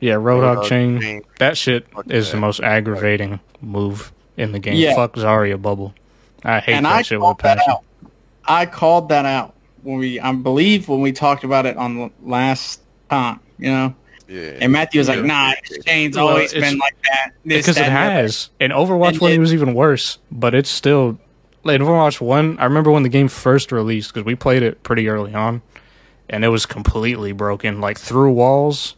[0.00, 1.00] Yeah, Roadhog Roadhog chain.
[1.00, 1.22] chain.
[1.40, 2.36] That shit Fuck is that.
[2.36, 4.74] the most aggravating move in the game.
[4.76, 4.94] Yeah.
[4.94, 5.92] Fuck Zarya bubble.
[6.44, 7.72] I hate and that I shit with a called that passion.
[7.72, 7.84] out.
[8.46, 12.10] I called that out when we, I believe, when we talked about it on the
[12.22, 12.80] last
[13.10, 13.40] time.
[13.58, 13.94] You know,
[14.28, 14.52] Yeah.
[14.60, 15.24] and Matthew was like, Yeah.
[15.26, 18.50] "Nah, Exchange's Well, always been like that." This, Because that, it and the other." has.
[18.60, 20.18] In Overwatch And 1, it, it- was even worse.
[20.30, 21.18] But it's still.
[21.74, 25.08] In Overwatch 1, I remember when the game first released, because we played it pretty
[25.08, 25.62] early on,
[26.28, 27.80] and it was completely broken.
[27.80, 28.96] Like, through walls,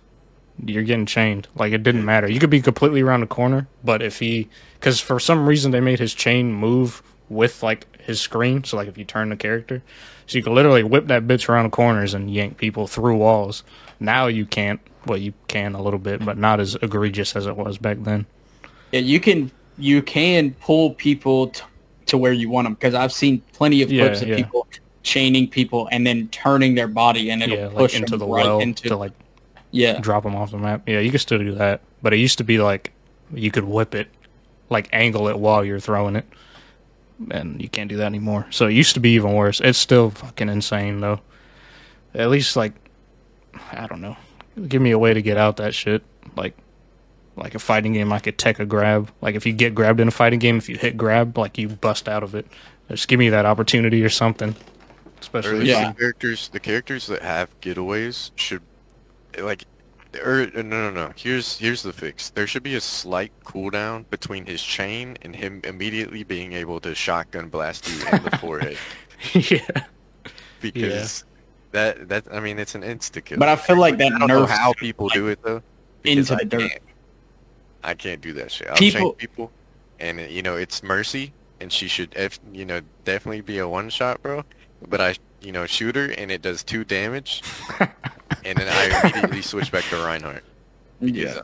[0.64, 1.48] you're getting chained.
[1.56, 2.30] Like, it didn't matter.
[2.30, 4.48] You could be completely around the corner, but if he.
[4.74, 8.64] Because for some reason, they made his chain move with, like, his screen.
[8.64, 9.82] So, like, if you turn the character.
[10.26, 13.64] So you could literally whip that bitch around corners and yank people through walls.
[13.98, 14.80] Now you can't.
[15.06, 18.26] Well, you can a little bit, but not as egregious as it was back then.
[18.92, 21.64] Yeah, you can you can pull people t-
[22.10, 24.36] to where you want them because I've seen plenty of Yeah, clips of yeah.
[24.36, 24.66] people
[25.02, 28.26] chaining people and then turning their body and it'll yeah, like push into them the
[28.26, 29.12] right well into to like
[29.70, 29.98] yeah.
[30.00, 30.88] drop them off the map.
[30.88, 32.92] Yeah, you can still do that, but it used to be like
[33.32, 34.08] you could whip it,
[34.68, 36.26] like angle it while you're throwing it,
[37.30, 38.46] and you can't do that anymore.
[38.50, 39.60] So it used to be even worse.
[39.60, 41.20] It's still fucking insane though.
[42.14, 42.74] At least like
[43.72, 44.16] I don't know.
[44.68, 46.02] Give me a way to get out that shit.
[46.36, 46.56] Like
[47.40, 49.10] like a fighting game, I could tech a grab.
[49.20, 51.68] Like if you get grabbed in a fighting game, if you hit grab, like you
[51.68, 52.46] bust out of it.
[52.88, 54.54] Just give me that opportunity or something.
[55.20, 55.92] Especially Yeah.
[55.92, 58.62] the characters, the characters that have getaways should,
[59.38, 59.64] like,
[60.16, 61.12] er, or no, no, no.
[61.16, 62.30] Here's here's the fix.
[62.30, 66.94] There should be a slight cooldown between his chain and him immediately being able to
[66.94, 68.76] shotgun blast you in the forehead
[69.34, 69.84] yeah.
[70.60, 71.24] because
[71.72, 73.38] that that I mean it's an insta kill.
[73.38, 75.62] But I feel like that I don't know how people do it though.
[76.02, 76.82] because into I the dirt.
[77.82, 77.90] Can't.
[77.90, 78.68] I can't do that shit.
[78.68, 79.50] I'll People- chain people,
[79.98, 83.68] and uh, you know it's Mercy, and she should, if, you know, definitely be a
[83.68, 84.44] one shot, bro.
[84.88, 87.42] But I, you know, shoot her, and it does two damage,
[87.80, 90.44] and then I immediately switch back to Reinhardt.
[91.00, 91.40] because Yeah.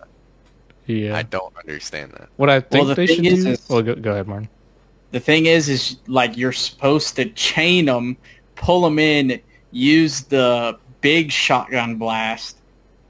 [0.87, 1.17] Yeah.
[1.17, 2.29] I don't understand that.
[2.37, 3.51] what I think the they thing should is- do.
[3.51, 4.49] is- well, go, go ahead, Martin.
[5.13, 8.17] The thing is, is like you're supposed to chain them,
[8.55, 9.41] pull them in,
[9.71, 12.59] use the big shotgun blast,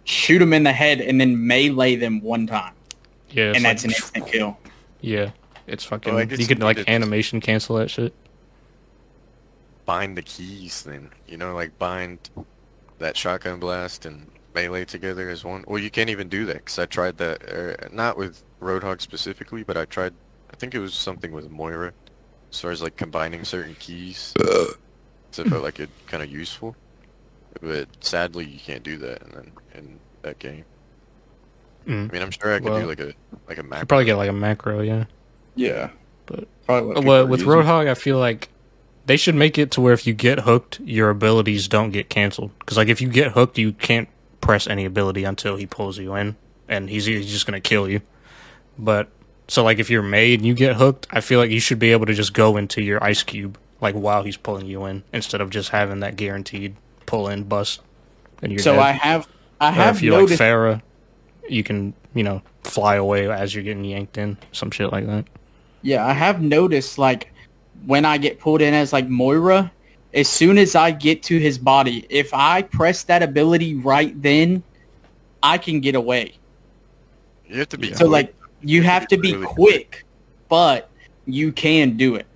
[0.05, 2.75] shoot them in the head, and then melee them one time,
[3.37, 3.53] Yeah.
[3.55, 4.59] and that's an like- instant kill.
[5.01, 5.31] Yeah.
[5.67, 6.15] It's fucking.
[6.15, 8.15] Well, I you could like animation cancel that shit.
[9.85, 12.31] Bind the keys, then you know, like bind
[12.99, 15.65] that shotgun blast and melee together as one.
[15.67, 19.65] Well, you can't even do that because I tried that, er, not with Roadhog specifically,
[19.65, 20.15] but I tried.
[20.53, 21.93] I think it was something with Moira,
[22.51, 24.35] as far as like combining certain keys.
[25.31, 26.77] so it felt like it kind of useful.
[27.61, 30.65] But sadly, you can't do that in in that game.
[31.87, 32.09] Mm.
[32.09, 33.13] I mean, I'm sure I could Well, do like a
[33.49, 33.87] like a You macro.
[33.87, 35.05] probably get like a macro, yeah.
[35.55, 35.91] Yeah,
[36.27, 37.55] But- probably what people Well, with using.
[37.55, 38.49] Roadhog, I feel like
[39.07, 42.51] they should make it to where if you get hooked, your abilities don't get canceled.
[42.59, 44.09] Because like if you get hooked, you can't
[44.41, 46.35] press any ability until he pulls you in,
[46.69, 48.01] and he's, he's just gonna kill you.
[48.79, 49.09] But
[49.49, 51.93] so like if you're Mei and you get hooked, I feel like you should be
[51.93, 55.41] able to just go into your ice cube like while he's pulling you in, instead
[55.41, 56.75] of just having that guaranteed
[57.07, 57.81] pull in bust.
[58.43, 58.81] And you're So dead.
[58.81, 59.29] I have,
[59.61, 60.41] I Or have if you noticed.
[60.41, 60.83] like Pharah,
[61.49, 65.25] you can you know fly away as you're getting yanked in, some shit like that.
[65.83, 67.33] Yeah, I have noticed like
[67.85, 69.71] when I get pulled in as like Moira,
[70.15, 74.63] as soon as I get to his body, if I press that ability right then,
[75.43, 76.35] I can get away.
[77.49, 78.11] You have to be So quick.
[78.11, 80.05] like you have to be Really quick,
[80.49, 80.91] but
[81.27, 82.27] you can do it.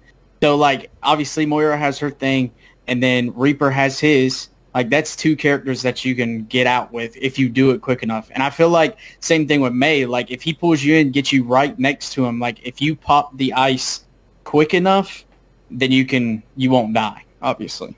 [0.43, 2.53] So like obviously Moira has her thing
[2.87, 4.49] and then Reaper has his.
[4.75, 8.03] Like that's two characters that you can get out with if you do it quick
[8.03, 8.31] enough.
[8.33, 10.07] And I feel like same thing with Mei.
[10.07, 12.39] Like if he pulls you in, and get you right next to him.
[12.39, 14.05] Like if you pop the ice
[14.45, 15.25] quick enough,
[15.71, 17.25] then you can you won't die.
[17.43, 17.97] Obviously.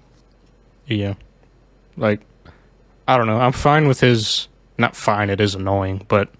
[0.87, 1.15] Yeah.
[1.97, 2.21] Like,
[3.07, 3.39] I don't know.
[3.39, 4.49] I'm fine with his.
[4.79, 6.31] Not fine, it is annoying, but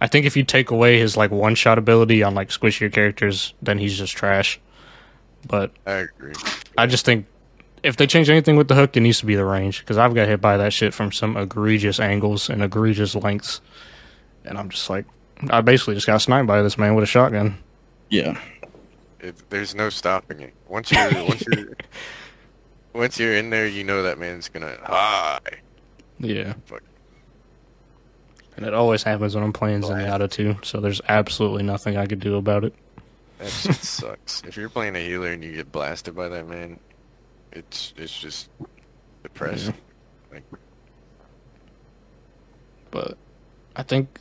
[0.00, 3.54] I think if you take away his, like, one shot ability on, like, squishier characters,
[3.60, 4.60] then he's just trash.
[5.48, 6.32] But I agree.
[6.78, 7.26] I just think
[7.82, 9.80] if they change anything with the hook, it needs to be the range.
[9.80, 13.60] Because I've got hit by that shit from some egregious angles and egregious lengths.
[14.44, 15.04] And I'm just like,
[15.50, 17.58] I basically just got sniped by this man with a shotgun.
[18.08, 18.40] Yeah.
[19.20, 20.54] It, there's no stopping it.
[20.68, 21.68] Once you're once you're
[22.92, 25.38] once you're in there, you know that man's gonna hi.
[26.18, 26.54] Yeah.
[26.66, 26.82] Fuck.
[28.56, 32.20] And it always happens when I'm playing Zenyatta too, so there's absolutely nothing I could
[32.20, 32.74] do about it.
[33.38, 34.42] That shit sucks.
[34.46, 36.78] If you're playing a healer and you get blasted by that man,
[37.52, 38.48] it's it's just
[39.22, 39.74] depressing.
[40.32, 40.44] Like
[42.90, 43.16] but
[43.74, 44.20] I think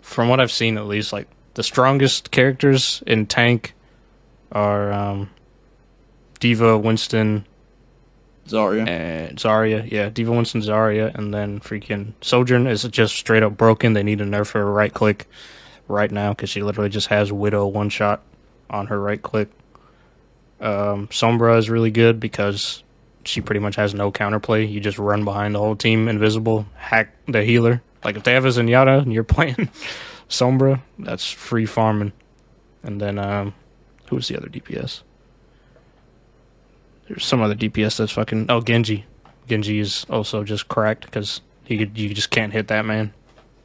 [0.00, 3.74] from what I've seen at least, like the strongest characters in tank
[4.52, 5.30] are um,
[6.40, 7.46] D.Va, Winston,
[8.46, 8.86] Zarya.
[8.86, 9.90] and Zarya.
[9.90, 13.94] Yeah, D.Va, Winston, Zarya, and then freaking Sojourn is just straight up broken.
[13.94, 15.28] They need a nerf her right click
[15.88, 18.22] right now because she literally just has Widow one shot
[18.70, 19.48] on her right click.
[20.62, 22.84] Um, Sombra is really good because
[23.24, 24.70] she pretty much has no counterplay.
[24.70, 27.82] You just run behind the whole team, invisible, hack the healer.
[28.04, 29.68] Like if they have a Zenyatta and you're playing
[30.28, 32.12] Sombra, that's free farming.
[32.84, 33.54] And then um,
[34.08, 35.02] who was the other DPS?
[37.08, 39.04] There's some other DPS that's fucking oh Genji.
[39.48, 43.12] Genji is also just cracked because he could, you just can't hit that man.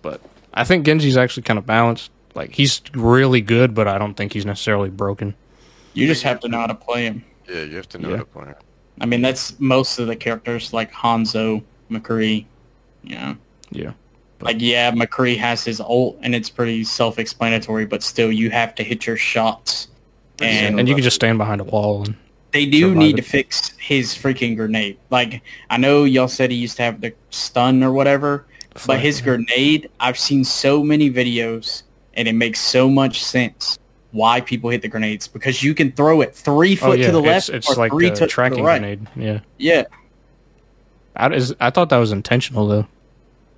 [0.01, 0.21] But
[0.53, 2.11] I think Genji's actually kind of balanced.
[2.33, 5.35] Like he's really good, but I don't think he's necessarily broken.
[5.97, 7.23] You just have to know how to play him.
[7.49, 8.17] yeah, you have to know Yeah.
[8.17, 8.45] how to play.
[8.45, 8.55] him.
[8.99, 12.45] I mean, that's most of the characters like Hanzo, McCree.
[13.03, 13.37] You know,
[13.71, 13.91] Yeah.
[14.41, 17.85] like yeah, McCree has his ult, and it's pretty self-explanatory.
[17.85, 19.87] But still, you have to hit your shots,
[20.41, 22.15] and, And you can just stand behind a wall and
[22.51, 23.21] they do need it.
[23.23, 24.97] to fix his freaking grenade.
[25.09, 28.45] Like I know y'all said he used to have the stun or whatever,
[28.85, 31.83] but his grenade, I've seen so many videos,
[32.15, 33.77] and it makes so much sense
[34.17, 37.11] why people hit the grenades because you can throw it three oh, foot yeah, to
[37.11, 38.79] the left it's or like three a to, to tracking the right.
[38.79, 39.07] grenade.
[39.15, 39.83] Yeah, Yeah,
[41.15, 42.87] I, is, I thought that was intentional though.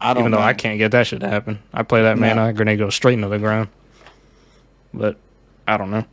[0.02, 0.45] I don't Even though know.
[0.45, 1.60] I can't get that shit to happen.
[1.73, 2.44] I play that No.
[2.44, 3.69] I grenade goes straight into the ground.
[4.94, 5.18] But
[5.68, 6.06] I don't know.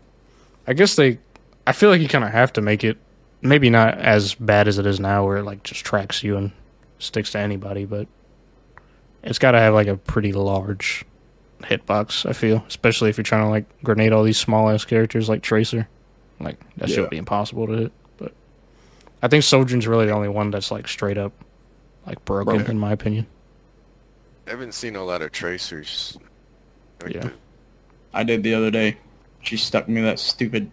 [0.66, 1.18] I guess they.
[1.66, 2.98] I feel like you kind of have to make it.
[3.42, 6.50] Maybe not as bad as it is now, where it like just tracks you and
[6.98, 8.08] sticks to anybody, but
[9.22, 11.04] it's got to have like a pretty large
[11.62, 12.28] hitbox.
[12.28, 15.42] I feel, especially if you're trying to like grenade all these small ass characters like
[15.42, 15.88] Tracer.
[16.40, 16.94] Like that Yeah.
[16.96, 17.92] should be impossible to hit.
[18.18, 18.32] But
[19.22, 21.32] I think Sojourn's really the only one that's like straight up
[22.06, 22.70] like broken, Broken.
[22.72, 23.26] in my opinion.
[24.46, 26.16] I haven't seen a lot of tracers.
[27.02, 27.20] Like Yeah.
[27.22, 27.32] the-
[28.14, 28.96] I did the other day.
[29.42, 30.70] She stuck me that stupid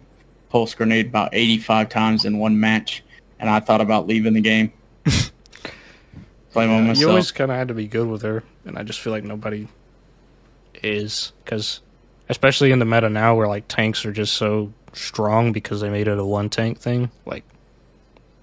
[0.48, 3.02] pulse grenade about 85 times in one match,
[3.40, 4.72] and I thought about leaving the game.
[6.52, 9.00] Blame on You always kind of had to be good with her, and I just
[9.00, 9.66] feel like nobody
[10.84, 11.80] is because,
[12.28, 16.06] especially in the meta now, where like tanks are just so strong because they made
[16.06, 17.10] it a one tank thing.
[17.26, 17.44] Like,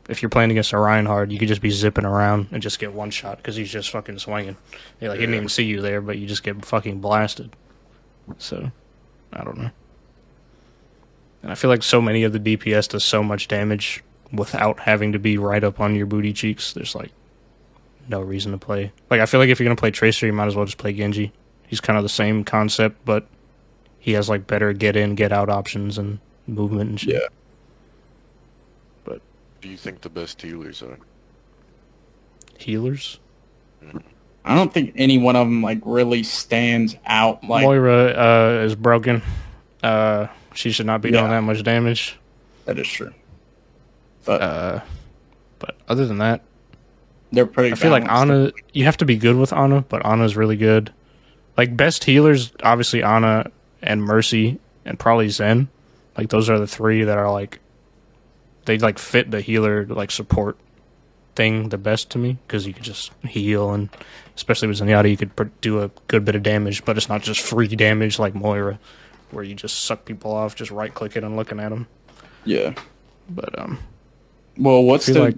[0.09, 2.93] if you're playing against a Reinhardt, you could just be zipping around and just get
[2.93, 4.57] one shot because he's just fucking swinging.
[4.99, 7.55] Yeah, like he didn't even see you there, but you just get fucking blasted.
[8.37, 8.71] So,
[9.31, 9.71] I don't know.
[11.43, 15.11] And I feel like so many of the DPS does so much damage without having
[15.13, 16.73] to be right up on your booty cheeks.
[16.73, 17.11] There's like
[18.07, 18.91] no reason to play.
[19.09, 20.93] Like I feel like if you're gonna play Tracer, you might as well just play
[20.93, 21.31] Genji.
[21.71, 23.25] He's kind of the same concept, but
[23.97, 27.13] he has like better get in, get out options and movement and shit.
[27.13, 27.27] Yeah.
[29.05, 29.21] But
[29.61, 30.99] do you think the best healers are?
[32.59, 33.19] Healers.
[34.43, 37.41] I don't think any one of them like really stands out.
[37.45, 39.21] Like Moira uh, is broken.
[39.81, 42.19] Uh, she should not be doing that much damage.
[42.65, 43.13] that is true,
[44.25, 44.81] but Uh,
[45.59, 46.41] but other than that,
[47.31, 47.71] they're pretty.
[47.71, 48.55] I feel like balanced.
[48.57, 48.65] Ana.
[48.73, 50.91] You have to be good with Ana, but Ana's really good.
[51.57, 53.51] Like best healers, obviously Ana
[53.81, 55.69] and Mercy and probably Zen.
[56.17, 57.59] Like those are the three that are like
[58.65, 60.57] they like fit the healer like support
[61.35, 63.89] thing the best to me because you could just heal and
[64.35, 67.21] especially with Zenyatta you could pr- do a good bit of damage, but it's not
[67.21, 68.79] just free damage like Moira
[69.31, 71.87] where you just suck people off just right clicking and looking at them.
[72.43, 72.73] Yeah.
[73.29, 73.79] But um,
[74.57, 75.37] Well, what's the like-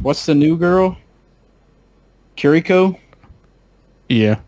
[0.00, 0.96] what's the new girl?
[2.36, 2.98] Kiriko.
[4.08, 4.40] yeah,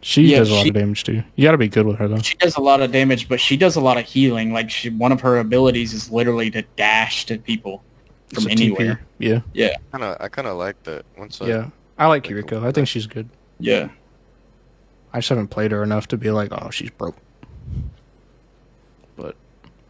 [0.00, 1.22] she Yeah, does a lot she- of damage too.
[1.36, 2.18] You got to be good with her though.
[2.18, 4.52] She does a lot of damage, but she does a lot of healing.
[4.52, 7.82] Like she, one of her abilities is literally to dash to people
[8.30, 8.60] It's from a TP.
[8.60, 9.00] anywhere.
[9.18, 9.40] Yeah.
[9.52, 11.04] Yeah, Kind of, I kind of like that.
[11.16, 12.62] Once I, Yeah, I like Like, Kiriko.
[12.62, 13.28] Oh, I think she's good.
[13.58, 13.88] yeah.
[15.12, 17.16] I just haven't played her enough to be like, oh, she's broke.
[19.16, 19.36] But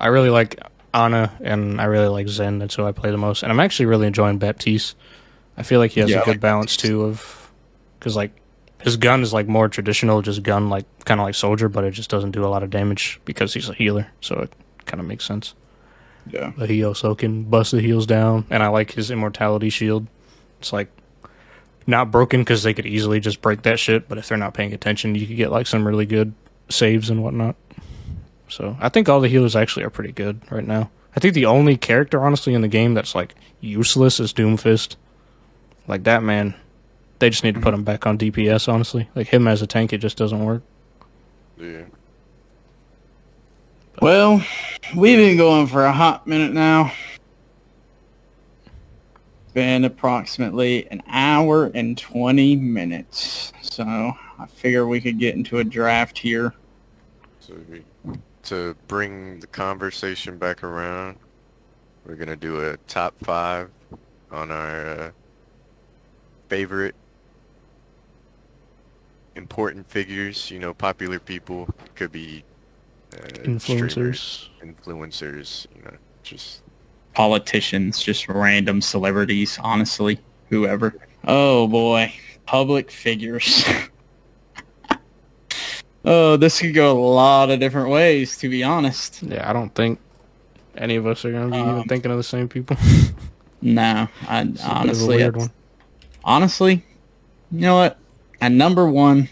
[0.01, 0.59] I really like
[0.95, 2.59] Ana and I really like Zen.
[2.61, 3.43] That's who I play the most.
[3.43, 4.97] And I'm actually really enjoying Baptiste.
[5.57, 7.51] I feel like he has Yeah, a I good like balance too of
[7.99, 8.31] because like
[8.83, 11.93] his gun is like more traditional, just gun like kind of like soldier, but it
[11.93, 14.09] just doesn't do a lot of damage because he's a healer.
[14.21, 14.53] So it
[14.87, 15.55] kind of makes sense.
[16.31, 16.53] Yeah.
[16.57, 20.07] But he also can bust the heals down, and I like his immortality shield.
[20.61, 20.89] It's like
[21.87, 24.75] not broken because they could easily just break that shit, but if they're not paying
[24.75, 26.35] attention, you could get like some really good
[26.69, 27.57] saves and whatnot.
[28.49, 30.91] So I think all the healers actually are pretty good right now.
[31.17, 34.97] I think the only character honestly in the game that's like useless is Doomfist.
[35.87, 36.55] Like that man,
[37.19, 38.73] they just need to put him back on DPS.
[38.73, 40.63] Honestly, like him as a tank, it just doesn't work.
[41.59, 41.85] yeah.
[44.01, 44.45] Well,
[44.97, 46.93] we've been going for a hot minute now.
[49.55, 53.53] Been approximately an hour and 20 minutes.
[53.61, 56.55] So I figure we could get into a draft here.
[57.41, 57.83] So we,
[58.45, 61.19] to bring the conversation back around,
[62.07, 63.69] we're gonna do a top five
[64.31, 65.11] on our uh,
[66.49, 66.95] favorite
[69.39, 70.51] important figures.
[70.51, 72.45] You know, popular people could be
[73.15, 74.49] uh, Influencers.
[74.63, 75.67] influencers.
[75.75, 76.63] You know, just
[77.15, 80.19] Politicians, just random celebrities, honestly.
[80.51, 80.95] Whoever.
[81.27, 82.13] Oh boy.
[82.47, 83.65] Public figures.
[86.05, 89.23] oh, this could go a lot of different ways, to be honest.
[89.23, 89.99] Yeah, I don't think
[90.77, 92.77] any of us are gonna be even Um, thinking of the same people.
[93.61, 95.51] No, I It's a bit of a honestly, weird one.
[96.23, 96.85] honestly,
[97.51, 97.99] you know what?
[98.41, 99.29] At number one,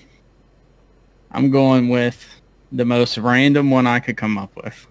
[1.30, 2.26] I'm going with
[2.72, 4.86] the most random one I could come up with.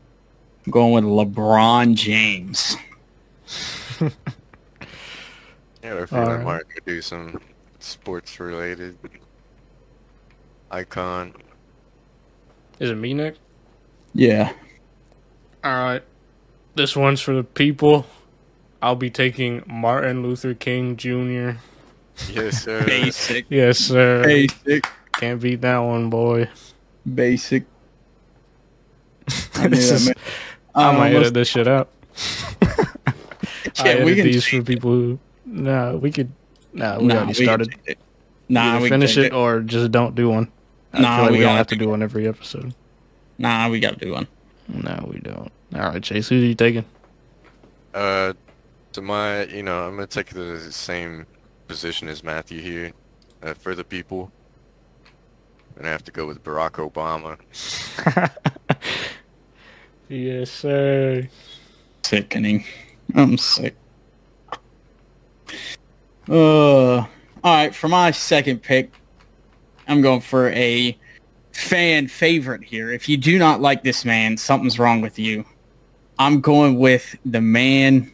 [0.65, 2.77] I'm going with LeBron James.
[4.01, 4.09] yeah.
[5.81, 6.43] If you're Alright.
[6.43, 7.39] Mark, could do some
[7.79, 8.97] sports related
[10.71, 11.33] icon.
[12.79, 13.37] Is it me, Nick?
[14.13, 14.53] Yeah.
[15.63, 16.03] All right.
[16.75, 18.05] This one's for the people.
[18.81, 21.59] I'll be taking Martin Luther King Jr.
[22.31, 22.85] Yes, sir.
[22.85, 23.45] Basic.
[23.49, 24.23] Yes, sir.
[24.23, 24.85] Basic.
[25.13, 26.49] Can't beat that one, boy.
[27.13, 27.63] Basic.
[29.55, 30.15] I knew This that, is- man.
[30.75, 31.89] I might almost- edit this shit out.
[33.07, 33.13] I
[33.85, 35.19] Yeah, we edit can these for people who.
[35.45, 36.31] Nah, we could.
[36.73, 37.71] Nah, we Nah, already we started.
[37.71, 37.97] can it.
[38.49, 40.51] Nah, we finish take it or just don't do one.
[40.93, 42.73] I Nah, feel like we we, don't have to do do one every episode.
[43.37, 44.27] Nah, we gotta do one.
[44.67, 45.51] No, we don't.
[45.73, 46.85] All right, Chase, who are you taking?
[47.93, 48.33] Uh,
[48.93, 51.25] to my, you know, I'm gonna take the same
[51.67, 52.93] position is Matthew here.
[53.45, 54.31] Uh, for the people,
[55.75, 57.37] And I'm gonna have to go with Barack Obama.
[60.09, 61.29] yes, sir.
[62.03, 62.65] Sickening.
[63.13, 63.75] I'm sick.
[66.27, 67.07] Uh, all
[67.43, 67.75] right.
[67.75, 68.91] For my second pick,
[69.87, 70.97] I'm going for a
[71.51, 72.91] fan favorite here.
[72.91, 75.45] If you do not like this man, something's wrong with you.
[76.17, 78.11] I'm going with the man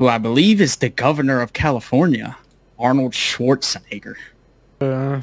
[0.00, 2.38] who I believe is the governor of California,
[2.78, 4.14] Arnold Schwarzenegger.
[4.80, 5.20] Uh,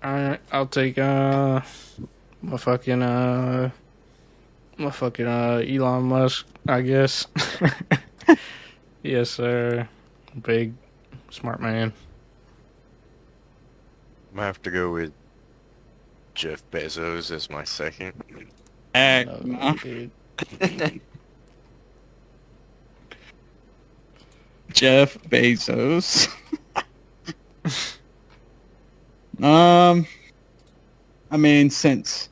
[0.00, 1.60] all right, I'll take uh,
[2.42, 3.70] my fucking uh,
[4.78, 7.26] my fucking uh, Elon Musk, I guess.
[9.02, 9.88] yes, sir.
[10.40, 10.72] Big,
[11.30, 11.92] smart man.
[14.30, 15.12] I'm gonna have to go with
[16.34, 18.12] Jeff Bezos as my second.
[18.94, 19.76] Uh, No,
[24.76, 26.28] Jeff Bezos.
[29.42, 30.06] um,
[31.30, 32.28] I mean, since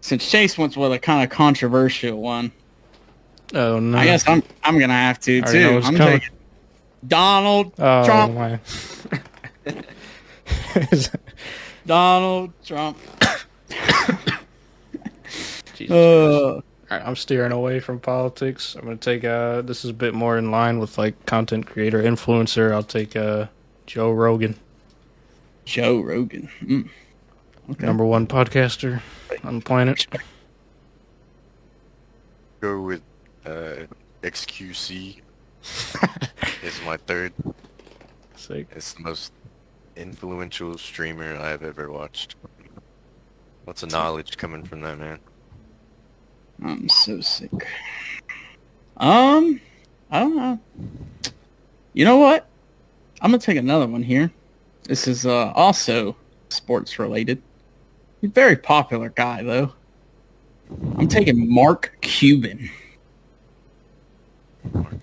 [0.00, 2.50] since Chase went with a kind of controversial one,
[3.54, 3.98] Oh no!
[3.98, 5.80] I guess I'm I'm gonna have to I too.
[5.84, 6.20] I'm coming.
[6.20, 6.36] taking
[7.06, 8.34] Donald Oh Trump.
[8.34, 8.58] my!
[11.86, 12.96] Donald Trump.
[15.74, 16.60] Jesus Uh,
[16.92, 18.74] right, I'm steering away from politics.
[18.74, 22.02] I'm gonna take uh, this is a bit more in line with like content creator
[22.02, 22.72] influencer.
[22.72, 23.46] I'll take uh,
[23.86, 24.58] Joe Rogan,
[25.64, 26.48] Joe Rogan.
[26.62, 26.88] Mm.
[27.70, 27.86] Okay.
[27.86, 29.00] number one podcaster
[29.44, 30.06] on the planet.
[32.60, 33.02] Go with
[33.46, 33.86] uh,
[34.22, 35.20] XQC
[36.62, 37.32] is my third.
[38.36, 38.66] Sick.
[38.74, 39.32] It's the most
[39.96, 42.34] influential streamer I've ever watched.
[43.66, 45.20] Lots of knowledge coming from that man.
[46.64, 47.66] I'm so sick.
[48.96, 49.60] Um,
[50.10, 50.60] I don't know.
[51.92, 52.48] You know what?
[53.20, 54.30] I'm gonna take another one here.
[54.84, 56.16] This is uh, also
[56.48, 57.40] sports related.
[58.20, 59.72] He's a very popular guy though.
[60.96, 62.70] I'm taking Mark Cuban.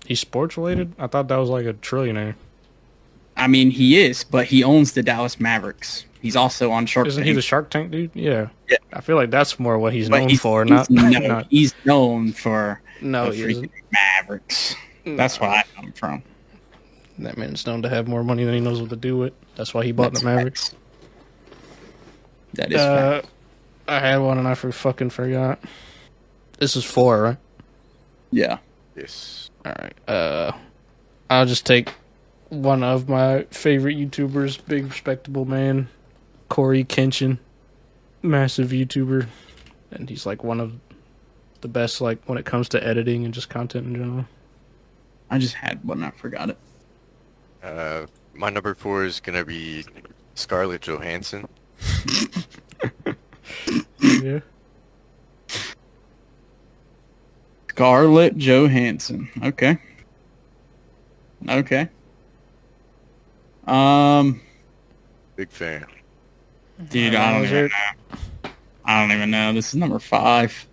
[0.06, 0.92] He's sports related.
[0.98, 2.34] I thought that was like a trillionaire.
[3.36, 6.04] I mean, he is, but he owns the Dallas Mavericks.
[6.20, 7.08] He's also on Shark Tank.
[7.08, 7.28] Isn't Tank.
[7.28, 8.10] he the Shark Tank dude?
[8.14, 8.48] Yeah.
[8.68, 8.76] Yeah.
[8.92, 10.64] I feel like that's more what he's but known he's, for.
[10.64, 13.30] he's- Not, no, not he's known for no.
[13.30, 13.72] the He freaking isn't.
[13.92, 14.74] Mavericks.
[15.06, 16.22] That's where I come from.
[17.18, 19.32] That man's known to have more money than he knows what to do with.
[19.56, 20.68] That's why he bought That's the Mavericks.
[20.70, 20.76] facts.
[22.54, 23.26] That is fact.
[23.26, 23.28] Uh,
[23.92, 25.58] I had one and I for fucking forgot.
[26.58, 27.36] This is four, right?
[28.30, 28.58] Yeah.
[28.96, 29.50] Yes.
[29.64, 29.94] All right.
[30.08, 30.52] Uh,
[31.28, 31.90] I'll just take
[32.48, 35.88] one of my favorite YouTubers, big respectable man,
[36.50, 37.38] Cory Kenshin,
[38.22, 39.26] massive YouTuber,
[39.92, 40.74] and he's like one of
[41.62, 44.26] the best, like when it comes to editing and just content in general.
[45.30, 46.02] I just had one.
[46.02, 46.58] I forgot it.
[47.62, 49.84] Uh, my number four is gonna be
[50.34, 51.48] Scarlett Johansson.
[54.00, 54.40] yeah.
[57.68, 59.30] Scarlett Johansson.
[59.44, 59.78] Okay.
[61.48, 61.88] Okay.
[63.68, 64.40] Um,
[65.36, 65.86] Big fan.
[66.88, 68.50] Dude, I don't even know.
[68.84, 69.52] I don't even know.
[69.52, 70.66] This is number five.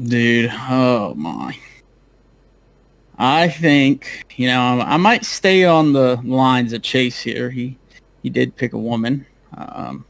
[0.00, 1.56] Dude, oh my.
[3.18, 7.50] I think, you know, I might stay on the lines of Chase here.
[7.50, 7.76] He
[8.22, 9.26] he did pick a woman.
[9.56, 10.04] Um,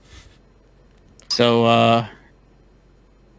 [1.29, 2.07] so uh,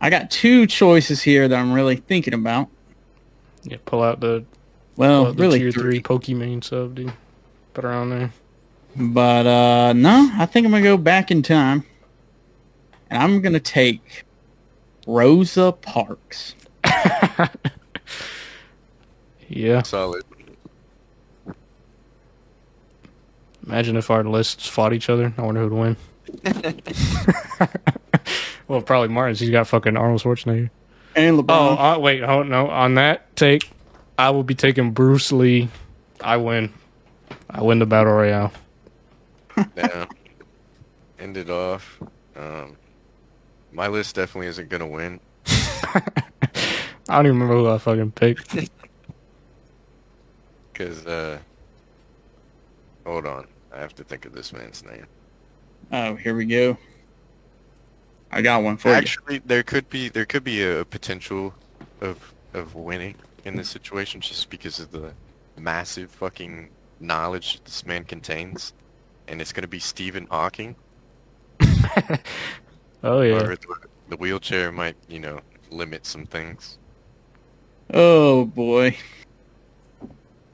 [0.01, 2.67] I got two choices here that I'm really thinking about.
[3.63, 3.77] Yeah.
[3.85, 4.43] Pull out the,
[4.95, 5.99] Well, out the really tier three.
[5.99, 7.13] three Pokimane sub, dude.
[7.73, 8.31] Put her on there.
[8.99, 11.85] But uh no, I think I'm gonna go back in time.
[13.09, 14.23] And I'm gonna take
[15.07, 16.55] Rosa Parks.
[19.49, 19.81] Yeah.
[19.81, 20.23] Solid.
[23.65, 25.33] Imagine if our lists fought each other.
[25.37, 25.97] I wonder who'd win.
[28.67, 29.39] well, probably Martin's.
[29.39, 30.69] He's got fucking Arnold Schwarzenegger.
[31.15, 31.45] And LeBron.
[31.49, 31.95] Oh, LeBron.
[31.97, 32.67] uh, wait, oh no.
[32.69, 33.69] On that take,
[34.17, 35.69] I will be taking Bruce Lee.
[36.21, 36.71] I win.
[37.49, 38.51] I win the battle royale.
[39.75, 40.05] Yeah.
[41.19, 41.99] End it off.
[42.35, 42.77] Um,
[43.71, 45.19] my list definitely isn't gonna win.
[45.47, 46.01] I
[47.07, 48.55] don't even remember who I fucking picked.
[50.73, 51.39] Cause uh,
[53.05, 55.05] hold on, I have to think of this man's name.
[55.91, 56.77] oh, here we go.
[58.31, 58.95] I got one for you.
[58.95, 61.53] Actually, there could be there could be a potential
[62.01, 63.15] of of winning.
[63.45, 65.11] in this situation just because of the
[65.57, 66.69] massive fucking
[66.99, 68.73] knowledge this man contains,
[69.29, 70.75] and it's gonna be Stephen Hawking.
[73.01, 73.35] Oh yeah.
[73.35, 73.75] Or the,
[74.09, 75.39] the wheelchair might, you know,
[75.71, 76.77] limit some things.
[77.93, 78.97] Oh boy,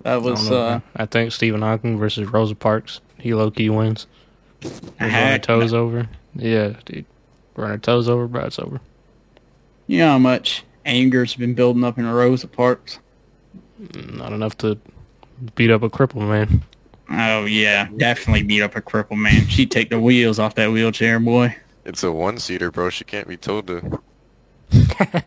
[0.03, 0.83] that I was know, uh, man.
[0.95, 3.01] I think Stephen Hawking versus Rosa Parks.
[3.17, 4.05] He low key wins.
[4.61, 6.07] They run her heck toes over.
[6.35, 7.05] Yeah, dude.
[7.55, 8.45] Run her toes over, bro.
[8.45, 8.79] It's over.
[9.87, 12.99] you know how much anger's been building up in Rosa Parks.
[13.95, 14.77] Not enough to
[15.55, 16.63] beat up a cripple, man.
[17.09, 19.47] Oh yeah, definitely beat up a cripple man.
[19.47, 21.55] She'd take the wheels off that wheelchair, boy.
[21.85, 22.89] It's a one-seater, bro.
[22.89, 24.01] She can't be told to.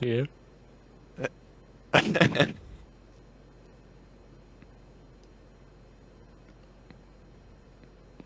[0.00, 0.24] Yeah.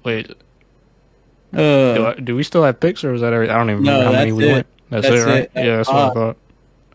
[0.04, 0.28] Wait,
[1.52, 3.32] do, Uh, I, do we still have picks, or is that?
[3.32, 4.52] Every, I don't even No, remember how many we it.
[4.52, 4.66] went.
[4.90, 5.42] That's, That's it, right?
[5.42, 5.50] it.
[5.54, 6.36] Yeah, that's what I Uh, thought.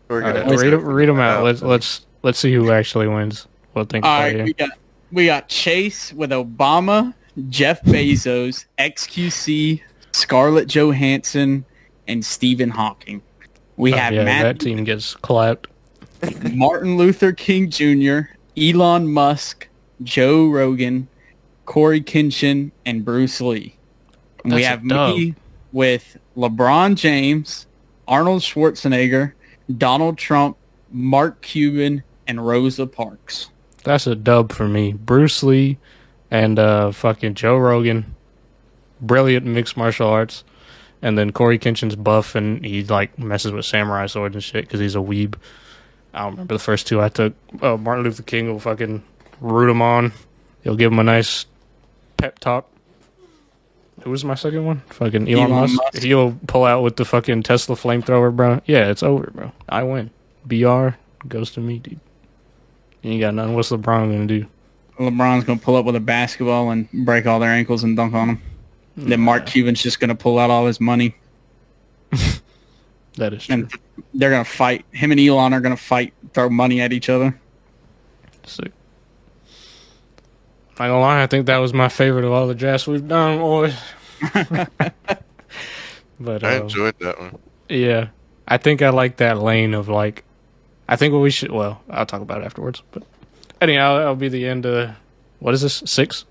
[0.08, 1.44] We're gonna right, read, read them out.
[1.44, 3.46] Let's let's let's see who actually wins.
[3.72, 4.70] We'll think all about we got
[5.14, 7.14] we got Chase with Obama,
[7.48, 9.80] Jeff Bezos, XQC,
[10.12, 11.64] Scarlett Johansson,
[12.08, 13.22] and Stephen Hawking.
[13.76, 15.68] We Oh, have yeah, Matt that team gets clapped.
[16.52, 18.20] Martin Luther King Jr.,
[18.56, 19.68] Elon Musk,
[20.02, 21.08] Joe Rogan,
[21.64, 23.76] Cory Kenshin, and Bruce Lee.
[24.44, 25.34] And we That's a have me
[25.72, 27.66] with LeBron James,
[28.06, 29.32] Arnold Schwarzenegger,
[29.78, 30.56] Donald Trump,
[30.90, 33.50] Mark Cuban, and Rosa Parks.
[33.84, 34.92] That's a dub for me.
[34.92, 35.78] Bruce Lee
[36.30, 38.14] and uh, fucking Joe Rogan,
[39.00, 40.42] brilliant mixed martial arts,
[41.02, 44.80] and then Cory Kenshin's buff and he like messes with samurai swords and shit because
[44.80, 45.36] he's a weeb.
[46.12, 47.34] I don't remember the first two I took.
[47.60, 49.02] Uh, Martin Luther King will fucking
[49.40, 50.12] root him on.
[50.62, 51.46] He'll give him a nice
[52.16, 52.68] pep talk.
[54.02, 54.80] Who was my second one?
[54.90, 55.76] Fucking Elon, Elon Musk.
[55.76, 56.02] Musk.
[56.02, 58.60] He'll pull out with the fucking Tesla flamethrower, bro.
[58.66, 59.52] Yeah, it's over, bro.
[59.68, 60.10] I win.
[60.46, 60.90] BR
[61.28, 62.00] goes to me, dude.
[63.04, 63.54] You ain't got nothing.
[63.54, 64.46] What's LeBron gonna do?
[64.98, 68.14] LeBron's going to pull up with a basketball and break all their ankles and dunk
[68.14, 68.42] on them.
[68.96, 71.16] Then Mark Cuban's just going to pull out all his money.
[73.16, 73.54] That is true.
[73.54, 73.72] And
[74.12, 74.84] they're going to fight.
[74.90, 77.38] Him and Elon are going to fight, throw money at each other.
[78.44, 78.72] Sick.
[80.78, 83.38] I don't lie, I think that was my favorite of all the drafts we've done,
[83.38, 83.76] boys.
[86.18, 87.38] but I uh, enjoyed that one.
[87.68, 88.08] yeah,
[88.48, 90.24] I think I like that lane of like.
[90.88, 91.50] I think what we should.
[91.50, 92.82] Well, I'll talk about it afterwards.
[92.90, 93.02] But
[93.60, 94.90] anyhow, that'll be the end of
[95.38, 96.24] what is this six?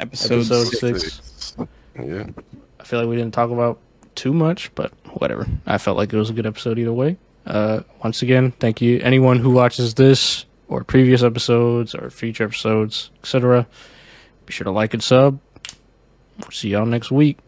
[0.00, 1.02] Episode, Episode six.
[1.02, 1.56] six.
[2.00, 2.26] Yeah.
[2.78, 3.78] I feel like we didn't talk about
[4.14, 5.46] too much, but whatever.
[5.66, 7.16] I felt like it was a good episode either way.
[7.46, 13.10] Uh, once again, thank you anyone who watches this or previous episodes or future episodes,
[13.22, 13.66] etc.
[14.46, 15.40] Be sure to like and sub.
[16.38, 17.38] We'll see y'all next week.